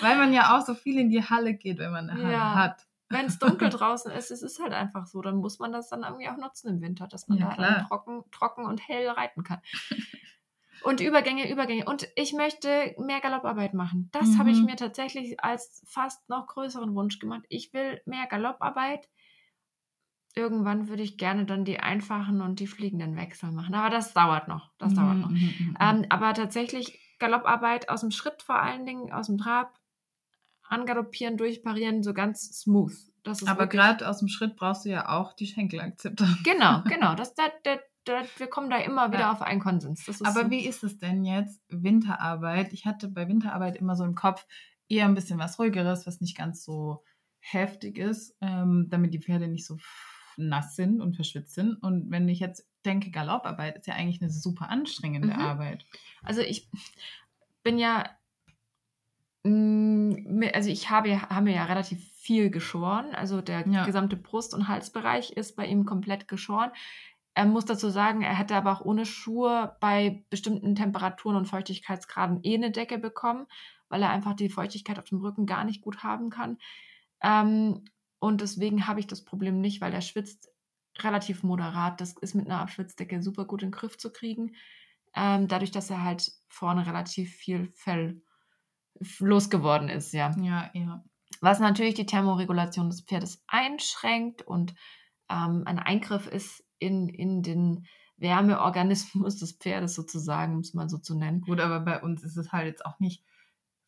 Weil 0.00 0.16
man 0.16 0.32
ja 0.32 0.56
auch 0.56 0.64
so 0.64 0.74
viel 0.74 0.98
in 0.98 1.10
die 1.10 1.22
Halle 1.24 1.54
geht, 1.54 1.78
wenn 1.78 1.90
man 1.92 2.08
eine 2.10 2.22
Halle 2.22 2.32
Ja. 2.32 2.54
hat. 2.54 2.86
Wenn 3.08 3.26
es 3.26 3.38
dunkel 3.38 3.68
draußen 3.68 4.10
ist, 4.12 4.30
es 4.30 4.42
ist 4.42 4.58
halt 4.62 4.72
einfach 4.72 5.06
so, 5.06 5.20
dann 5.20 5.36
muss 5.36 5.58
man 5.58 5.70
das 5.72 5.88
dann 5.90 6.02
irgendwie 6.02 6.28
auch 6.28 6.38
nutzen 6.38 6.68
im 6.68 6.80
Winter, 6.80 7.06
dass 7.08 7.28
man 7.28 7.38
Ja, 7.38 7.54
da 7.56 7.82
trocken, 7.82 8.22
trocken 8.30 8.64
und 8.64 8.86
hell 8.88 9.08
reiten 9.08 9.42
kann. 9.42 9.58
Und 10.84 11.00
Übergänge, 11.00 11.50
Übergänge. 11.50 11.84
Und 11.86 12.08
ich 12.16 12.32
möchte 12.32 12.94
mehr 12.98 13.20
Galopparbeit 13.20 13.74
machen. 13.74 14.08
Das 14.12 14.38
habe 14.38 14.50
ich 14.50 14.58
Mhm. 14.58 14.66
mir 14.66 14.76
tatsächlich 14.76 15.38
als 15.42 15.82
fast 15.88 16.28
noch 16.28 16.46
größeren 16.46 16.94
Wunsch 16.94 17.18
gemacht. 17.18 17.44
Ich 17.48 17.72
will 17.72 18.00
mehr 18.06 18.26
Galopparbeit. 18.26 19.08
irgendwann 20.34 20.88
würde 20.88 21.02
ich 21.02 21.18
gerne 21.18 21.44
dann 21.44 21.66
die 21.66 21.78
einfachen 21.80 22.40
und 22.40 22.58
die 22.58 22.66
fliegenden 22.66 23.16
Wechsel 23.16 23.52
machen. 23.52 23.74
Aber 23.74 23.90
das 23.90 24.14
dauert 24.14 24.48
noch. 24.48 24.70
Das 24.78 24.94
dauert 24.94 25.18
noch. 25.18 25.28
Mhm, 25.28 25.36
mhm, 25.36 25.66
mhm. 25.68 25.76
Ähm, 25.78 26.06
aber 26.08 26.32
tatsächlich 26.32 26.98
Galopparbeit 27.18 27.90
aus 27.90 28.00
dem 28.00 28.10
Schritt 28.10 28.40
vor 28.42 28.56
allen 28.58 28.86
Dingen, 28.86 29.12
aus 29.12 29.26
dem 29.26 29.36
Trab, 29.36 29.78
angaloppieren, 30.68 31.36
durchparieren, 31.36 32.02
so 32.02 32.14
ganz 32.14 32.60
smooth. 32.62 32.94
Aber 33.46 33.66
gerade 33.66 34.08
aus 34.08 34.20
dem 34.20 34.28
Schritt 34.28 34.56
brauchst 34.56 34.86
du 34.86 34.88
ja 34.88 35.08
auch 35.10 35.34
die 35.34 35.46
Schenkelakzeptanz. 35.46 36.42
Genau, 36.44 36.80
genau. 36.88 37.14
Das, 37.14 37.34
da, 37.34 37.44
da, 37.62 37.76
da, 37.76 37.82
wir 38.06 38.46
kommen 38.48 38.70
da 38.70 38.78
immer 38.78 39.08
wieder 39.10 39.20
Ja. 39.20 39.32
auf 39.32 39.42
einen 39.42 39.60
Konsens. 39.60 40.06
Aber 40.24 40.44
so- 40.44 40.50
wie 40.50 40.66
ist 40.66 40.82
es 40.84 40.98
denn 40.98 41.24
jetzt 41.24 41.60
Winterarbeit? 41.68 42.72
Ich 42.72 42.84
hatte 42.86 43.08
bei 43.08 43.28
Winterarbeit 43.28 43.76
immer 43.76 43.94
so 43.96 44.04
im 44.04 44.14
Kopf 44.14 44.46
eher 44.88 45.04
ein 45.06 45.14
bisschen 45.14 45.38
was 45.38 45.58
ruhigeres, 45.58 46.06
was 46.06 46.20
nicht 46.20 46.36
ganz 46.36 46.64
so 46.64 47.02
heftig 47.40 47.98
ist, 47.98 48.36
ähm, 48.40 48.86
damit 48.90 49.14
die 49.14 49.20
Pferde 49.20 49.48
nicht 49.48 49.66
so 49.66 49.76
nass 50.36 50.76
sind 50.76 51.00
und 51.00 51.14
verschwitzt 51.14 51.54
sind. 51.54 51.74
Und 51.76 52.10
wenn 52.10 52.28
ich 52.28 52.40
jetzt 52.40 52.66
denke, 52.84 53.10
Galopparbeit 53.10 53.76
ist 53.78 53.86
ja 53.86 53.94
eigentlich 53.94 54.20
eine 54.22 54.30
super 54.30 54.68
anstrengende 54.70 55.28
Mhm. 55.28 55.40
Arbeit. 55.40 55.84
Also 56.22 56.40
ich 56.40 56.68
bin 57.62 57.78
ja, 57.78 58.04
mm, 59.44 60.42
also 60.54 60.70
ich 60.70 60.90
habe, 60.90 61.08
ja- 61.10 61.28
habe 61.30 61.50
ja 61.50 61.64
relativ 61.64 62.02
viel 62.14 62.50
geschoren. 62.50 63.14
Also 63.14 63.40
der 63.40 63.66
Ja. 63.68 63.84
gesamte 63.84 64.16
Brust- 64.16 64.54
und 64.54 64.68
Halsbereich 64.68 65.32
ist 65.32 65.56
bei 65.56 65.66
ihm 65.66 65.84
komplett 65.84 66.28
geschoren. 66.28 66.70
Er 67.34 67.46
muss 67.46 67.64
dazu 67.64 67.88
sagen, 67.88 68.22
er 68.22 68.36
hätte 68.36 68.54
aber 68.54 68.72
auch 68.72 68.82
ohne 68.82 69.06
Schuhe 69.06 69.76
bei 69.80 70.24
bestimmten 70.28 70.74
Temperaturen 70.74 71.36
und 71.36 71.46
Feuchtigkeitsgraden 71.46 72.40
eh 72.42 72.54
eine 72.54 72.70
Decke 72.70 72.98
bekommen, 72.98 73.46
weil 73.88 74.02
er 74.02 74.10
einfach 74.10 74.34
die 74.34 74.50
Feuchtigkeit 74.50 74.98
auf 74.98 75.06
dem 75.06 75.20
Rücken 75.20 75.46
gar 75.46 75.64
nicht 75.64 75.80
gut 75.80 76.02
haben 76.02 76.28
kann. 76.28 76.58
Ähm, 77.22 77.84
und 78.18 78.40
deswegen 78.40 78.86
habe 78.86 79.00
ich 79.00 79.06
das 79.06 79.24
Problem 79.24 79.60
nicht, 79.60 79.80
weil 79.80 79.94
er 79.94 80.02
schwitzt 80.02 80.50
relativ 80.98 81.42
moderat. 81.42 82.00
Das 82.00 82.14
ist 82.20 82.34
mit 82.34 82.46
einer 82.46 82.60
Abschwitzdecke 82.60 83.22
super 83.22 83.46
gut 83.46 83.62
in 83.62 83.68
den 83.68 83.72
Griff 83.72 83.96
zu 83.96 84.12
kriegen. 84.12 84.54
Ähm, 85.14 85.48
dadurch, 85.48 85.70
dass 85.70 85.90
er 85.90 86.04
halt 86.04 86.32
vorne 86.48 86.86
relativ 86.86 87.34
viel 87.34 87.72
Fell 87.74 88.22
losgeworden 89.18 89.88
ist, 89.88 90.12
ja. 90.12 90.34
Ja, 90.40 90.70
ja. 90.74 91.02
Was 91.40 91.60
natürlich 91.60 91.94
die 91.94 92.06
Thermoregulation 92.06 92.90
des 92.90 93.02
Pferdes 93.02 93.42
einschränkt 93.48 94.42
und 94.42 94.74
ähm, 95.28 95.62
ein 95.66 95.78
Eingriff 95.78 96.26
ist 96.26 96.64
in, 96.82 97.08
in 97.08 97.42
den 97.42 97.86
Wärmeorganismus 98.18 99.36
des 99.38 99.52
Pferdes 99.52 99.94
sozusagen, 99.94 100.54
um 100.54 100.60
es 100.60 100.74
mal 100.74 100.88
so 100.88 100.98
zu 100.98 101.16
nennen. 101.16 101.40
Gut, 101.42 101.60
aber 101.60 101.80
bei 101.80 102.00
uns 102.02 102.22
ist 102.22 102.36
es 102.36 102.52
halt 102.52 102.66
jetzt 102.66 102.84
auch 102.86 103.00
nicht 103.00 103.24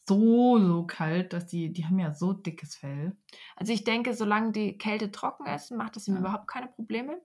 so, 0.07 0.59
so 0.59 0.87
kalt, 0.87 1.33
dass 1.33 1.46
die, 1.46 1.72
die 1.72 1.87
haben 1.87 1.98
ja 1.98 2.12
so 2.12 2.33
dickes 2.33 2.76
Fell. 2.76 3.16
Also 3.57 3.72
ich 3.72 3.85
denke, 3.85 4.14
solange 4.14 4.52
die 4.52 4.76
Kälte 4.78 5.11
trocken 5.11 5.46
ist, 5.46 5.70
macht 5.70 5.96
das 5.96 6.09
ihm 6.09 6.14
Ja. 6.14 6.20
überhaupt 6.20 6.48
keine 6.48 6.68
Probleme. 6.68 7.20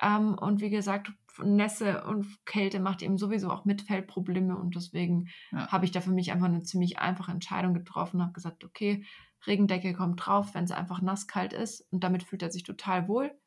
Ähm, 0.00 0.34
und 0.38 0.60
wie 0.60 0.70
gesagt, 0.70 1.12
Nässe 1.42 2.04
und 2.04 2.44
Kälte 2.44 2.80
macht 2.80 3.02
ihm 3.02 3.18
sowieso 3.18 3.50
auch 3.50 3.64
mit 3.64 3.82
Fell 3.82 4.02
Probleme 4.02 4.56
und 4.56 4.74
deswegen 4.74 5.28
Ja. 5.52 5.68
habe 5.68 5.84
ich 5.84 5.92
da 5.92 6.00
für 6.00 6.10
mich 6.10 6.32
einfach 6.32 6.46
eine 6.46 6.62
ziemlich 6.62 6.98
einfache 6.98 7.30
Entscheidung 7.32 7.74
getroffen, 7.74 8.22
habe 8.22 8.32
gesagt, 8.32 8.64
okay, 8.64 9.04
Regendecke 9.46 9.92
kommt 9.94 10.24
drauf, 10.26 10.54
wenn 10.54 10.64
es 10.64 10.72
einfach 10.72 11.00
nasskalt 11.00 11.52
ist 11.52 11.86
und 11.92 12.02
damit 12.02 12.24
fühlt 12.24 12.42
er 12.42 12.50
sich 12.50 12.64
total 12.64 13.06
wohl. 13.08 13.38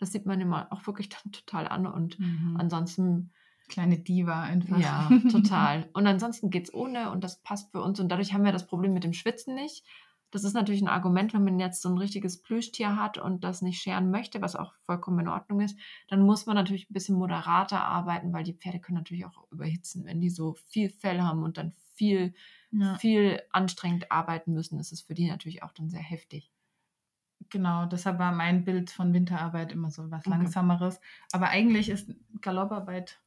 Das 0.00 0.12
sieht 0.12 0.26
man 0.26 0.40
immer 0.40 0.72
auch 0.72 0.86
wirklich 0.86 1.08
dann 1.08 1.30
total 1.30 1.68
an 1.68 1.86
und 1.86 2.18
ansonsten 2.56 3.32
Kleine 3.70 3.98
Diva 3.98 4.42
einfach. 4.42 4.78
ja, 4.80 5.08
total. 5.30 5.88
Und 5.94 6.06
ansonsten 6.06 6.50
geht's 6.50 6.74
ohne 6.74 7.12
und 7.12 7.22
das 7.22 7.40
passt 7.40 7.70
für 7.70 7.80
uns. 7.80 8.00
Und 8.00 8.08
dadurch 8.08 8.34
haben 8.34 8.44
wir 8.44 8.50
das 8.50 8.66
Problem 8.66 8.92
mit 8.92 9.04
dem 9.04 9.12
Schwitzen 9.12 9.54
nicht. 9.54 9.84
Das 10.32 10.44
ist 10.44 10.54
natürlich 10.54 10.82
ein 10.82 10.88
Argument, 10.88 11.34
wenn 11.34 11.44
man 11.44 11.58
jetzt 11.58 11.82
so 11.82 11.88
ein 11.88 11.98
richtiges 11.98 12.42
Plüschtier 12.42 12.96
hat 12.96 13.18
und 13.18 13.42
das 13.42 13.62
nicht 13.62 13.80
scheren 13.80 14.10
möchte, 14.10 14.40
was 14.40 14.54
auch 14.54 14.74
vollkommen 14.86 15.20
in 15.20 15.28
Ordnung 15.28 15.60
ist, 15.60 15.76
dann 16.08 16.22
muss 16.22 16.46
man 16.46 16.54
natürlich 16.54 16.88
ein 16.88 16.94
bisschen 16.94 17.16
moderater 17.16 17.80
arbeiten, 17.80 18.32
weil 18.32 18.44
die 18.44 18.54
Pferde 18.54 18.80
können 18.80 18.98
natürlich 18.98 19.24
auch 19.24 19.50
überhitzen. 19.50 20.04
Wenn 20.04 20.20
die 20.20 20.30
so 20.30 20.54
viel 20.66 20.90
Fell 20.90 21.20
haben 21.20 21.42
und 21.42 21.56
dann 21.56 21.72
viel, 21.94 22.34
ja. 22.70 22.96
viel 22.96 23.40
anstrengend 23.50 24.12
arbeiten 24.12 24.52
müssen, 24.52 24.78
ist 24.78 24.92
es 24.92 25.02
für 25.02 25.14
die 25.14 25.28
natürlich 25.28 25.62
auch 25.62 25.72
dann 25.72 25.90
sehr 25.90 26.02
heftig. 26.02 26.50
Genau, 27.48 27.86
deshalb 27.86 28.18
war 28.18 28.32
mein 28.32 28.64
Bild 28.64 28.90
von 28.90 29.12
Winterarbeit 29.14 29.72
immer 29.72 29.90
so 29.90 30.10
was 30.10 30.20
Okay. 30.26 30.30
Langsameres. 30.30 31.00
Aber 31.32 31.48
eigentlich 31.48 31.88
ist 31.88 32.10
Galopparbeit 32.40 33.18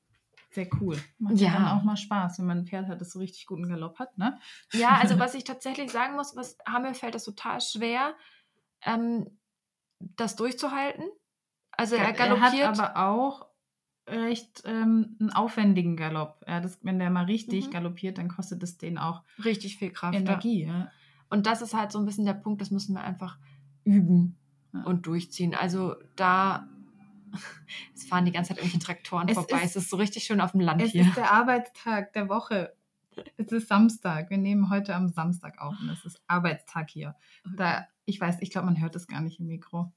sehr 0.52 0.68
cool. 0.80 0.98
Macht 1.18 1.38
ja. 1.40 1.54
Dann 1.54 1.68
auch 1.68 1.84
mal 1.84 1.98
Spaß, 1.98 2.38
wenn 2.40 2.46
man 2.46 2.60
ein 2.60 2.68
Pferd 2.68 2.88
hat, 2.88 3.02
das 3.02 3.12
so 3.12 3.20
richtig 3.20 3.48
guten 3.48 3.68
Galopp 3.68 3.98
hat, 3.98 4.18
ne? 4.20 4.40
Ja, 4.72 4.98
also 5.02 5.18
was 5.20 5.34
ich 5.34 5.44
tatsächlich 5.44 5.92
sagen 5.92 6.16
muss, 6.16 6.36
was 6.36 6.58
Hamel 6.68 6.94
fällt 6.94 7.16
das 7.16 7.24
total 7.26 7.60
schwer, 7.60 8.14
ähm, 8.86 9.26
das 10.00 10.36
durchzuhalten. 10.36 11.06
Also 11.72 11.96
er 11.96 12.06
Er 12.06 12.14
galoppiert. 12.14 12.68
hat 12.68 12.80
aber 12.80 13.10
auch 13.10 13.48
recht 14.08 14.62
ähm, 14.66 15.18
einen 15.20 15.32
aufwendigen 15.32 15.98
Galopp. 15.98 16.44
Ja, 16.48 16.60
das, 16.60 16.78
wenn 16.84 17.00
der 17.00 17.10
mal 17.10 17.26
richtig 17.26 17.68
Mhm. 17.68 17.72
galoppiert, 17.72 18.18
dann 18.20 18.28
kostet 18.30 18.62
es 18.62 18.78
den 18.78 18.98
auch 19.00 19.24
richtig 19.44 19.78
viel 19.78 19.92
Kraft. 19.92 20.14
ja. 20.14 20.20
Energie. 20.20 20.66
Ja. 20.66 20.92
Und 21.30 21.48
das 21.48 21.64
ist 21.64 21.74
halt 21.74 21.92
so 21.92 21.98
ein 22.00 22.06
bisschen 22.06 22.26
der 22.26 22.34
Punkt, 22.36 22.62
das 22.62 22.70
müssen 22.70 22.94
wir 22.94 23.02
einfach 23.02 23.40
üben 23.86 24.38
Ja. 24.74 24.84
und 24.84 25.06
durchziehen. 25.06 25.54
Also 25.56 25.96
da, 26.16 26.68
es 27.96 28.06
fahren 28.06 28.26
die 28.26 28.32
ganze 28.32 28.50
Zeit 28.50 28.58
irgendwelche 28.58 28.86
Traktoren 28.86 29.28
Es 29.28 29.36
vorbei. 29.36 29.58
ist- 29.58 29.76
es 29.76 29.84
ist 29.84 29.90
so 29.90 29.98
richtig 29.98 30.24
schön 30.24 30.42
auf 30.42 30.52
dem 30.52 30.62
Land 30.62 30.82
Es 30.82 30.92
hier. 30.92 31.04
ist 31.04 31.18
der 31.18 31.32
Arbeitstag 31.32 32.14
der 32.14 32.30
Woche. 32.30 32.74
Es 33.38 33.52
ist 33.52 33.68
Samstag. 33.68 34.30
Wir 34.32 34.40
nehmen 34.40 34.70
heute 34.72 34.96
am 34.96 35.10
Samstag 35.10 35.60
auf 35.62 35.76
und 35.80 35.90
es 35.90 36.04
ist 36.04 36.20
Arbeitstag 36.28 36.90
hier. 36.90 37.16
Da, 37.56 37.86
ich 38.06 38.20
weiß, 38.20 38.38
ich 38.42 38.50
glaube, 38.50 38.66
man 38.66 38.82
hört 38.82 38.96
es 38.96 39.06
gar 39.08 39.22
nicht 39.22 39.40
im 39.40 39.46
Mikro. 39.48 39.92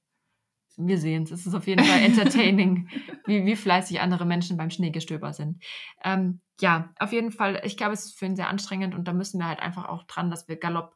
Wir 0.76 0.98
sehen 0.98 1.22
es. 1.22 1.30
Es 1.30 1.46
ist 1.46 1.54
auf 1.54 1.66
jeden 1.66 1.82
Fall 1.82 2.00
entertaining, 2.02 2.88
wie, 3.26 3.46
wie 3.46 3.56
fleißig 3.56 4.00
andere 4.02 4.26
Menschen 4.26 4.58
beim 4.58 4.68
Schneegestöber 4.68 5.32
sind. 5.32 5.62
Ähm, 6.04 6.40
ja, 6.60 6.90
auf 6.98 7.12
jeden 7.12 7.32
Fall. 7.32 7.62
Ich 7.64 7.78
glaube, 7.78 7.94
es 7.94 8.04
ist 8.04 8.18
für 8.18 8.26
ihn 8.26 8.36
sehr 8.36 8.48
anstrengend 8.50 8.94
und 8.94 9.08
da 9.08 9.14
müssen 9.14 9.38
wir 9.38 9.46
halt 9.48 9.60
einfach 9.60 9.86
auch 9.88 10.02
dran, 10.04 10.30
dass 10.30 10.46
wir 10.48 10.56
Galopp, 10.56 10.95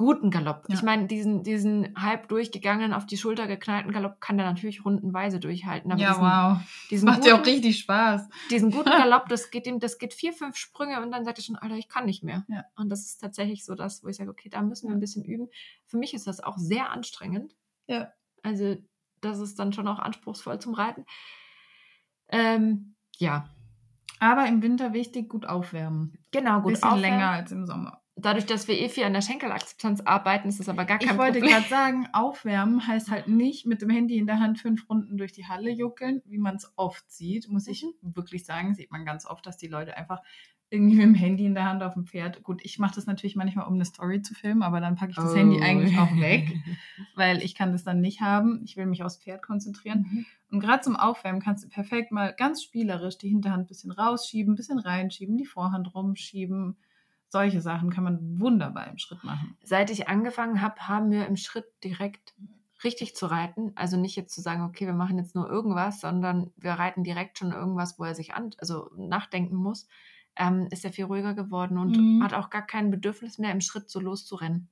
guten 0.00 0.30
Galopp. 0.30 0.64
Ja. 0.68 0.74
Ich 0.76 0.82
meine, 0.82 1.06
diesen, 1.06 1.42
diesen 1.42 1.94
halb 1.94 2.28
durchgegangenen, 2.28 2.94
auf 2.94 3.04
die 3.04 3.18
Schulter 3.18 3.46
geknallten 3.46 3.92
Galopp 3.92 4.18
kann 4.18 4.38
der 4.38 4.46
natürlich 4.46 4.82
rundenweise 4.82 5.40
durchhalten. 5.40 5.92
Aber 5.92 6.00
ja, 6.00 6.08
diesen, 6.08 6.22
wow. 6.22 6.58
diesen 6.90 7.04
Macht 7.06 7.26
ja 7.26 7.34
auch 7.34 7.38
guten- 7.40 7.50
richtig 7.50 7.78
Spaß. 7.80 8.26
diesen 8.50 8.70
guten 8.70 8.88
Galopp, 9.02 9.28
das 9.28 9.50
geht 9.50 9.66
ihm, 9.66 9.78
das 9.78 9.98
geht 9.98 10.14
vier, 10.14 10.32
fünf 10.32 10.56
Sprünge 10.56 11.02
und 11.02 11.10
dann 11.10 11.26
sagt 11.26 11.36
er 11.38 11.44
schon, 11.44 11.56
Alter, 11.56 11.76
ich 11.76 11.88
kann 11.88 12.06
nicht 12.06 12.22
mehr. 12.24 12.46
Ja. 12.48 12.64
Und 12.76 12.88
das 12.88 13.00
ist 13.04 13.18
tatsächlich 13.18 13.66
so 13.66 13.74
das, 13.74 14.02
wo 14.02 14.08
ich 14.08 14.16
sage, 14.16 14.30
okay, 14.30 14.48
da 14.48 14.62
müssen 14.62 14.88
wir 14.88 14.96
ein 14.96 15.00
bisschen 15.00 15.22
üben. 15.22 15.48
Für 15.84 15.98
mich 15.98 16.14
ist 16.14 16.26
das 16.26 16.40
auch 16.40 16.56
sehr 16.56 16.90
anstrengend. 16.90 17.54
Ja. 17.86 18.08
Also, 18.42 18.76
das 19.20 19.38
ist 19.38 19.58
dann 19.58 19.74
schon 19.74 19.86
auch 19.86 19.98
anspruchsvoll 19.98 20.58
zum 20.60 20.72
Reiten. 20.72 21.04
Ähm, 22.28 22.94
ja, 23.18 23.50
Aber 24.18 24.46
im 24.46 24.62
Winter 24.62 24.92
wichtig, 24.92 25.28
gut 25.28 25.46
aufwärmen. 25.46 26.16
genau, 26.30 26.60
gut. 26.62 26.72
bisschen 26.72 26.84
aufwärmen. 26.88 27.02
länger 27.02 27.30
als 27.30 27.52
im 27.52 27.66
Sommer. 27.66 28.00
Dadurch, 28.16 28.44
dass 28.44 28.68
wir 28.68 28.78
eh 28.78 28.88
viel 28.90 29.04
an 29.04 29.14
der 29.14 29.22
Schenkelakzeptanz 29.22 30.00
arbeiten, 30.02 30.48
ist 30.48 30.60
das 30.60 30.68
aber 30.68 30.84
gar 30.84 30.98
kein 30.98 31.10
Ich 31.12 31.16
wollte 31.18 31.38
Problem. 31.38 31.54
gerade 31.56 31.68
sagen, 31.68 32.08
aufwärmen 32.12 32.86
heißt 32.86 33.10
halt 33.10 33.28
nicht 33.28 33.64
mit 33.66 33.80
dem 33.80 33.88
Handy 33.88 34.18
in 34.18 34.26
der 34.26 34.40
Hand 34.40 34.58
fünf 34.58 34.88
Runden 34.90 35.16
durch 35.16 35.32
die 35.32 35.46
Halle 35.46 35.70
juckeln, 35.70 36.20
wie 36.26 36.36
man 36.38 36.56
es 36.56 36.70
oft 36.76 37.10
sieht, 37.10 37.48
muss 37.48 37.66
ich 37.66 37.82
Mhm. 37.84 38.14
wirklich 38.14 38.44
sagen. 38.44 38.74
Sieht 38.74 38.90
man 38.90 39.06
ganz 39.06 39.24
oft, 39.26 39.46
dass 39.46 39.56
die 39.56 39.68
Leute 39.68 39.96
einfach 39.96 40.20
irgendwie 40.72 40.96
mit 40.96 41.04
dem 41.06 41.14
Handy 41.14 41.46
in 41.46 41.54
der 41.54 41.64
Hand 41.64 41.82
auf 41.82 41.94
dem 41.94 42.04
Pferd. 42.06 42.42
Gut, 42.44 42.60
ich 42.62 42.78
mache 42.78 42.94
das 42.94 43.06
natürlich 43.06 43.34
manchmal, 43.36 43.66
um 43.66 43.74
eine 43.74 43.84
Story 43.84 44.22
zu 44.22 44.34
filmen, 44.34 44.62
aber 44.62 44.80
dann 44.80 44.94
packe 44.96 45.10
ich 45.12 45.16
das 45.16 45.32
Oh. 45.32 45.36
Handy 45.36 45.60
eigentlich 45.62 45.98
auch 45.98 46.14
weg, 46.20 46.46
weil 47.16 47.42
ich 47.42 47.54
kann 47.54 47.72
das 47.72 47.82
dann 47.84 48.00
nicht 48.00 48.20
haben. 48.20 48.60
Ich 48.64 48.76
will 48.76 48.86
mich 48.86 49.02
aufs 49.02 49.16
Pferd 49.16 49.42
konzentrieren. 49.42 50.06
Mhm. 50.10 50.26
Und 50.52 50.60
gerade 50.60 50.82
zum 50.82 50.94
Aufwärmen 50.96 51.40
kannst 51.40 51.64
du 51.64 51.68
perfekt 51.68 52.12
mal 52.12 52.34
ganz 52.36 52.62
spielerisch 52.62 53.18
die 53.18 53.30
Hinterhand 53.30 53.64
ein 53.64 53.66
bisschen 53.66 53.90
rausschieben, 53.92 54.52
ein 54.52 54.56
bisschen 54.56 54.78
reinschieben, 54.78 55.36
die 55.38 55.46
Vorhand 55.46 55.94
rumschieben. 55.94 56.76
Solche 57.30 57.60
Sachen 57.60 57.90
kann 57.90 58.04
man 58.04 58.40
wunderbar 58.40 58.88
im 58.88 58.98
Schritt 58.98 59.22
machen. 59.24 59.56
Seit 59.62 59.90
ich 59.90 60.08
angefangen 60.08 60.60
habe, 60.60 60.88
haben 60.88 61.10
wir 61.10 61.26
im 61.26 61.36
Schritt 61.36 61.64
direkt 61.82 62.34
richtig 62.82 63.14
zu 63.14 63.26
reiten. 63.26 63.72
Also 63.76 63.96
nicht 63.96 64.16
jetzt 64.16 64.34
zu 64.34 64.40
sagen, 64.40 64.62
okay, 64.64 64.86
wir 64.86 64.94
machen 64.94 65.16
jetzt 65.16 65.34
nur 65.34 65.48
irgendwas, 65.48 66.00
sondern 66.00 66.50
wir 66.56 66.72
reiten 66.72 67.04
direkt 67.04 67.38
schon 67.38 67.52
irgendwas, 67.52 67.98
wo 67.98 68.04
er 68.04 68.14
sich 68.14 68.34
an, 68.34 68.50
also 68.58 68.90
nachdenken 68.96 69.54
muss. 69.56 69.86
Ähm, 70.36 70.66
ist 70.70 70.84
er 70.84 70.92
viel 70.92 71.04
ruhiger 71.04 71.34
geworden 71.34 71.78
und 71.78 71.96
Mhm. 71.98 72.22
hat 72.22 72.34
auch 72.34 72.50
gar 72.50 72.62
kein 72.66 72.90
Bedürfnis 72.90 73.38
mehr, 73.38 73.52
im 73.52 73.60
Schritt 73.60 73.90
so 73.90 74.00
loszurennen. 74.00 74.68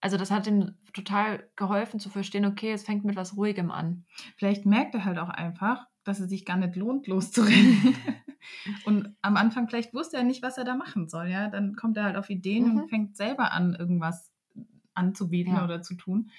Also 0.00 0.16
das 0.16 0.30
hat 0.30 0.46
ihm 0.46 0.74
total 0.92 1.48
geholfen 1.56 1.98
zu 2.00 2.08
verstehen, 2.08 2.44
okay, 2.46 2.72
es 2.72 2.84
fängt 2.84 3.04
mit 3.04 3.16
was 3.16 3.36
Ruhigem 3.36 3.70
an. 3.70 4.04
Vielleicht 4.36 4.64
merkt 4.64 4.94
er 4.94 5.04
halt 5.04 5.18
auch 5.18 5.28
einfach, 5.30 5.86
dass 6.04 6.20
es 6.20 6.30
sich 6.30 6.44
gar 6.44 6.56
nicht 6.56 6.76
lohnt, 6.76 7.06
loszurennen. 7.08 7.94
und 8.84 9.14
am 9.22 9.36
Anfang 9.36 9.68
vielleicht 9.68 9.94
wusste 9.94 10.16
er 10.16 10.24
nicht, 10.24 10.42
was 10.42 10.58
er 10.58 10.64
da 10.64 10.74
machen 10.74 11.08
soll. 11.08 11.28
Ja, 11.28 11.48
dann 11.48 11.74
kommt 11.76 11.96
er 11.96 12.04
halt 12.04 12.16
auf 12.16 12.30
Ideen 12.30 12.64
Mhm. 12.64 12.80
und 12.80 12.88
fängt 12.88 13.16
selber 13.16 13.52
an, 13.52 13.74
irgendwas 13.74 14.32
anzubieten 14.94 15.54
Ja. 15.54 15.64
oder 15.64 15.82
zu 15.82 15.94
tun. 15.94 16.30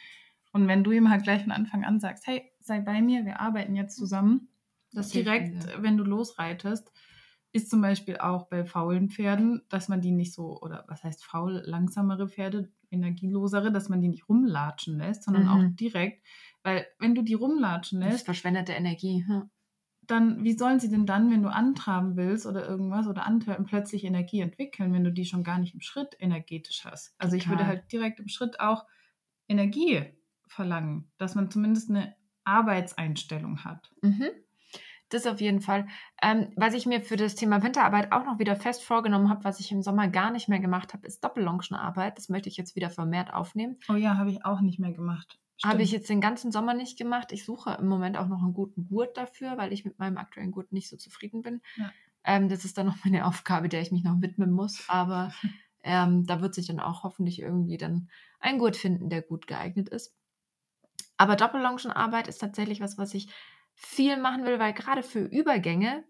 Und 0.52 0.68
wenn 0.68 0.84
du 0.84 0.92
ihm 0.92 1.10
halt 1.10 1.24
gleich 1.24 1.44
von 1.44 1.52
Anfang 1.52 1.86
an 1.86 2.00
sagst, 2.00 2.28
hey, 2.28 2.52
sei 2.60 2.80
bei 2.82 3.02
mir, 3.02 3.26
wir 3.26 3.40
arbeiten 3.40 3.76
jetzt 3.76 3.96
zusammen, 3.96 4.50
Das 4.92 5.12
direkt, 5.12 5.64
sehr. 5.66 5.84
wenn 5.84 5.98
du 5.98 6.04
losreitest, 6.04 6.92
ist 7.52 7.70
zum 7.70 7.82
Beispiel 7.82 8.18
auch 8.18 8.48
bei 8.48 8.64
faulen 8.66 9.10
Pferden, 9.10 9.64
dass 9.70 9.88
man 9.90 10.02
die 10.02 10.12
nicht 10.12 10.34
so, 10.34 10.60
oder 10.62 10.86
was 10.88 11.04
heißt 11.04 11.24
faul, 11.26 11.62
langsamere 11.66 12.28
Pferde, 12.28 12.72
energielosere, 12.92 13.72
dass 13.72 13.90
man 13.90 14.02
die 14.02 14.08
nicht 14.10 14.30
rumlatschen 14.30 14.98
lässt, 14.98 15.24
sondern 15.24 15.44
Mhm. 15.44 15.48
auch 15.48 15.66
direkt 15.80 16.24
Weil 16.64 16.88
wenn 17.00 17.16
du 17.16 17.22
die 17.24 17.34
rumlatschen 17.36 18.02
Das 18.02 18.10
lässt, 18.12 18.26
verschwendete 18.26 18.74
Energie. 18.74 19.26
Ja. 19.28 19.50
Dann 20.10 20.44
wie 20.44 20.58
sollen 20.58 20.80
sie 20.80 20.90
denn 20.90 21.06
dann, 21.06 21.32
wenn 21.32 21.44
du 21.44 21.50
antraben 21.50 22.16
willst 22.16 22.46
oder 22.46 22.68
irgendwas 22.68 23.08
oder 23.08 23.26
antwerpen, 23.26 23.66
plötzlich 23.66 24.04
Energie 24.04 24.42
entwickeln, 24.42 24.94
wenn 24.94 25.04
du 25.04 25.12
die 25.12 25.26
schon 25.26 25.44
gar 25.44 25.60
nicht 25.60 25.74
im 25.74 25.82
Schritt 25.82 26.16
energetisch 26.20 26.86
hast? 26.86 27.14
Also 27.18 27.36
ich 27.36 27.48
würde 27.48 27.64
Total. 27.64 27.78
halt 27.78 27.92
direkt 27.92 28.20
im 28.20 28.28
Schritt 28.28 28.60
auch 28.60 28.86
Energie 29.48 30.04
verlangen, 30.48 31.12
dass 31.18 31.36
man 31.36 31.50
zumindest 31.52 31.90
eine 31.90 32.16
Arbeitseinstellung 32.44 33.64
hat. 33.64 33.92
Mhm. 34.02 34.30
Das 35.10 35.26
auf 35.26 35.42
jeden 35.42 35.60
Fall. 35.60 35.88
Ähm, 36.22 36.52
was 36.56 36.76
ich 36.76 36.86
mir 36.86 37.02
für 37.02 37.16
das 37.16 37.36
Thema 37.36 37.64
Winterarbeit 37.64 38.12
auch 38.12 38.26
noch 38.26 38.38
wieder 38.38 38.56
fest 38.56 38.84
vorgenommen 38.84 39.30
habe, 39.30 39.44
was 39.44 39.60
ich 39.60 39.72
im 39.72 39.82
Sommer 39.82 40.08
gar 40.08 40.32
nicht 40.32 40.50
mehr 40.50 40.60
gemacht 40.60 40.94
habe, 40.94 41.08
ist 41.08 41.24
Doppellongenarbeit. 41.24 42.18
Das 42.18 42.30
möchte 42.30 42.48
ich 42.48 42.58
jetzt 42.58 42.76
wieder 42.76 42.92
vermehrt 42.92 43.34
aufnehmen. 43.34 43.80
Oh 43.90 43.96
ja, 43.96 44.18
habe 44.18 44.30
ich 44.30 44.46
auch 44.46 44.62
nicht 44.62 44.80
mehr 44.80 44.94
gemacht. 44.94 45.40
Habe 45.64 45.84
ich 45.84 45.92
jetzt 45.92 46.10
den 46.10 46.22
ganzen 46.22 46.52
Sommer 46.52 46.74
nicht 46.74 46.98
gemacht. 46.98 47.32
Ich 47.32 47.44
suche 47.44 47.78
im 47.80 47.88
Moment 47.88 48.18
auch 48.18 48.28
noch 48.28 48.42
einen 48.42 48.54
guten 48.54 48.88
Gurt 48.88 49.18
dafür, 49.18 49.58
weil 49.58 49.74
ich 49.74 49.84
mit 49.84 50.00
meinem 50.00 50.18
aktuellen 50.18 50.52
Gurt 50.52 50.72
nicht 50.72 50.88
so 50.90 50.96
zufrieden 50.96 51.42
bin. 51.42 51.62
Ja. 51.76 51.92
Ähm, 52.24 52.48
das 52.48 52.64
ist 52.64 52.78
dann 52.78 52.86
noch 52.86 53.04
meine 53.04 53.26
Aufgabe, 53.26 53.68
der 53.68 53.82
ich 53.82 53.92
mich 53.92 54.04
noch 54.04 54.22
widmen 54.22 54.52
muss. 54.52 54.86
Aber 54.88 55.34
ähm, 55.84 56.26
da 56.26 56.42
wird 56.42 56.56
sich 56.56 56.68
dann 56.68 56.80
auch 56.80 57.04
hoffentlich 57.04 57.40
irgendwie 57.40 57.78
dann 57.78 58.10
ein 58.40 58.58
Gurt 58.58 58.78
finden, 58.78 59.10
der 59.10 59.22
gut 59.22 59.48
geeignet 59.48 59.90
ist. 59.90 60.16
Aber 61.18 61.36
Doppellongenarbeit 61.36 62.30
ist 62.30 62.38
tatsächlich 62.38 62.80
was, 62.80 62.98
was 62.98 63.14
ich 63.14 63.30
viel 63.76 64.18
machen 64.18 64.46
will, 64.46 64.60
weil 64.60 64.74
gerade 64.74 65.04
für 65.04 65.20
Übergänge 65.20 66.06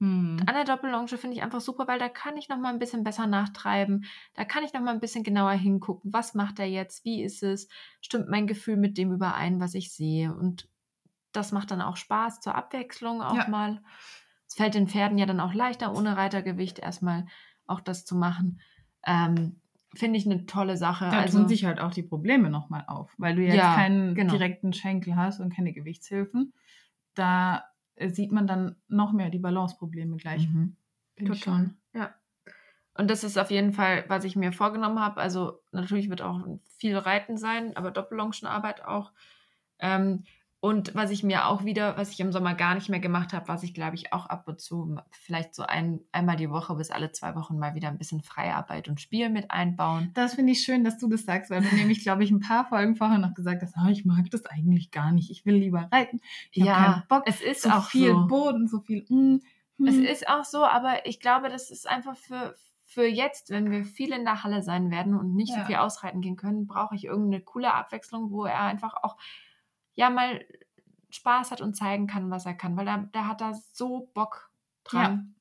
Hm. 0.00 0.38
an 0.46 0.54
der 0.54 0.64
Doppellonge 0.64 1.08
finde 1.08 1.36
ich 1.36 1.42
einfach 1.42 1.60
super, 1.60 1.86
weil 1.86 1.98
da 1.98 2.08
kann 2.08 2.36
ich 2.36 2.48
noch 2.48 2.58
mal 2.58 2.72
ein 2.72 2.78
bisschen 2.78 3.04
besser 3.04 3.26
nachtreiben. 3.26 4.06
Da 4.34 4.44
kann 4.44 4.64
ich 4.64 4.72
noch 4.72 4.80
mal 4.80 4.92
ein 4.92 5.00
bisschen 5.00 5.24
genauer 5.24 5.52
hingucken. 5.52 6.12
Was 6.12 6.34
macht 6.34 6.58
er 6.58 6.66
jetzt? 6.66 7.04
Wie 7.04 7.22
ist 7.22 7.42
es? 7.42 7.68
Stimmt 8.00 8.28
mein 8.28 8.46
Gefühl 8.46 8.76
mit 8.76 8.96
dem 8.96 9.12
überein, 9.12 9.60
was 9.60 9.74
ich 9.74 9.92
sehe? 9.92 10.34
Und 10.34 10.68
das 11.32 11.52
macht 11.52 11.70
dann 11.70 11.82
auch 11.82 11.96
Spaß 11.96 12.40
zur 12.40 12.54
Abwechslung 12.54 13.22
auch 13.22 13.36
Ja. 13.36 13.48
mal. 13.48 13.82
Es 14.48 14.54
fällt 14.54 14.74
den 14.74 14.88
Pferden 14.88 15.18
ja 15.18 15.26
dann 15.26 15.40
auch 15.40 15.54
leichter, 15.54 15.94
ohne 15.94 16.16
Reitergewicht 16.16 16.78
erstmal 16.78 17.26
auch 17.66 17.80
das 17.80 18.04
zu 18.04 18.16
machen. 18.16 18.60
Ähm, 19.06 19.60
finde 19.94 20.18
ich 20.18 20.26
eine 20.26 20.46
tolle 20.46 20.76
Sache. 20.76 21.04
Da 21.06 21.20
also, 21.20 21.38
tun 21.38 21.48
sich 21.48 21.64
halt 21.64 21.80
auch 21.80 21.92
die 21.92 22.02
Probleme 22.02 22.50
nochmal 22.50 22.84
auf, 22.88 23.14
weil 23.18 23.36
du 23.36 23.42
jetzt 23.42 23.56
Ja, 23.56 23.74
keinen 23.74 24.14
genau. 24.14 24.32
direkten 24.32 24.72
Schenkel 24.72 25.14
hast 25.16 25.40
und 25.40 25.54
keine 25.54 25.72
Gewichtshilfen. 25.72 26.52
Da 27.14 27.64
sieht 27.96 28.32
man 28.32 28.46
dann 28.46 28.76
noch 28.88 29.12
mehr 29.12 29.30
die 29.30 29.38
Balanceprobleme 29.38 30.16
gleich. 30.16 30.48
Mhm. 30.48 30.76
Total. 31.18 31.36
schon. 31.36 31.76
Ja. 31.92 32.14
Und 32.94 33.10
das 33.10 33.24
ist 33.24 33.38
auf 33.38 33.50
jeden 33.50 33.72
Fall, 33.72 34.04
was 34.08 34.24
ich 34.24 34.36
mir 34.36 34.52
vorgenommen 34.52 35.00
habe. 35.00 35.20
Also 35.20 35.62
natürlich 35.72 36.10
wird 36.10 36.22
auch 36.22 36.44
viel 36.76 36.96
Reiten 36.96 37.36
sein, 37.36 37.76
aber 37.76 37.90
Doppellongenarbeit 37.90 38.84
auch. 38.84 39.12
Ähm, 39.78 40.24
und 40.62 40.94
was 40.94 41.10
ich 41.10 41.22
mir 41.22 41.46
auch 41.46 41.64
wieder, 41.64 41.96
was 41.96 42.10
ich 42.10 42.20
im 42.20 42.32
Sommer 42.32 42.54
gar 42.54 42.74
nicht 42.74 42.90
mehr 42.90 43.00
gemacht 43.00 43.32
habe, 43.32 43.48
was 43.48 43.62
ich 43.62 43.72
glaube 43.72 43.94
ich 43.96 44.12
auch 44.12 44.26
ab 44.26 44.46
und 44.46 44.60
zu, 44.60 44.98
vielleicht 45.10 45.54
so 45.54 45.62
ein, 45.62 46.00
einmal 46.12 46.36
die 46.36 46.50
Woche 46.50 46.74
bis 46.74 46.90
alle 46.90 47.12
zwei 47.12 47.34
Wochen 47.34 47.58
mal 47.58 47.74
wieder 47.74 47.88
ein 47.88 47.96
bisschen 47.96 48.20
Freiarbeit 48.22 48.86
und 48.88 49.00
Spiel 49.00 49.30
mit 49.30 49.50
einbauen. 49.50 50.10
Das 50.12 50.34
finde 50.34 50.52
ich 50.52 50.60
schön, 50.60 50.84
dass 50.84 50.98
du 50.98 51.08
das 51.08 51.24
sagst, 51.24 51.50
weil 51.50 51.62
du 51.62 51.74
nämlich, 51.74 52.02
glaube 52.02 52.24
ich, 52.24 52.30
ein 52.30 52.40
paar 52.40 52.66
Folgen 52.68 52.94
vorher 52.94 53.16
noch 53.18 53.32
gesagt 53.32 53.62
hast, 53.62 53.74
oh, 53.82 53.88
ich 53.88 54.04
mag 54.04 54.30
das 54.30 54.44
eigentlich 54.44 54.90
gar 54.90 55.12
nicht. 55.12 55.30
Ich 55.30 55.46
will 55.46 55.54
lieber 55.54 55.88
reiten. 55.90 56.20
Ich 56.52 56.68
habe 56.68 56.72
keinen 56.92 57.02
Bock. 57.08 57.22
es 57.26 57.40
ist 57.40 57.62
so 57.62 57.70
auch 57.70 57.86
viel 57.86 58.10
so. 58.10 58.26
Boden, 58.26 58.68
so 58.68 58.80
viel. 58.80 59.06
Mm, 59.08 59.40
mm. 59.78 59.86
Es 59.86 59.96
ist 59.96 60.28
auch 60.28 60.44
so, 60.44 60.62
aber 60.66 61.06
ich 61.06 61.20
glaube, 61.20 61.48
das 61.48 61.70
ist 61.70 61.88
einfach 61.88 62.16
für, 62.18 62.54
für 62.84 63.06
jetzt, 63.06 63.48
wenn 63.48 63.70
wir 63.70 63.86
viel 63.86 64.12
in 64.12 64.26
der 64.26 64.44
Halle 64.44 64.62
sein 64.62 64.90
werden 64.90 65.14
und 65.14 65.34
nicht 65.34 65.54
so 65.54 65.60
Ja. 65.60 65.64
viel 65.64 65.76
ausreiten 65.76 66.20
gehen 66.20 66.36
können, 66.36 66.66
brauche 66.66 66.94
ich 66.94 67.04
irgendeine 67.06 67.42
coole 67.42 67.72
Abwechslung, 67.72 68.30
wo 68.30 68.44
er 68.44 68.60
einfach 68.60 68.92
auch 69.02 69.16
ja 70.00 70.08
mal 70.10 70.44
Spaß 71.10 71.50
hat 71.50 71.60
und 71.60 71.76
zeigen 71.76 72.06
kann, 72.06 72.30
was 72.30 72.46
er 72.46 72.54
kann, 72.54 72.76
weil 72.76 72.86
da, 72.86 73.08
da 73.12 73.26
hat 73.26 73.42
er 73.42 73.54
so 73.72 74.10
Bock 74.14 74.50
dran. 74.84 75.34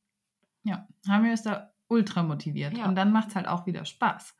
Ja, 0.64 0.88
Hamir 1.08 1.34
ist 1.34 1.46
da 1.46 1.72
ultra 1.88 2.24
motiviert. 2.24 2.78
Ja. 2.78 2.86
Und 2.86 2.96
dann 2.96 3.12
macht 3.12 3.30
es 3.30 3.36
halt 3.36 3.48
auch 3.48 3.66
wieder 3.66 3.86
Spaß. 3.86 4.36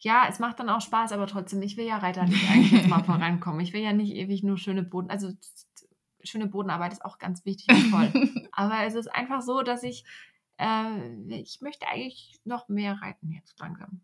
Ja. 0.00 0.26
es 0.28 0.40
macht 0.40 0.58
dann 0.58 0.68
auch 0.68 0.80
Spaß, 0.80 1.12
aber 1.12 1.28
trotzdem, 1.28 1.62
ich 1.62 1.76
will 1.76 1.86
ja 1.86 1.98
reiterlich 1.98 2.50
eigentlich 2.50 2.72
jetzt 2.72 2.88
mal 2.88 3.04
vorankommen. 3.04 3.60
Ich 3.60 3.72
will 3.72 3.82
ja 3.82 3.92
nicht 3.92 4.12
ewig 4.12 4.42
nur 4.42 4.58
schöne 4.58 4.82
Boden, 4.82 5.10
also 5.10 5.30
schöne 6.24 6.48
Bodenarbeit 6.48 6.92
ist 6.92 7.04
auch 7.04 7.18
ganz 7.18 7.44
wichtig 7.44 7.68
und 7.68 7.90
toll. 7.90 8.48
Aber 8.52 8.84
es 8.84 8.94
ist 8.94 9.06
einfach 9.06 9.42
so, 9.42 9.62
dass 9.62 9.84
ich, 9.84 10.04
äh, 10.58 11.28
ich 11.28 11.60
möchte 11.60 11.86
eigentlich 11.86 12.40
noch 12.44 12.68
mehr 12.68 13.00
reiten 13.00 13.30
jetzt 13.30 13.58
langsam. 13.60 14.00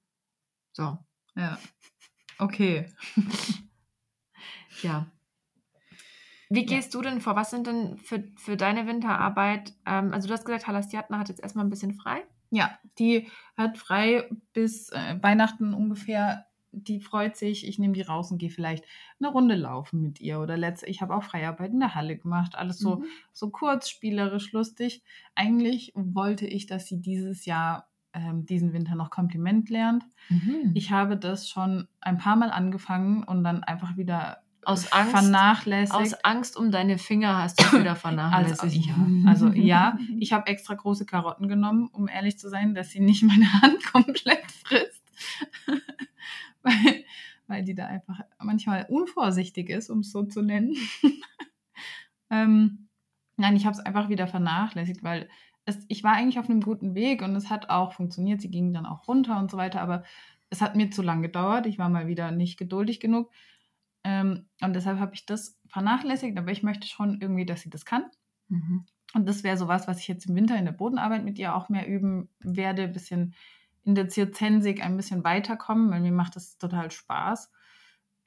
So, 0.72 0.98
ja. 1.34 1.58
Okay. 2.38 2.92
ja. 4.82 5.10
Wie 6.50 6.60
Ja. 6.66 6.76
gehst 6.76 6.94
du 6.94 7.02
denn 7.02 7.20
vor? 7.20 7.36
Was 7.36 7.50
sind 7.50 7.66
denn 7.66 7.98
für, 7.98 8.24
für 8.36 8.56
deine 8.56 8.86
Winterarbeit? 8.86 9.74
Ähm, 9.86 10.12
also 10.12 10.28
du 10.28 10.34
hast 10.34 10.44
gesagt, 10.44 10.66
Halastiatna 10.66 11.18
hat 11.18 11.28
jetzt 11.28 11.42
erstmal 11.42 11.64
ein 11.64 11.70
bisschen 11.70 11.94
frei. 11.94 12.22
Ja, 12.50 12.78
die 12.98 13.28
hat 13.56 13.76
frei 13.76 14.28
bis 14.54 14.90
äh, 14.90 15.16
Weihnachten 15.22 15.74
ungefähr. 15.74 16.46
Die 16.72 17.00
freut 17.00 17.36
sich. 17.36 17.66
Ich 17.66 17.78
nehme 17.78 17.94
die 17.94 18.02
raus 18.02 18.30
und 18.30 18.38
gehe 18.38 18.50
vielleicht 18.50 18.84
eine 19.18 19.28
Runde 19.30 19.54
laufen 19.54 20.00
mit 20.02 20.20
ihr. 20.20 20.38
Oder 20.40 20.56
letzt, 20.56 20.84
ich 20.86 21.00
habe 21.02 21.14
auch 21.14 21.22
Freiarbeit 21.22 21.72
in 21.72 21.80
der 21.80 21.94
Halle 21.94 22.16
gemacht. 22.16 22.56
Alles 22.56 22.78
so, 22.78 22.96
Mhm. 22.96 23.04
so 23.32 23.50
kurz, 23.50 23.88
spielerisch, 23.88 24.52
lustig. 24.52 25.02
Eigentlich 25.34 25.92
wollte 25.94 26.46
ich, 26.46 26.66
dass 26.66 26.86
sie 26.86 27.00
dieses 27.00 27.44
Jahr, 27.46 27.88
ähm, 28.14 28.46
diesen 28.46 28.72
Winter 28.72 28.94
noch 28.96 29.10
Kompliment 29.10 29.68
lernt. 29.70 30.04
Mhm. 30.30 30.72
Ich 30.74 30.90
habe 30.90 31.16
das 31.18 31.48
schon 31.48 31.88
ein 32.00 32.16
paar 32.18 32.36
Mal 32.36 32.50
angefangen 32.50 33.22
und 33.24 33.44
dann 33.44 33.62
einfach 33.64 33.96
wieder 33.98 34.42
Aus 34.64 34.92
Angst- 34.92 35.10
vernachlässigt. 35.12 35.94
Aus 35.98 36.14
Angst 36.24 36.56
um 36.56 36.70
deine 36.70 36.98
Finger 36.98 37.38
hast 37.38 37.60
du 37.60 37.78
wieder 37.78 37.90
Also, 37.90 38.00
vernachlässigt. 38.00 38.86
ja, 38.86 38.94
also 39.26 39.48
ja, 39.48 39.98
ich 40.18 40.32
habe 40.32 40.46
extra 40.48 40.74
große 40.74 41.06
Karotten 41.06 41.48
genommen, 41.48 41.88
um 41.92 42.08
ehrlich 42.08 42.38
zu 42.38 42.48
sein, 42.48 42.74
dass 42.74 42.90
sie 42.90 43.00
nicht 43.00 43.22
meine 43.22 43.50
Hand 43.62 43.82
komplett 43.92 44.50
frisst. 44.50 45.02
weil, 46.62 47.04
weil 47.46 47.64
die 47.64 47.74
da 47.74 47.86
einfach 47.86 48.20
manchmal 48.42 48.86
unvorsichtig 48.88 49.70
ist, 49.70 49.90
um 49.90 50.00
es 50.00 50.10
so 50.12 50.24
zu 50.24 50.42
nennen. 50.42 50.74
ähm, 52.30 52.88
nein, 53.36 53.56
ich 53.56 53.64
habe 53.64 53.74
es 53.74 53.80
einfach 53.80 54.08
wieder 54.08 54.26
vernachlässigt, 54.26 55.02
weil 55.02 55.28
es, 55.64 55.78
ich 55.88 56.02
war 56.04 56.12
eigentlich 56.12 56.38
auf 56.38 56.48
einem 56.48 56.60
guten 56.60 56.94
Weg 56.94 57.22
und 57.22 57.34
es 57.36 57.50
hat 57.50 57.70
auch 57.70 57.92
funktioniert. 57.92 58.40
Sie 58.40 58.50
ging 58.50 58.72
dann 58.72 58.86
auch 58.86 59.06
runter 59.08 59.38
und 59.38 59.50
so 59.50 59.56
weiter, 59.56 59.80
aber 59.80 60.04
es 60.50 60.60
hat 60.60 60.76
mir 60.76 60.90
zu 60.90 61.02
lang 61.02 61.22
gedauert. 61.22 61.66
Ich 61.66 61.78
war 61.78 61.88
mal 61.88 62.06
wieder 62.06 62.30
nicht 62.30 62.58
geduldig 62.58 63.00
genug. 63.00 63.30
Ähm, 64.04 64.46
und 64.60 64.74
deshalb 64.74 64.98
habe 64.98 65.14
ich 65.14 65.26
das 65.26 65.58
vernachlässigt, 65.66 66.38
aber 66.38 66.50
ich 66.50 66.62
möchte 66.62 66.86
schon 66.86 67.20
irgendwie, 67.20 67.46
dass 67.46 67.60
sie 67.62 67.70
das 67.70 67.84
kann. 67.84 68.04
Mhm. 68.48 68.86
Und 69.14 69.26
das 69.26 69.42
wäre 69.42 69.56
sowas, 69.56 69.88
was 69.88 70.00
ich 70.00 70.08
jetzt 70.08 70.26
im 70.26 70.36
Winter 70.36 70.56
in 70.56 70.64
der 70.66 70.72
Bodenarbeit 70.72 71.24
mit 71.24 71.38
ihr 71.38 71.54
auch 71.54 71.68
mehr 71.68 71.88
üben 71.88 72.28
werde, 72.40 72.84
ein 72.84 72.92
bisschen 72.92 73.34
in 73.84 73.94
der 73.94 74.08
Zirzensik 74.08 74.84
ein 74.84 74.96
bisschen 74.96 75.24
weiterkommen, 75.24 75.90
weil 75.90 76.00
mir 76.00 76.12
macht 76.12 76.36
das 76.36 76.58
total 76.58 76.90
Spaß. 76.90 77.50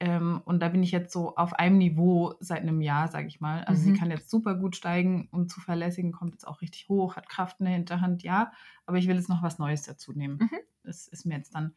Ähm, 0.00 0.42
und 0.44 0.60
da 0.60 0.68
bin 0.68 0.82
ich 0.82 0.90
jetzt 0.90 1.12
so 1.12 1.36
auf 1.36 1.52
einem 1.54 1.78
Niveau 1.78 2.34
seit 2.40 2.62
einem 2.62 2.80
Jahr, 2.80 3.06
sage 3.06 3.28
ich 3.28 3.40
mal. 3.40 3.62
Also 3.64 3.80
Mhm. 3.88 3.92
sie 3.94 3.98
kann 4.00 4.10
jetzt 4.10 4.28
super 4.28 4.56
gut 4.56 4.74
steigen 4.74 5.28
und 5.30 5.50
zuverlässigen, 5.52 6.10
kommt 6.10 6.32
jetzt 6.32 6.46
auch 6.48 6.60
richtig 6.60 6.88
hoch, 6.88 7.14
hat 7.14 7.28
Kraft 7.28 7.60
in 7.60 7.66
der 7.66 7.74
Hinterhand, 7.74 8.24
ja. 8.24 8.50
Aber 8.84 8.98
ich 8.98 9.06
will 9.06 9.14
jetzt 9.14 9.28
noch 9.28 9.44
was 9.44 9.60
Neues 9.60 9.82
dazu 9.84 10.12
nehmen. 10.12 10.38
Mhm. 10.40 10.58
Das 10.82 11.06
ist 11.06 11.24
mir 11.24 11.36
jetzt 11.36 11.54
dann 11.54 11.74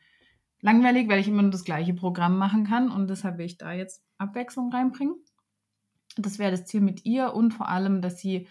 langweilig, 0.66 1.08
weil 1.08 1.20
ich 1.20 1.28
immer 1.28 1.44
nur 1.44 1.52
das 1.52 1.64
gleiche 1.64 1.94
Programm 1.94 2.40
machen 2.40 2.66
kann 2.66 2.90
und 2.90 3.08
deshalb 3.08 3.38
will 3.38 3.46
ich 3.46 3.60
da 3.60 3.72
jetzt 3.72 4.04
Abwechslung 4.18 4.74
reinbringen. 4.74 5.16
Das 6.18 6.40
wäre 6.40 6.50
das 6.50 6.66
Ziel 6.66 6.82
mit 6.82 7.06
ihr 7.06 7.36
und 7.36 7.52
vor 7.52 7.70
allem, 7.70 8.02
dass 8.02 8.20
sie 8.20 8.48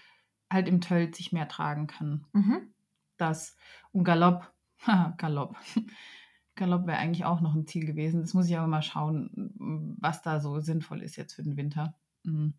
halt 0.48 0.68
im 0.68 0.80
Tölt 0.80 1.16
sich 1.16 1.32
mehr 1.32 1.48
tragen 1.48 1.88
kann. 1.88 2.24
Mhm. 2.32 2.72
Das 3.16 3.56
und 3.90 4.04
Galopp, 4.04 4.52
Galopp. 5.16 5.56
Galopp 6.54 6.86
wäre 6.86 6.98
eigentlich 6.98 7.24
auch 7.24 7.40
noch 7.40 7.56
ein 7.56 7.66
Ziel 7.66 7.84
gewesen. 7.84 8.20
Das 8.20 8.32
muss 8.32 8.48
ich 8.48 8.56
aber 8.56 8.68
mal 8.68 8.82
schauen, 8.82 9.96
was 9.98 10.22
da 10.22 10.38
so 10.38 10.60
sinnvoll 10.60 11.02
ist 11.02 11.16
jetzt 11.16 11.34
für 11.34 11.42
den 11.42 11.56
Winter. 11.56 11.96
Mhm. 12.22 12.54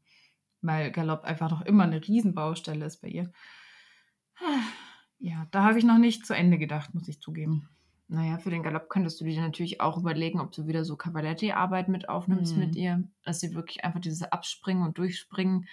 Weil 0.62 0.92
Galopp 0.92 1.24
einfach 1.24 1.50
noch 1.50 1.62
immer 1.62 1.84
eine 1.84 2.06
Riesenbaustelle 2.06 2.86
ist 2.86 3.02
bei 3.02 3.08
ihr. 3.08 3.32
Ja, 5.18 5.48
da 5.52 5.64
habe 5.64 5.80
ich 5.80 5.86
noch 5.86 5.98
nicht 5.98 6.26
zu 6.26 6.36
Ende 6.36 6.58
gedacht, 6.58 6.94
muss 6.94 7.08
ich 7.08 7.22
zugeben. 7.22 7.70
Naja, 8.08 8.38
für 8.38 8.52
den 8.52 8.62
Galopp 8.62 8.90
könntest 8.90 9.20
du 9.20 9.26
dir 9.26 9.42
natürlich 9.42 9.82
auch 9.82 9.98
überlegen, 9.98 10.40
ob 10.40 10.52
du 10.52 10.68
wieder 10.68 10.86
so 10.86 10.96
Cavaletti-Arbeit 10.96 11.88
mit 11.90 12.08
aufnimmst 12.08 12.54
Mhm. 12.54 12.60
mit 12.60 12.76
ihr, 12.76 13.04
dass 13.24 13.40
sie 13.40 13.56
wirklich 13.56 13.84
einfach 13.84 14.00
dieses 14.00 14.24
Abspringen 14.24 14.84
und 14.84 14.98
Durchspringen 14.98 15.68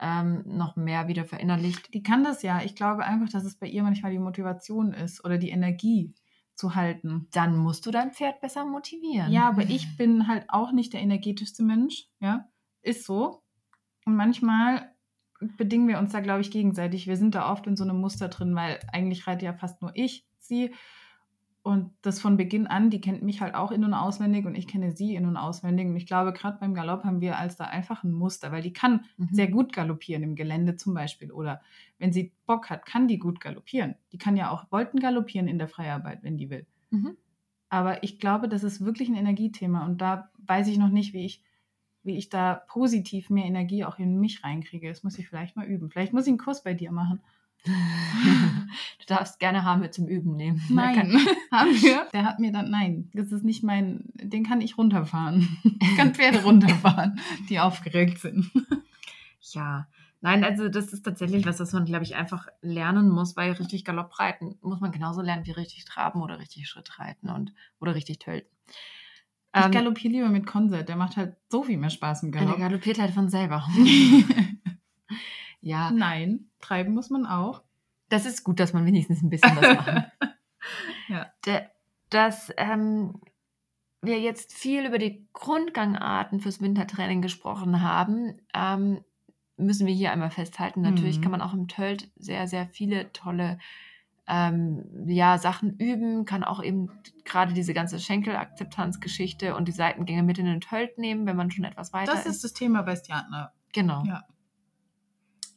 ähm, 0.00 0.44
noch 0.46 0.76
mehr 0.76 1.08
wieder 1.08 1.24
verinnerlicht. 1.24 1.92
Die 1.92 2.02
kann 2.02 2.22
das 2.24 2.42
ja. 2.42 2.62
Ich 2.62 2.74
glaube 2.76 3.04
einfach, 3.04 3.28
dass 3.30 3.44
es 3.44 3.56
bei 3.56 3.66
ihr 3.66 3.82
manchmal 3.82 4.12
die 4.12 4.18
Motivation 4.20 4.92
ist 4.94 5.24
oder 5.24 5.38
die 5.38 5.50
Energie 5.50 6.14
zu 6.54 6.74
halten. 6.74 7.28
Dann 7.32 7.56
musst 7.56 7.84
du 7.84 7.90
dein 7.90 8.12
Pferd 8.12 8.40
besser 8.40 8.64
motivieren. 8.64 9.30
Ja, 9.32 9.48
aber 9.48 9.62
ich 9.62 9.96
bin 9.96 10.26
halt 10.28 10.46
auch 10.48 10.72
nicht 10.72 10.92
der 10.92 11.00
energetischste 11.00 11.62
Mensch, 11.62 12.08
ja. 12.20 12.48
Ist 12.80 13.04
so. 13.04 13.42
Und 14.06 14.16
manchmal 14.16 14.92
bedingen 15.56 15.88
wir 15.88 15.98
uns 15.98 16.12
da, 16.12 16.20
glaube 16.20 16.40
ich, 16.40 16.50
gegenseitig. 16.50 17.06
Wir 17.06 17.16
sind 17.16 17.34
da 17.34 17.50
oft 17.52 17.66
in 17.66 17.76
so 17.76 17.84
einem 17.84 18.00
Muster 18.00 18.28
drin, 18.28 18.54
weil 18.54 18.80
eigentlich 18.92 19.26
reite 19.26 19.44
ja 19.44 19.52
fast 19.52 19.82
nur 19.82 19.92
ich 19.94 20.26
sie. 20.38 20.72
Und 21.68 21.92
das 22.00 22.18
von 22.18 22.38
Beginn 22.38 22.66
an, 22.66 22.88
die 22.88 23.00
kennt 23.00 23.22
mich 23.22 23.42
halt 23.42 23.54
auch 23.54 23.70
in- 23.72 23.84
und 23.84 23.92
auswendig 23.92 24.46
und 24.46 24.54
ich 24.54 24.66
kenne 24.66 24.92
sie 24.92 25.14
in- 25.14 25.26
und 25.26 25.36
auswendig. 25.36 25.86
Und 25.86 25.96
ich 25.96 26.06
glaube, 26.06 26.32
gerade 26.32 26.56
beim 26.58 26.72
Galopp 26.72 27.04
haben 27.04 27.20
wir 27.20 27.36
als 27.38 27.56
da 27.56 27.64
einfach 27.64 28.04
ein 28.04 28.12
Muster, 28.12 28.50
weil 28.52 28.62
die 28.62 28.72
kann 28.72 29.04
Mhm. 29.18 29.28
sehr 29.30 29.48
gut 29.48 29.74
galoppieren 29.74 30.22
im 30.22 30.34
Gelände 30.34 30.76
zum 30.76 30.94
Beispiel. 30.94 31.30
Oder 31.30 31.60
wenn 31.98 32.10
sie 32.10 32.32
Bock 32.46 32.70
hat, 32.70 32.86
kann 32.86 33.06
die 33.06 33.18
gut 33.18 33.40
galoppieren. 33.40 33.96
Die 34.12 34.18
kann 34.18 34.36
ja 34.38 34.50
auch 34.50 34.64
Wolken 34.72 34.98
galoppieren 34.98 35.46
in 35.46 35.58
der 35.58 35.68
Freiarbeit, 35.68 36.22
wenn 36.22 36.38
die 36.38 36.48
will. 36.48 36.64
Mhm. 36.90 37.16
Aber 37.68 38.02
ich 38.02 38.18
glaube, 38.18 38.48
das 38.48 38.64
ist 38.64 38.82
wirklich 38.82 39.10
ein 39.10 39.14
Energiethema. 39.14 39.84
Und 39.84 40.00
da 40.00 40.30
weiß 40.46 40.68
ich 40.68 40.78
noch 40.78 40.88
nicht, 40.88 41.12
wie 41.12 41.26
ich, 41.26 41.42
wie 42.02 42.16
ich 42.16 42.30
da 42.30 42.54
positiv 42.54 43.28
mehr 43.28 43.44
Energie 43.44 43.84
auch 43.84 43.98
in 43.98 44.18
mich 44.18 44.42
reinkriege. 44.42 44.88
Das 44.88 45.04
muss 45.04 45.18
ich 45.18 45.28
vielleicht 45.28 45.54
mal 45.54 45.66
üben. 45.66 45.90
Vielleicht 45.90 46.14
muss 46.14 46.24
ich 46.26 46.30
einen 46.30 46.38
Kurs 46.38 46.62
bei 46.62 46.72
dir 46.72 46.92
machen. 46.92 47.20
Du 47.64 49.06
darfst 49.06 49.38
gerne 49.38 49.64
Hamel 49.64 49.90
zum 49.90 50.06
Üben 50.08 50.36
nehmen. 50.36 50.62
Nein, 50.68 51.12
wir. 51.80 52.08
Der 52.12 52.24
hat 52.24 52.38
mir 52.38 52.52
dann, 52.52 52.70
nein, 52.70 53.10
das 53.14 53.32
ist 53.32 53.44
nicht 53.44 53.62
mein, 53.62 54.04
den 54.14 54.44
kann 54.44 54.60
ich 54.60 54.78
runterfahren. 54.78 55.48
Ich 55.80 55.96
kann 55.96 56.14
Pferde 56.14 56.42
runterfahren, 56.42 57.18
die 57.48 57.58
aufgeregt 57.58 58.18
sind. 58.18 58.50
Ja, 59.40 59.88
nein, 60.20 60.44
also 60.44 60.68
das 60.68 60.92
ist 60.92 61.02
tatsächlich 61.02 61.44
was, 61.46 61.58
was 61.58 61.72
man, 61.72 61.84
glaube 61.86 62.04
ich, 62.04 62.14
einfach 62.14 62.46
lernen 62.62 63.08
muss, 63.08 63.36
weil 63.36 63.52
richtig 63.52 63.84
Galopp 63.84 64.18
reiten 64.20 64.56
muss 64.60 64.80
man 64.80 64.92
genauso 64.92 65.22
lernen 65.22 65.46
wie 65.46 65.50
richtig 65.52 65.84
traben 65.84 66.22
oder 66.22 66.38
richtig 66.38 66.68
Schritt 66.68 66.98
reiten 66.98 67.30
und 67.30 67.52
oder 67.80 67.94
richtig 67.94 68.20
tölten. 68.20 68.48
Ich 69.56 69.64
Ähm, 69.64 69.70
galoppiere 69.72 70.12
lieber 70.12 70.28
mit 70.28 70.46
Konzert, 70.46 70.88
der 70.88 70.96
macht 70.96 71.16
halt 71.16 71.34
so 71.48 71.62
viel 71.62 71.78
mehr 71.78 71.90
Spaß 71.90 72.22
im 72.22 72.32
der 72.32 72.42
Galopp. 72.42 72.58
galoppiert 72.58 72.98
halt 72.98 73.12
von 73.14 73.28
selber. 73.28 73.66
ja, 75.60 75.90
Nein, 75.90 76.50
treiben 76.60 76.94
muss 76.94 77.10
man 77.10 77.26
auch. 77.26 77.62
das 78.08 78.26
ist 78.26 78.44
gut, 78.44 78.60
dass 78.60 78.72
man 78.72 78.86
wenigstens 78.86 79.22
ein 79.22 79.30
bisschen 79.30 79.56
was 79.56 79.76
macht. 79.76 80.04
Ja. 81.08 81.26
Dass 82.10 82.52
ähm, 82.58 83.20
wir 84.02 84.20
jetzt 84.20 84.52
viel 84.52 84.84
über 84.84 84.98
die 84.98 85.26
Grundgangarten 85.32 86.40
fürs 86.40 86.60
Wintertraining 86.60 87.22
gesprochen 87.22 87.80
haben, 87.82 88.34
ähm, 88.54 89.02
müssen 89.56 89.86
wir 89.86 89.94
hier 89.94 90.12
einmal 90.12 90.30
festhalten. 90.30 90.82
Natürlich 90.82 91.18
Mhm. 91.18 91.22
kann 91.22 91.30
man 91.32 91.40
auch 91.40 91.54
im 91.54 91.66
Tölt 91.68 92.10
sehr, 92.16 92.46
sehr 92.46 92.66
viele 92.66 93.10
tolle 93.12 93.58
ähm, 94.26 94.84
ja, 95.06 95.38
Sachen 95.38 95.78
üben, 95.78 96.26
kann 96.26 96.44
auch 96.44 96.62
eben 96.62 96.90
gerade 97.24 97.54
diese 97.54 97.72
ganze 97.72 97.98
Schenkelakzeptanzgeschichte 97.98 99.54
und 99.56 99.66
die 99.68 99.72
Seitengänge 99.72 100.22
mit 100.22 100.38
in 100.38 100.44
den 100.44 100.60
Tölt 100.60 100.98
nehmen, 100.98 101.24
wenn 101.26 101.36
man 101.36 101.50
schon 101.50 101.64
etwas 101.64 101.94
weiter 101.94 102.12
Das 102.12 102.26
ist 102.26 102.44
das 102.44 102.52
Thema 102.52 102.82
bei 102.82 102.94
Stjatner. 102.94 103.52
Genau. 103.72 104.04
Ja. 104.04 104.24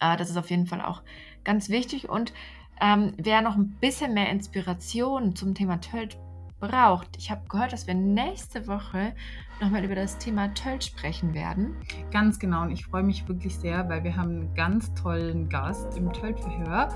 Äh, 0.01 0.17
das 0.17 0.29
ist 0.29 0.37
auf 0.37 0.49
jeden 0.49 0.67
Fall 0.67 0.81
auch 0.81 1.01
ganz 1.45 1.69
wichtig. 1.69 2.09
Und 2.09 2.33
ähm, 2.81 3.13
wer 3.17 3.41
noch 3.41 3.55
ein 3.55 3.77
bisschen 3.79 4.13
mehr 4.13 4.29
Inspiration 4.29 5.35
zum 5.35 5.55
Thema 5.55 5.79
Tölt 5.79 6.17
braucht, 6.59 7.17
ich 7.17 7.31
habe 7.31 7.41
gehört, 7.47 7.73
dass 7.73 7.87
wir 7.87 7.93
nächste 7.93 8.67
Woche 8.67 9.13
nochmal 9.61 9.83
über 9.83 9.95
das 9.95 10.17
Thema 10.17 10.53
Tölt 10.53 10.83
sprechen 10.83 11.33
werden. 11.33 11.75
Ganz 12.11 12.39
genau. 12.39 12.63
Und 12.63 12.71
ich 12.71 12.85
freue 12.85 13.03
mich 13.03 13.27
wirklich 13.27 13.55
sehr, 13.55 13.87
weil 13.87 14.03
wir 14.03 14.15
haben 14.15 14.29
einen 14.29 14.53
ganz 14.55 14.93
tollen 14.95 15.47
Gast 15.49 15.97
im 15.97 16.11
Tölt-Verhör. 16.11 16.89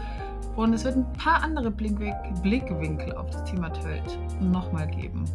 Und 0.56 0.74
es 0.74 0.84
wird 0.84 0.96
ein 0.96 1.14
paar 1.14 1.44
andere 1.44 1.70
Blickwinkel, 1.70 2.34
Blickwinkel 2.42 3.14
auf 3.14 3.30
das 3.30 3.44
Thema 3.44 3.70
Tölt 3.70 4.18
nochmal 4.42 4.88
geben. 4.88 5.26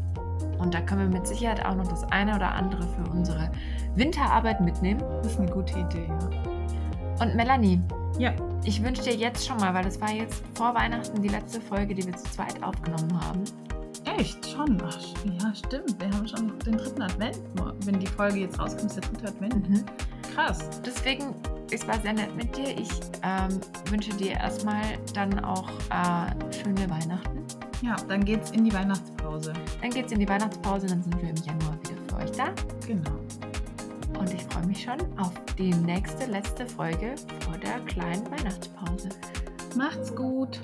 Und 0.59 0.75
da 0.75 0.81
können 0.81 1.11
wir 1.11 1.19
mit 1.19 1.27
Sicherheit 1.27 1.65
auch 1.65 1.75
noch 1.75 1.89
das 1.89 2.05
eine 2.05 2.35
oder 2.35 2.53
andere 2.53 2.83
für 2.83 3.11
unsere 3.11 3.51
Winterarbeit 3.95 4.61
mitnehmen. 4.61 5.01
Das 5.23 5.33
ist 5.33 5.41
eine 5.41 5.51
gute 5.51 5.79
Idee, 5.79 6.07
ja. 6.09 6.80
Und 7.21 7.35
Melanie, 7.37 7.81
Ja. 8.19 8.33
ich 8.65 8.83
wünsche 8.83 9.03
dir 9.03 9.15
jetzt 9.15 9.47
schon 9.47 9.59
mal, 9.59 9.73
weil 9.75 9.85
das 9.85 10.01
war 10.01 10.11
jetzt 10.13 10.43
vor 10.55 10.75
Weihnachten 10.75 11.21
die 11.23 11.29
letzte 11.29 11.61
Folge, 11.61 11.95
die 11.95 12.07
wir 12.07 12.17
zu 12.17 12.25
zweit 12.31 12.63
aufgenommen 12.63 13.21
haben. 13.27 13.45
Echt? 14.17 14.47
Schon? 14.49 14.79
Ach, 14.83 14.99
ja, 15.43 15.55
stimmt. 15.55 16.01
Wir 16.01 16.11
haben 16.17 16.27
schon 16.27 16.59
den 16.61 16.77
dritten 16.77 17.03
Advent. 17.03 17.39
Wenn 17.85 18.01
die 18.01 18.07
Folge 18.07 18.41
jetzt 18.41 18.59
rauskommt, 18.59 18.87
ist 18.87 18.97
der 18.97 19.03
dritte 19.11 19.29
Advent. 19.29 19.69
Mhm. 19.69 19.85
Krass. 20.35 20.81
Deswegen, 20.85 21.35
es 21.71 21.87
war 21.87 22.01
sehr 22.01 22.15
nett 22.15 22.35
mit 22.35 22.57
dir. 22.57 22.69
Ich 22.79 22.89
ähm, 23.23 23.61
wünsche 23.91 24.11
dir 24.15 24.33
erstmal 24.33 24.83
dann 25.15 25.45
auch 25.45 25.69
äh, 25.91 26.55
schöne 26.55 26.89
Weihnachten. 26.89 27.45
Ja, 27.83 27.97
dann 28.09 28.25
geht's 28.25 28.51
in 28.51 28.65
die 28.65 28.73
Weihnachtspause. 28.73 29.53
Dann 29.81 29.91
geht's 29.91 30.13
in 30.13 30.19
die 30.19 30.29
Weihnachtspause, 30.29 30.87
dann 30.87 31.03
sind 31.03 31.21
wir 31.21 31.31
im 31.31 31.37
Januar 31.37 31.79
wieder 31.83 31.97
für 32.09 32.17
euch 32.25 32.31
da. 32.33 32.49
Genau 32.87 33.11
und 34.21 34.35
ich 34.35 34.43
freue 34.45 34.67
mich 34.67 34.83
schon 34.83 35.01
auf 35.19 35.33
die 35.57 35.73
nächste, 35.73 36.27
letzte 36.27 36.67
Folge 36.67 37.15
vor 37.41 37.57
der 37.57 37.81
kleinen 37.81 38.31
Weihnachtspause. 38.31 39.09
Macht's 39.75 40.15
gut! 40.15 40.61